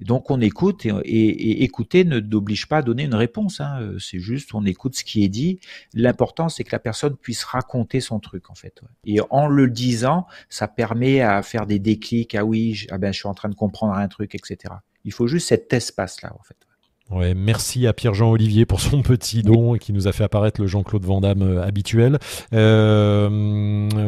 Donc 0.00 0.30
on 0.30 0.40
écoute 0.40 0.86
et, 0.86 1.62
écouter 1.62 2.04
ne 2.04 2.20
n'oblige 2.20 2.66
pas 2.66 2.78
à 2.78 2.82
donner 2.82 3.04
une 3.04 3.14
réponse. 3.14 3.60
Hein. 3.60 3.94
C'est 3.98 4.18
juste 4.18 4.54
on 4.54 4.64
écoute 4.64 4.96
ce 4.96 5.04
qui 5.04 5.24
est 5.24 5.28
dit. 5.28 5.60
L'important 5.92 6.48
c'est 6.48 6.64
que 6.64 6.72
la 6.72 6.80
personne 6.80 7.16
puisse 7.16 7.44
raconter 7.44 8.00
son 8.00 8.18
truc 8.20 8.50
en 8.50 8.54
fait. 8.54 8.80
Et 9.04 9.20
en 9.30 9.46
le 9.46 9.68
disant, 9.68 10.26
ça 10.48 10.68
permet 10.68 11.20
à 11.20 11.42
faire 11.42 11.66
des 11.66 11.78
déclics. 11.78 12.34
Ah 12.34 12.44
oui, 12.44 12.86
ah 12.90 12.98
ben 12.98 13.12
je 13.12 13.18
suis 13.18 13.28
en 13.28 13.34
train 13.34 13.48
de 13.48 13.54
comprendre 13.54 13.94
un 13.94 14.08
truc, 14.08 14.34
etc. 14.34 14.74
Il 15.04 15.12
faut 15.12 15.26
juste 15.26 15.48
cet 15.48 15.72
espace 15.72 16.22
là 16.22 16.32
en 16.38 16.42
fait. 16.42 16.56
Ouais, 17.10 17.34
merci 17.34 17.86
à 17.86 17.92
Pierre-Jean 17.92 18.30
Olivier 18.30 18.64
pour 18.64 18.80
son 18.80 19.02
petit 19.02 19.42
don 19.42 19.74
et 19.74 19.78
qui 19.78 19.92
nous 19.92 20.08
a 20.08 20.12
fait 20.12 20.24
apparaître 20.24 20.58
le 20.58 20.66
Jean-Claude 20.66 21.04
Vandamme 21.04 21.42
euh, 21.42 21.62
habituel. 21.62 22.18
Euh, 22.54 23.28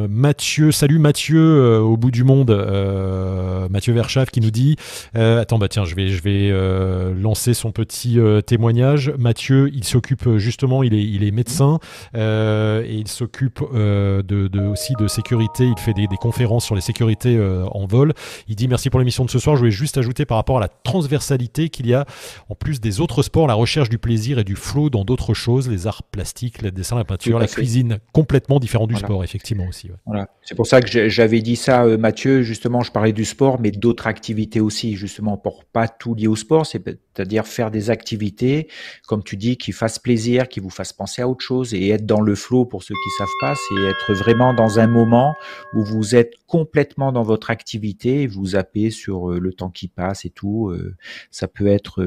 Mathieu, 0.09 0.73
salut 0.73 0.99
Mathieu 0.99 1.39
euh, 1.39 1.79
au 1.79 1.99
bout 1.99 2.11
du 2.11 2.25
monde, 2.25 2.51
euh, 2.51 3.69
Mathieu 3.69 3.93
Verschaff 3.93 4.31
qui 4.31 4.41
nous 4.41 4.51
dit, 4.51 4.77
euh, 5.15 5.43
attends 5.43 5.59
bah 5.59 5.69
tiens, 5.69 5.85
je 5.85 5.95
vais 5.95 6.09
je 6.09 6.23
vais 6.23 7.13
lancer 7.15 7.53
son 7.53 7.71
petit 7.71 8.19
témoignage. 8.47 9.13
Mathieu, 9.19 9.71
il 9.75 9.85
s'occupe 9.85 10.39
justement, 10.39 10.83
il 10.83 10.95
est 10.95 11.05
il 11.05 11.23
est 11.23 11.33
médecin 11.33 11.79
et 12.15 12.95
il 12.95 13.09
s'occupe 13.09 13.61
de, 13.75 14.23
de, 14.23 14.61
aussi 14.61 14.95
de 14.99 15.07
sécurité. 15.07 15.67
Il 15.67 15.79
fait 15.79 15.93
des, 15.93 16.07
des 16.07 16.17
conférences 16.17 16.65
sur 16.65 16.75
les 16.75 16.81
sécurités 16.81 17.39
en 17.71 17.87
vol. 17.87 18.15
Il 18.49 18.57
dit 18.57 18.69
merci 18.69 18.89
pour 18.89 19.01
l'émission 19.01 19.25
de 19.27 19.31
ce 19.31 19.39
soir. 19.39 19.57
Je 19.57 19.61
voulais 19.61 19.71
juste 19.71 19.99
ajouter 19.99 20.25
par 20.25 20.39
rapport 20.39 20.57
à 20.57 20.61
la 20.61 20.69
transversalité 20.69 21.69
qu'il 21.69 21.87
y 21.87 21.95
a 21.95 22.07
en 22.49 22.55
plus 22.55 22.81
des 22.81 22.96
autres 23.01 23.23
sports, 23.23 23.47
la 23.47 23.55
recherche 23.55 23.89
du 23.89 23.99
plaisir 23.99 24.39
et 24.39 24.45
du 24.45 24.57
flow 24.57 24.91
dans 24.91 25.05
d'autres 25.05 25.35
choses, 25.35 25.69
les 25.69 25.87
arts 25.87 26.03
plastiques, 26.03 26.63
le 26.63 26.71
dessin, 26.71 26.97
la 26.97 27.05
peinture, 27.05 27.39
la 27.39 27.47
cuisine, 27.47 27.99
complètement 28.13 28.59
différent 28.59 28.87
du 28.87 28.97
sport, 28.97 29.25
effectivement 29.25 29.67
aussi. 29.69 29.91
Voilà. 30.07 30.29
C'est 30.43 30.55
pour 30.55 30.67
ça 30.67 30.81
que 30.81 31.09
j'avais 31.09 31.41
dit 31.41 31.57
ça, 31.57 31.85
euh, 31.85 31.99
Mathieu. 31.99 32.43
Justement, 32.43 32.83
je 32.83 32.93
parlais 32.93 33.13
du 33.13 33.25
sport, 33.25 33.61
mais 33.61 33.71
d'autres 33.71 34.07
activités 34.07 34.61
aussi, 34.61 34.95
justement, 34.95 35.37
pour 35.37 35.65
pas 35.65 35.89
tout 35.89 36.15
lier 36.15 36.29
au 36.29 36.37
sport, 36.37 36.67
c'est-à-dire 36.67 37.47
faire 37.47 37.71
des 37.71 37.91
activités, 37.91 38.69
comme 39.07 39.23
tu 39.23 39.37
dis, 39.37 39.57
qui 39.57 39.73
fassent 39.73 39.99
plaisir, 39.99 40.49
qui 40.49 40.61
vous 40.61 40.71
fassent 40.71 40.93
penser 40.93 41.23
à 41.23 41.29
autre 41.29 41.45
chose 41.45 41.75
et 41.75 41.89
être 41.89 42.07
dans 42.07 42.21
le 42.21 42.35
flow 42.35 42.65
pour 42.65 42.83
ceux 42.83 42.95
qui 42.95 43.11
savent 43.19 43.27
pas, 43.41 43.55
c'est 43.55 43.83
être 43.83 44.15
vraiment 44.15 44.55
dans 44.55 44.79
un 44.79 44.87
moment 44.87 45.35
où 45.75 45.85
vous 45.85 46.15
êtes 46.15 46.35
complètement 46.47 47.13
dans 47.13 47.23
votre 47.23 47.51
activité, 47.51 48.27
vous 48.27 48.47
zappez 48.47 48.91
sur 48.91 49.33
euh, 49.33 49.41
le 49.41 49.53
temps 49.53 49.71
qui 49.71 49.89
passe 49.89 50.25
et 50.25 50.31
tout. 50.31 50.69
Euh, 50.69 50.95
ça 51.31 51.49
peut 51.49 51.67
être 51.67 52.03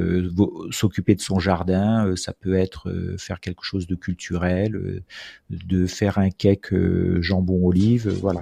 s'occuper 0.69 1.15
de 1.15 1.21
son 1.21 1.39
jardin, 1.39 2.05
euh, 2.05 2.15
ça 2.15 2.33
peut 2.33 2.55
être 2.55 2.89
euh, 2.89 3.15
faire 3.17 3.39
quelque 3.39 3.63
chose 3.63 3.87
de 3.87 3.95
culturel, 3.95 4.75
euh, 4.75 5.03
de 5.49 5.87
faire 5.87 6.17
un 6.17 6.29
cake 6.29 6.73
jambon 7.21 7.67
olive, 7.67 8.09
voilà. 8.21 8.41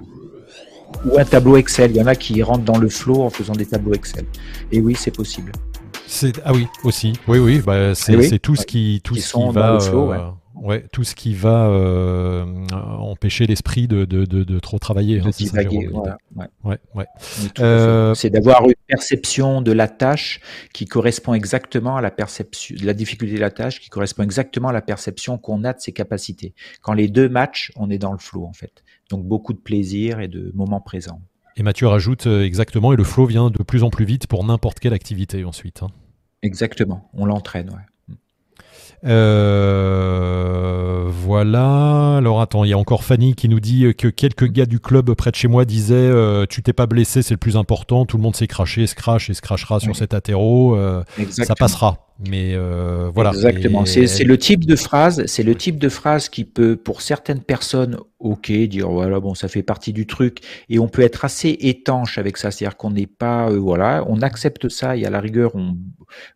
Ou 1.05 1.19
un 1.19 1.25
tableau 1.25 1.57
Excel. 1.57 1.91
Il 1.91 1.97
y 1.97 2.01
en 2.01 2.07
a 2.07 2.15
qui 2.15 2.41
rentrent 2.41 2.63
dans 2.63 2.77
le 2.77 2.89
flow 2.89 3.21
en 3.21 3.29
faisant 3.29 3.53
des 3.53 3.65
tableaux 3.65 3.93
Excel. 3.93 4.25
Et 4.71 4.79
oui, 4.79 4.95
c'est 4.95 5.11
possible. 5.11 5.51
ah 6.45 6.53
oui 6.53 6.67
aussi. 6.83 7.13
Oui 7.27 7.39
oui, 7.39 7.59
bah, 7.59 7.93
c'est 7.93 8.39
tout 8.39 8.55
ce 8.55 8.65
qui 8.65 9.01
tout 9.03 9.15
ce 9.15 9.33
qui 9.33 9.53
va. 9.53 9.77
Ouais, 9.77 10.17
tout 10.91 11.03
ce 11.03 11.15
qui 11.15 11.33
va 11.33 11.67
euh, 11.67 12.45
empêcher 12.71 13.45
l'esprit 13.47 13.87
de, 13.87 14.05
de, 14.05 14.25
de, 14.25 14.59
trop 14.59 14.79
travailler. 14.79 15.21
Hein, 15.21 15.29
euh, 17.59 18.13
c'est 18.13 18.29
d'avoir 18.29 18.65
une 18.65 18.75
perception 18.87 19.61
de 19.61 19.71
la 19.71 19.87
tâche 19.87 20.39
qui 20.73 20.85
correspond 20.85 21.33
exactement 21.33 21.97
à 21.97 22.01
la 22.01 22.11
perception, 22.11 22.75
de 22.75 22.85
la 22.85 22.93
difficulté 22.93 23.35
de 23.35 23.39
la 23.39 23.51
tâche 23.51 23.79
qui 23.79 23.89
correspond 23.89 24.23
exactement 24.23 24.69
à 24.69 24.73
la 24.73 24.81
perception 24.81 25.37
qu'on 25.37 25.63
a 25.63 25.73
de 25.73 25.79
ses 25.79 25.91
capacités. 25.91 26.53
Quand 26.81 26.93
les 26.93 27.07
deux 27.07 27.29
matchs, 27.29 27.71
on 27.75 27.89
est 27.89 27.97
dans 27.97 28.11
le 28.11 28.19
flow 28.19 28.45
en 28.45 28.53
fait. 28.53 28.83
Donc 29.09 29.25
beaucoup 29.25 29.53
de 29.53 29.59
plaisir 29.59 30.19
et 30.19 30.27
de 30.27 30.51
moments 30.53 30.81
présents. 30.81 31.21
Et 31.55 31.63
Mathieu 31.63 31.87
rajoute 31.87 32.27
euh, 32.27 32.43
exactement, 32.43 32.93
et 32.93 32.95
le 32.95 33.03
flow 33.03 33.25
vient 33.25 33.49
de 33.49 33.63
plus 33.63 33.83
en 33.83 33.89
plus 33.89 34.05
vite 34.05 34.27
pour 34.27 34.43
n'importe 34.43 34.79
quelle 34.79 34.93
activité 34.93 35.43
ensuite. 35.43 35.81
Hein. 35.81 35.89
Exactement, 36.43 37.09
on 37.13 37.25
l'entraîne. 37.25 37.69
Ouais. 37.71 37.81
Euh, 39.05 41.03
voilà. 41.07 42.17
Alors 42.17 42.41
attends, 42.41 42.63
il 42.63 42.69
y 42.69 42.73
a 42.73 42.77
encore 42.77 43.03
Fanny 43.03 43.35
qui 43.35 43.49
nous 43.49 43.59
dit 43.59 43.93
que 43.95 44.07
quelques 44.07 44.49
gars 44.49 44.65
du 44.65 44.79
club 44.79 45.13
près 45.13 45.31
de 45.31 45.35
chez 45.35 45.47
moi 45.47 45.65
disaient 45.65 45.95
euh, 45.95 46.45
Tu 46.49 46.63
t'es 46.63 46.73
pas 46.73 46.87
blessé, 46.87 47.21
c'est 47.21 47.33
le 47.33 47.39
plus 47.39 47.57
important. 47.57 48.05
Tout 48.05 48.17
le 48.17 48.23
monde 48.23 48.35
s'est 48.35 48.47
craché, 48.47 48.87
se 48.87 48.95
crache 48.95 49.29
et 49.29 49.33
se 49.33 49.41
crachera 49.41 49.79
sur 49.79 49.95
cet 49.95 50.13
athéro. 50.13 50.75
Euh, 50.75 51.03
ça 51.29 51.55
passera. 51.55 52.03
Mais 52.27 52.57
voilà. 53.13 53.29
Exactement. 53.31 53.85
C'est 53.85 54.23
le 54.23 54.37
type 54.37 54.65
de 54.65 54.75
phrase, 54.75 55.25
c'est 55.27 55.43
le 55.43 55.55
type 55.55 55.77
de 55.77 55.89
phrase 55.89 56.29
qui 56.29 56.43
peut, 56.43 56.75
pour 56.75 57.01
certaines 57.01 57.41
personnes, 57.41 57.97
ok, 58.19 58.51
dire 58.51 58.89
voilà, 58.89 59.19
bon, 59.19 59.35
ça 59.35 59.47
fait 59.47 59.61
partie 59.61 59.93
du 59.93 60.07
truc, 60.07 60.39
et 60.69 60.79
on 60.79 60.87
peut 60.87 61.03
être 61.03 61.25
assez 61.25 61.49
étanche 61.61 62.17
avec 62.17 62.37
ça, 62.37 62.49
c'est-à-dire 62.49 62.75
qu'on 62.77 62.89
n'est 62.91 63.05
pas, 63.05 63.51
voilà, 63.51 64.03
on 64.07 64.21
accepte 64.21 64.69
ça 64.69 64.97
et 64.97 65.05
à 65.05 65.11
la 65.11 65.19
rigueur, 65.19 65.55
on, 65.55 65.77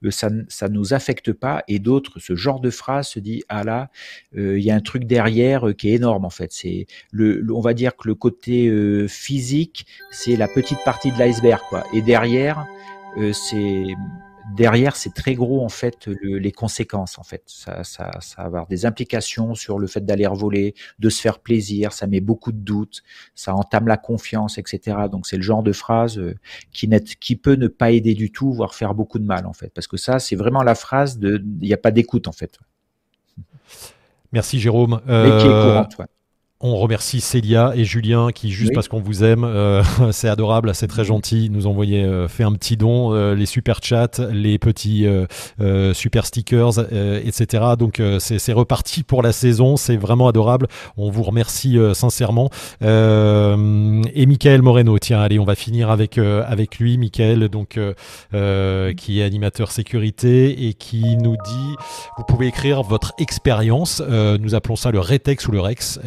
ça, 0.09 0.29
ça 0.47 0.69
nous 0.69 0.93
affecte 0.93 1.33
pas, 1.33 1.63
et 1.67 1.79
d'autres, 1.79 2.19
ce 2.19 2.35
genre 2.41 2.59
de 2.59 2.69
phrase 2.69 3.07
se 3.07 3.19
dit 3.19 3.43
ah 3.47 3.63
là, 3.63 3.89
il 4.35 4.59
y 4.59 4.71
a 4.71 4.75
un 4.75 4.81
truc 4.81 5.05
derrière 5.05 5.67
qui 5.77 5.89
est 5.89 5.93
énorme 5.93 6.25
en 6.25 6.29
fait. 6.29 6.51
C'est 6.51 6.87
le, 7.11 7.45
on 7.53 7.61
va 7.61 7.73
dire 7.73 7.95
que 7.95 8.07
le 8.07 8.15
côté 8.15 8.69
physique, 9.07 9.85
c'est 10.11 10.35
la 10.35 10.47
petite 10.47 10.79
partie 10.83 11.11
de 11.11 11.17
l'iceberg, 11.17 11.61
quoi, 11.69 11.83
et 11.93 12.01
derrière, 12.01 12.65
c'est 13.33 13.85
derrière, 14.55 14.95
c'est 14.95 15.13
très 15.13 15.35
gros 15.35 15.63
en 15.63 15.69
fait 15.69 16.07
les 16.07 16.51
conséquences 16.51 17.17
en 17.19 17.23
fait. 17.23 17.43
Ça, 17.45 17.83
ça, 17.83 18.11
ça 18.19 18.41
va 18.41 18.47
avoir 18.47 18.67
des 18.67 18.85
implications 18.85 19.55
sur 19.55 19.79
le 19.79 19.87
fait 19.87 20.05
d'aller 20.05 20.27
voler, 20.33 20.75
de 20.99 21.09
se 21.09 21.21
faire 21.21 21.39
plaisir. 21.39 21.93
Ça 21.93 22.07
met 22.07 22.21
beaucoup 22.21 22.51
de 22.51 22.57
doutes, 22.57 23.01
ça 23.35 23.55
entame 23.55 23.87
la 23.87 23.97
confiance, 23.97 24.57
etc. 24.57 24.97
Donc 25.11 25.27
c'est 25.27 25.37
le 25.37 25.43
genre 25.43 25.63
de 25.63 25.71
phrase 25.71 26.17
euh, 26.17 26.35
qui, 26.71 26.89
qui 27.19 27.35
peut 27.35 27.55
ne 27.55 27.67
pas 27.67 27.91
aider 27.91 28.13
du 28.13 28.31
tout, 28.31 28.53
voire 28.53 28.75
faire 28.75 28.93
beaucoup 28.93 29.19
de 29.19 29.25
mal 29.25 29.45
en 29.45 29.53
fait. 29.53 29.71
Parce 29.73 29.87
que 29.87 29.97
ça, 29.97 30.19
c'est 30.19 30.35
vraiment 30.35 30.63
la 30.63 30.75
phrase 30.75 31.17
de, 31.17 31.43
il 31.61 31.67
n'y 31.67 31.73
a 31.73 31.77
pas 31.77 31.91
d'écoute 31.91 32.27
en 32.27 32.31
fait. 32.31 32.59
Merci 34.31 34.59
Jérôme. 34.59 35.01
Euh... 35.07 35.39
qui 35.39 35.45
est 35.45 35.49
courante, 35.49 35.97
on 36.61 36.75
remercie 36.77 37.21
Célia 37.21 37.73
et 37.75 37.83
Julien 37.83 38.31
qui, 38.31 38.51
juste 38.51 38.73
parce 38.73 38.87
qu'on 38.87 38.99
vous 38.99 39.23
aime, 39.23 39.43
euh, 39.43 39.83
c'est 40.11 40.29
adorable, 40.29 40.73
c'est 40.75 40.87
très 40.87 41.03
gentil, 41.03 41.49
nous 41.49 41.67
envoyer 41.67 42.03
euh, 42.03 42.27
fait 42.27 42.43
un 42.43 42.53
petit 42.53 42.77
don, 42.77 43.13
euh, 43.13 43.33
les 43.35 43.45
super 43.45 43.79
chats, 43.81 44.11
les 44.31 44.59
petits 44.59 45.07
super 45.93 46.25
stickers, 46.25 46.79
etc. 47.23 47.63
Donc 47.77 48.01
c'est 48.19 48.53
reparti 48.53 49.03
pour 49.03 49.23
la 49.23 49.31
saison, 49.31 49.77
c'est 49.77 49.97
vraiment 49.97 50.27
adorable. 50.27 50.67
On 50.97 51.09
vous 51.09 51.23
remercie 51.23 51.77
sincèrement. 51.93 52.49
et 52.81 54.25
Michael 54.25 54.61
Moreno, 54.61 54.97
tiens, 54.99 55.21
allez, 55.21 55.39
on 55.39 55.45
va 55.45 55.55
finir 55.55 55.89
avec 55.89 56.17
avec 56.17 56.79
lui, 56.79 56.97
Michael, 56.97 57.49
donc 57.49 57.79
qui 58.31 59.19
est 59.19 59.23
animateur 59.23 59.71
sécurité 59.71 60.67
et 60.67 60.73
qui 60.73 61.17
nous 61.17 61.35
dit, 61.45 61.75
vous 62.17 62.23
pouvez 62.23 62.47
écrire 62.47 62.83
votre 62.83 63.13
expérience. 63.17 64.01
nous 64.01 64.55
appelons 64.55 64.75
ça 64.75 64.91
le 64.91 64.99
Retex 64.99 65.47
ou 65.47 65.51
le 65.51 65.61
Rex. 65.61 65.99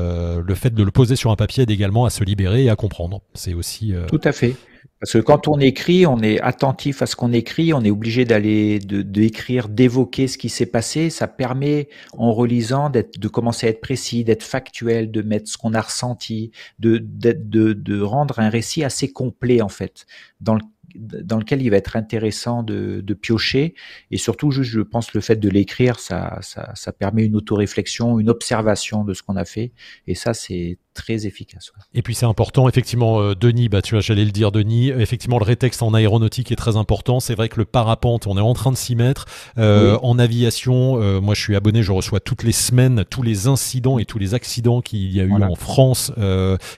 le 0.45 0.55
fait 0.55 0.73
de 0.73 0.83
le 0.83 0.91
poser 0.91 1.15
sur 1.15 1.31
un 1.31 1.35
papier 1.35 1.63
aide 1.63 1.71
également 1.71 2.05
à 2.05 2.09
se 2.09 2.23
libérer 2.23 2.65
et 2.65 2.69
à 2.69 2.75
comprendre. 2.75 3.21
C'est 3.33 3.53
aussi. 3.53 3.93
Euh, 3.93 4.05
Tout 4.07 4.21
à 4.23 4.31
fait. 4.31 4.55
Parce 4.99 5.13
que 5.13 5.17
quand 5.17 5.47
on 5.47 5.59
écrit, 5.59 6.05
on 6.05 6.19
est 6.21 6.39
attentif 6.41 7.01
à 7.01 7.07
ce 7.07 7.15
qu'on 7.15 7.33
écrit, 7.33 7.73
on 7.73 7.81
est 7.81 7.89
obligé 7.89 8.23
d'aller 8.23 8.77
d'écrire, 8.77 9.67
d'évoquer 9.67 10.27
ce 10.27 10.37
qui 10.37 10.47
s'est 10.47 10.67
passé. 10.67 11.09
Ça 11.09 11.27
permet, 11.27 11.89
en 12.13 12.31
relisant, 12.31 12.91
de 12.91 13.27
commencer 13.27 13.65
à 13.65 13.71
être 13.71 13.81
précis, 13.81 14.23
d'être 14.23 14.43
factuel, 14.43 15.09
de 15.09 15.23
mettre 15.23 15.49
ce 15.49 15.57
qu'on 15.57 15.73
a 15.73 15.81
ressenti, 15.81 16.51
de, 16.77 16.99
de, 16.99 17.33
de, 17.73 18.01
rendre 18.01 18.39
un 18.39 18.49
récit 18.49 18.83
assez 18.83 19.11
complet 19.11 19.63
en 19.63 19.69
fait, 19.69 20.05
dans 20.39 20.53
le 20.53 20.61
dans 20.95 21.37
lequel 21.37 21.61
il 21.61 21.69
va 21.69 21.77
être 21.77 21.95
intéressant 21.95 22.63
de, 22.63 23.01
de 23.01 23.13
piocher. 23.13 23.75
Et 24.11 24.17
surtout, 24.17 24.51
je 24.51 24.81
pense, 24.81 25.13
le 25.13 25.21
fait 25.21 25.37
de 25.37 25.49
l'écrire, 25.49 25.99
ça, 25.99 26.39
ça, 26.41 26.71
ça 26.75 26.91
permet 26.91 27.25
une 27.25 27.35
autoréflexion, 27.35 28.19
une 28.19 28.29
observation 28.29 29.03
de 29.03 29.13
ce 29.13 29.23
qu'on 29.23 29.35
a 29.35 29.45
fait. 29.45 29.71
Et 30.07 30.15
ça, 30.15 30.33
c'est 30.33 30.77
très 30.93 31.25
efficace. 31.25 31.71
Et 31.93 32.01
puis 32.01 32.15
c'est 32.15 32.25
important, 32.25 32.67
effectivement, 32.67 33.21
euh, 33.21 33.35
Denis, 33.35 33.69
bah, 33.69 33.81
tu 33.81 33.95
vois, 33.95 34.01
j'allais 34.01 34.25
le 34.25 34.31
dire, 34.31 34.51
Denis, 34.51 34.89
effectivement, 34.89 35.39
le 35.39 35.45
rétexte 35.45 35.81
en 35.83 35.93
aéronautique 35.93 36.51
est 36.51 36.55
très 36.55 36.75
important. 36.75 37.19
C'est 37.19 37.35
vrai 37.35 37.49
que 37.49 37.57
le 37.57 37.65
parapente, 37.65 38.27
on 38.27 38.37
est 38.37 38.41
en 38.41 38.53
train 38.53 38.71
de 38.71 38.77
s'y 38.77 38.95
mettre. 38.95 39.25
Euh, 39.57 39.97
en 40.03 40.19
aviation, 40.19 41.01
euh, 41.01 41.21
moi 41.21 41.33
je 41.33 41.41
suis 41.41 41.55
abonné, 41.55 41.81
je 41.83 41.91
reçois 41.91 42.19
toutes 42.19 42.43
les 42.43 42.51
semaines 42.51 43.05
tous 43.09 43.23
les 43.23 43.47
incidents 43.47 43.99
et 43.99 44.05
tous 44.05 44.19
les 44.19 44.33
accidents 44.33 44.81
qu'il 44.81 45.11
y 45.11 45.19
a 45.19 45.23
eu 45.23 45.43
en 45.43 45.55
France, 45.55 46.11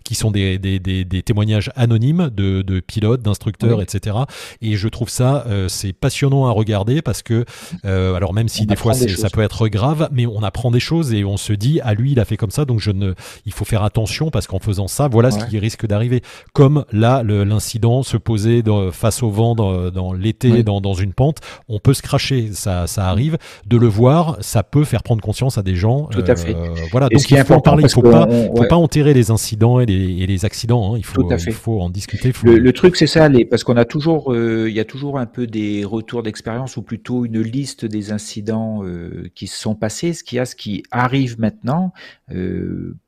qui 0.03 0.15
sont 0.15 0.31
des, 0.31 0.57
des, 0.57 0.79
des, 0.79 1.05
des, 1.05 1.23
témoignages 1.23 1.71
anonymes 1.75 2.29
de, 2.29 2.61
de 2.61 2.79
pilotes, 2.79 3.21
d'instructeurs, 3.21 3.81
etc. 3.81 4.17
Et 4.61 4.75
je 4.75 4.87
trouve 4.87 5.09
ça, 5.09 5.45
c'est 5.67 5.93
passionnant 5.93 6.47
à 6.47 6.51
regarder 6.51 7.01
parce 7.01 7.21
que, 7.21 7.45
alors 7.83 8.33
même 8.33 8.47
si 8.47 8.65
des 8.65 8.75
fois 8.75 8.93
ça 8.93 9.29
peut 9.29 9.41
être 9.41 9.67
grave, 9.67 10.09
mais 10.11 10.25
on 10.25 10.43
apprend 10.43 10.71
des 10.71 10.79
choses 10.79 11.13
et 11.13 11.23
on 11.23 11.37
se 11.37 11.53
dit, 11.53 11.79
ah 11.83 11.93
lui, 11.93 12.13
il 12.13 12.19
a 12.19 12.25
fait 12.25 12.37
comme 12.37 12.51
ça, 12.51 12.65
donc 12.65 12.79
je 12.79 12.91
ne, 12.91 13.13
il 13.45 13.53
faut 13.53 13.65
faire 13.65 13.83
attention 13.83 14.02
parce 14.31 14.47
qu'en 14.47 14.59
faisant 14.59 14.87
ça, 14.87 15.07
voilà 15.07 15.31
ce 15.31 15.45
qui 15.45 15.59
risque 15.59 15.85
d'arriver. 15.85 16.21
Comme 16.53 16.85
là, 16.91 17.23
l'incident 17.23 18.03
se 18.03 18.17
posait 18.17 18.63
face 18.91 19.23
au 19.23 19.29
vent 19.29 19.55
dans, 19.55 20.13
l'été, 20.13 20.63
dans, 20.63 20.93
une 20.93 21.13
pente, 21.13 21.39
on 21.67 21.79
peut 21.79 21.93
se 21.93 22.01
cracher, 22.01 22.49
ça, 22.53 22.87
ça 22.87 23.07
arrive. 23.07 23.37
De 23.65 23.77
le 23.77 23.87
voir, 23.87 24.37
ça 24.41 24.63
peut 24.63 24.83
faire 24.83 25.03
prendre 25.03 25.21
conscience 25.21 25.57
à 25.57 25.63
des 25.63 25.75
gens. 25.75 26.05
Tout 26.07 26.23
à 26.27 26.35
fait. 26.35 26.55
Euh, 26.55 26.69
voilà, 26.91 27.09
donc 27.09 27.29
il 27.29 27.37
faut 27.43 27.53
en 27.53 27.61
parler. 27.61 27.83
Il 27.83 27.85
ne 27.85 27.91
faut, 27.91 28.01
pas, 28.01 28.27
faut 28.27 28.67
pas 28.67 28.75
enterrer 28.75 29.13
les 29.13 29.31
incidents 29.31 29.79
et 29.79 29.85
les, 29.85 30.45
accidents. 30.45 30.93
Hein. 30.93 30.97
Il, 30.97 31.05
faut, 31.05 31.29
il 31.31 31.53
faut 31.53 31.79
en 31.79 31.89
discuter. 31.89 32.33
Le, 32.43 32.73
truc, 32.73 32.95
c'est 32.95 33.07
ça, 33.07 33.29
les, 33.29 33.45
parce 33.45 33.63
qu'on 33.63 33.77
a 33.77 33.85
toujours, 33.85 34.33
euh, 34.33 34.69
il 34.69 34.75
y 34.75 34.79
a 34.79 34.85
toujours 34.85 35.17
un 35.19 35.25
peu 35.25 35.47
des 35.47 35.85
retours 35.85 36.23
d'expérience 36.23 36.77
ou 36.77 36.81
plutôt 36.81 37.25
une 37.25 37.41
liste 37.41 37.85
des 37.85 38.11
incidents 38.11 38.83
euh, 38.83 39.29
qui 39.35 39.47
se 39.47 39.59
sont 39.59 39.75
passés. 39.75 40.13
Ce 40.13 40.23
qui 40.23 40.39
a, 40.39 40.45
ce 40.45 40.55
qui 40.55 40.83
arrive 40.91 41.39
maintenant, 41.39 41.93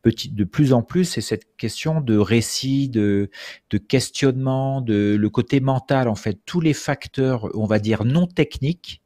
petit, 0.01 0.29
de 0.29 0.43
plus 0.43 0.73
en 0.73 0.81
plus, 0.85 1.05
c'est 1.05 1.21
cette 1.21 1.57
question 1.57 1.99
de 2.01 2.17
récit, 2.17 2.89
de, 2.89 3.29
de 3.69 3.77
questionnement, 3.77 4.81
de 4.81 5.17
le 5.19 5.29
côté 5.29 5.59
mental, 5.59 6.07
en 6.07 6.15
fait, 6.15 6.39
tous 6.45 6.61
les 6.61 6.73
facteurs, 6.73 7.49
on 7.55 7.65
va 7.65 7.79
dire, 7.79 8.05
non 8.05 8.27
techniques 8.27 9.01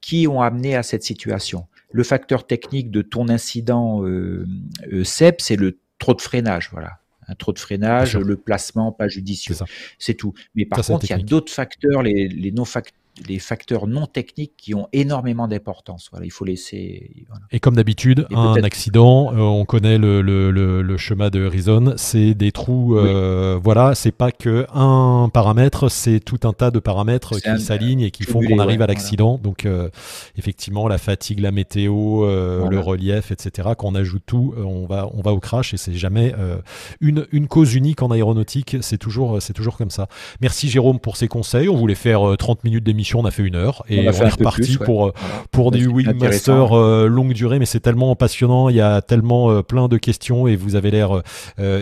qui 0.00 0.26
ont 0.28 0.40
amené 0.40 0.76
à 0.76 0.82
cette 0.82 1.02
situation. 1.02 1.66
Le 1.90 2.02
facteur 2.02 2.46
technique 2.46 2.90
de 2.90 3.02
ton 3.02 3.28
incident 3.28 4.04
euh, 4.04 4.46
euh 4.92 5.04
CEP, 5.04 5.40
c'est 5.40 5.56
le 5.56 5.78
trop 5.98 6.14
de 6.14 6.20
freinage, 6.20 6.68
voilà. 6.70 7.00
Un 7.26 7.34
trop 7.34 7.52
de 7.52 7.58
freinage, 7.58 8.16
le 8.16 8.36
placement 8.36 8.90
pas 8.90 9.06
judicieux. 9.08 9.54
C'est 9.98 10.14
tout. 10.14 10.32
Mais 10.54 10.64
par 10.64 10.82
contre, 10.82 11.04
il 11.04 11.10
y 11.10 11.12
a 11.12 11.18
d'autres 11.18 11.52
facteurs, 11.52 12.02
les, 12.02 12.26
les 12.26 12.52
non-facteurs 12.52 12.97
les 13.26 13.38
facteurs 13.38 13.86
non 13.86 14.06
techniques 14.06 14.52
qui 14.56 14.74
ont 14.74 14.88
énormément 14.92 15.48
d'importance. 15.48 16.08
Voilà, 16.10 16.26
il 16.26 16.30
faut 16.30 16.44
laisser. 16.44 17.26
Et 17.50 17.60
comme 17.60 17.76
d'habitude, 17.76 18.26
un 18.34 18.62
accident, 18.62 19.32
euh, 19.32 19.38
on 19.38 19.64
connaît 19.64 19.98
le, 19.98 20.22
le, 20.22 20.50
le, 20.50 20.96
chemin 20.96 21.30
de 21.30 21.44
Horizon, 21.44 21.94
c'est 21.96 22.34
des 22.34 22.52
trous. 22.52 22.96
Euh, 22.96 23.58
Voilà, 23.62 23.94
c'est 23.94 24.12
pas 24.12 24.32
que 24.32 24.66
un 24.74 25.28
paramètre, 25.32 25.90
c'est 25.90 26.20
tout 26.20 26.40
un 26.44 26.52
tas 26.52 26.70
de 26.70 26.78
paramètres 26.78 27.38
qui 27.40 27.60
s'alignent 27.60 28.02
et 28.02 28.10
qui 28.10 28.24
font 28.24 28.40
qu'on 28.40 28.58
arrive 28.58 28.82
à 28.82 28.86
l'accident. 28.86 29.38
Donc, 29.42 29.64
euh, 29.64 29.88
effectivement, 30.36 30.88
la 30.88 30.98
fatigue, 30.98 31.40
la 31.40 31.52
météo, 31.52 32.24
euh, 32.24 32.68
le 32.68 32.80
relief, 32.80 33.30
etc. 33.30 33.70
Quand 33.76 33.88
on 33.88 33.94
ajoute 33.94 34.22
tout, 34.26 34.54
on 34.56 34.86
va, 34.86 35.08
on 35.14 35.22
va 35.22 35.32
au 35.32 35.40
crash 35.40 35.74
et 35.74 35.76
c'est 35.76 35.94
jamais 35.94 36.34
une, 37.00 37.26
une 37.32 37.48
cause 37.48 37.74
unique 37.74 38.02
en 38.02 38.10
aéronautique. 38.10 38.76
C'est 38.80 38.98
toujours, 38.98 39.40
c'est 39.40 39.52
toujours 39.52 39.76
comme 39.76 39.90
ça. 39.90 40.08
Merci 40.40 40.68
Jérôme 40.68 40.98
pour 40.98 41.16
ces 41.16 41.28
conseils. 41.28 41.68
On 41.68 41.76
voulait 41.76 41.94
faire 41.94 42.36
30 42.36 42.64
minutes 42.64 42.84
d'émission 42.84 43.07
on 43.14 43.24
a 43.24 43.30
fait 43.30 43.42
une 43.42 43.56
heure 43.56 43.84
et 43.88 44.00
on, 44.00 44.02
est 44.10 44.28
reparti 44.28 44.76
pour, 44.78 45.08
euh, 45.08 45.12
pour 45.50 45.70
des 45.70 45.86
Wingmaster 45.86 46.72
euh, 46.72 47.06
longue 47.08 47.32
durée, 47.32 47.58
mais 47.58 47.66
c'est 47.66 47.80
tellement 47.80 48.14
passionnant, 48.16 48.68
il 48.68 48.76
y 48.76 48.80
a 48.80 49.02
tellement 49.02 49.50
euh, 49.50 49.62
plein 49.62 49.88
de 49.88 49.96
questions 49.96 50.46
et 50.46 50.56
vous 50.56 50.76
avez 50.76 50.90
l'air 50.90 51.22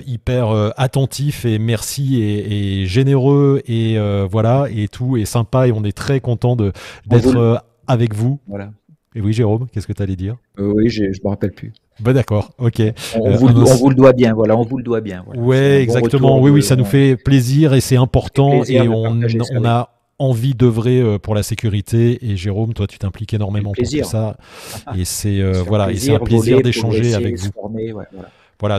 hyper 0.06 0.72
attentif 0.76 1.44
et 1.44 1.58
merci 1.58 2.22
et, 2.22 2.86
généreux 2.86 3.62
et 3.66 3.98
voilà 4.30 4.66
et 4.74 4.88
tout 4.88 5.16
est 5.16 5.24
sympa 5.24 5.68
et 5.68 5.72
on 5.72 5.84
est 5.84 5.96
très 5.96 6.20
content 6.20 6.56
d'être 6.56 7.62
avec 7.86 8.14
vous. 8.14 8.38
Voilà. 8.46 8.70
Et 9.16 9.20
oui, 9.22 9.32
Jérôme, 9.32 9.66
qu'est-ce 9.72 9.86
que 9.86 9.94
tu 9.94 10.02
allais 10.02 10.14
dire? 10.14 10.36
Oui, 10.58 10.90
je 10.90 11.04
ne 11.04 11.08
me 11.08 11.28
rappelle 11.28 11.52
plus. 11.52 11.72
Bah 12.00 12.12
d'accord, 12.12 12.50
ok. 12.58 12.82
On, 13.18 13.30
vous, 13.30 13.48
le 13.88 13.94
doit 13.94 14.12
bien, 14.12 14.34
voilà, 14.34 14.54
on 14.58 14.62
vous 14.62 14.76
le 14.76 14.82
doit 14.82 15.00
bien. 15.00 15.22
Voilà. 15.24 15.40
Ouais, 15.40 15.82
exactement. 15.82 16.38
oui, 16.38 16.50
oui, 16.50 16.62
ça 16.62 16.76
nous 16.76 16.84
fait 16.84 17.16
plaisir 17.16 17.72
et 17.72 17.80
c'est 17.80 17.96
important 17.96 18.62
et 18.64 18.86
on, 18.86 19.18
on 19.54 19.64
a 19.64 19.95
envie 20.18 20.54
d'œuvrer 20.54 21.00
euh, 21.00 21.18
pour 21.18 21.34
la 21.34 21.42
sécurité. 21.42 22.18
Et 22.26 22.36
Jérôme 22.36 22.74
toi 22.74 22.86
tu 22.86 22.98
t'impliques 22.98 23.34
énormément 23.34 23.72
pour 23.72 24.04
ça. 24.06 24.36
Et 24.96 25.04
c'est 25.04 25.40
euh, 25.40 25.62
voilà 25.66 25.90
et 25.90 25.96
c'est 25.96 26.14
un 26.14 26.18
plaisir 26.18 26.60
d'échanger 26.62 27.14
avec 27.14 27.38
vous. 27.38 27.50
voilà, 27.92 28.08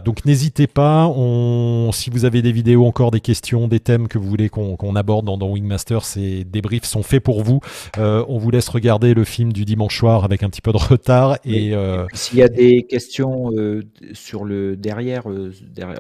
donc 0.03 0.25
n'hésitez 0.25 0.67
pas. 0.67 1.07
On, 1.07 1.91
si 1.93 2.09
vous 2.09 2.25
avez 2.25 2.41
des 2.41 2.51
vidéos, 2.51 2.85
encore 2.85 3.11
des 3.11 3.19
questions, 3.19 3.67
des 3.67 3.79
thèmes 3.79 4.07
que 4.07 4.17
vous 4.17 4.27
voulez 4.27 4.49
qu'on 4.49 4.95
aborde 4.95 5.25
dans, 5.25 5.37
dans, 5.37 5.49
Wingmaster, 5.49 6.03
ces 6.03 6.43
débriefs 6.43 6.85
sont 6.85 7.03
faits 7.03 7.23
pour 7.23 7.43
vous. 7.43 7.59
Euh, 7.97 8.25
on 8.27 8.37
vous 8.37 8.51
laisse 8.51 8.69
regarder 8.69 9.13
le 9.13 9.23
film 9.23 9.53
du 9.53 9.65
dimanche 9.65 9.97
soir 9.97 10.23
avec 10.23 10.43
un 10.43 10.49
petit 10.49 10.61
peu 10.61 10.71
de 10.71 10.77
retard. 10.77 11.37
Et, 11.45 11.75
euh, 11.75 12.05
s'il 12.13 12.39
y 12.39 12.43
a 12.43 12.49
des 12.49 12.83
questions 12.83 13.51
euh, 13.55 13.83
sur 14.13 14.45
le 14.45 14.75
derrière, 14.75 15.25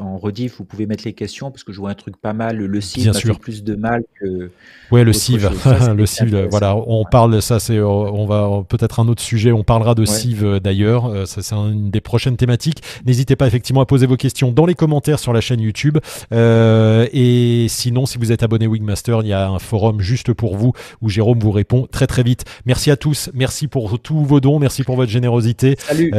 en 0.01 0.17
rediff, 0.17 0.57
vous 0.57 0.65
pouvez 0.65 0.85
mettre 0.85 1.03
les 1.05 1.13
questions 1.13 1.51
parce 1.51 1.63
que 1.63 1.71
je 1.71 1.79
vois 1.79 1.91
un 1.91 1.95
truc 1.95 2.17
pas 2.17 2.33
mal. 2.33 2.57
Le 2.57 2.81
CIV 2.81 3.09
a 3.09 3.13
fait 3.13 3.39
plus 3.39 3.63
de 3.63 3.75
mal 3.75 4.03
que. 4.19 4.49
Ouais, 4.91 5.03
le 5.03 5.13
CIV, 5.13 5.49
le 5.95 6.05
CIV. 6.05 6.47
Voilà, 6.49 6.75
on 6.75 7.05
parle. 7.05 7.41
Ça, 7.41 7.59
c'est. 7.59 7.79
On 7.79 8.25
va 8.25 8.63
peut-être 8.67 8.99
un 8.99 9.07
autre 9.07 9.21
sujet. 9.21 9.51
On 9.51 9.63
parlera 9.63 9.93
de 9.95 10.05
CIV 10.05 10.59
d'ailleurs. 10.59 11.27
Ça, 11.27 11.41
c'est 11.41 11.55
une 11.55 11.91
des 11.91 12.01
prochaines 12.01 12.37
thématiques. 12.37 12.81
N'hésitez 13.05 13.35
pas 13.35 13.47
effectivement 13.47 13.66
effectivement 13.67 13.81
à 13.81 13.85
poser 13.85 14.05
vos 14.05 14.15
questions 14.15 14.51
dans 14.51 14.65
les 14.65 14.75
commentaires 14.75 15.19
sur 15.19 15.33
la 15.33 15.41
chaîne 15.41 15.59
YouTube. 15.59 15.97
et 16.31 17.65
sinon, 17.69 18.05
si 18.05 18.17
vous 18.17 18.31
êtes 18.31 18.43
abonné 18.43 18.65
Wingmaster, 18.67 19.19
il 19.21 19.27
y 19.27 19.33
a 19.33 19.49
un 19.49 19.59
forum 19.59 19.99
juste 19.99 20.33
pour 20.33 20.55
vous 20.55 20.73
où 21.01 21.09
Jérôme 21.09 21.39
vous 21.39 21.51
répond 21.51 21.87
très 21.91 22.07
très 22.07 22.23
vite. 22.23 22.45
Merci 22.65 22.91
à 22.91 22.95
tous, 22.95 23.29
merci 23.33 23.67
pour 23.67 23.99
tous 23.99 24.23
vos 24.23 24.39
dons, 24.39 24.59
merci 24.59 24.83
pour 24.83 24.95
votre 24.95 25.11
générosité. 25.11 25.75
Salut. 25.79 26.11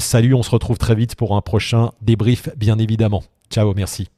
salut, 0.00 0.34
on 0.34 0.42
se 0.42 0.50
retrouve 0.50 0.78
très 0.78 0.94
vite 0.94 1.14
pour 1.14 1.36
un 1.36 1.40
prochain 1.40 1.90
débrief, 2.02 2.48
bien 2.56 2.78
évidemment. 2.78 3.22
Ciao, 3.50 3.72
merci. 3.74 4.08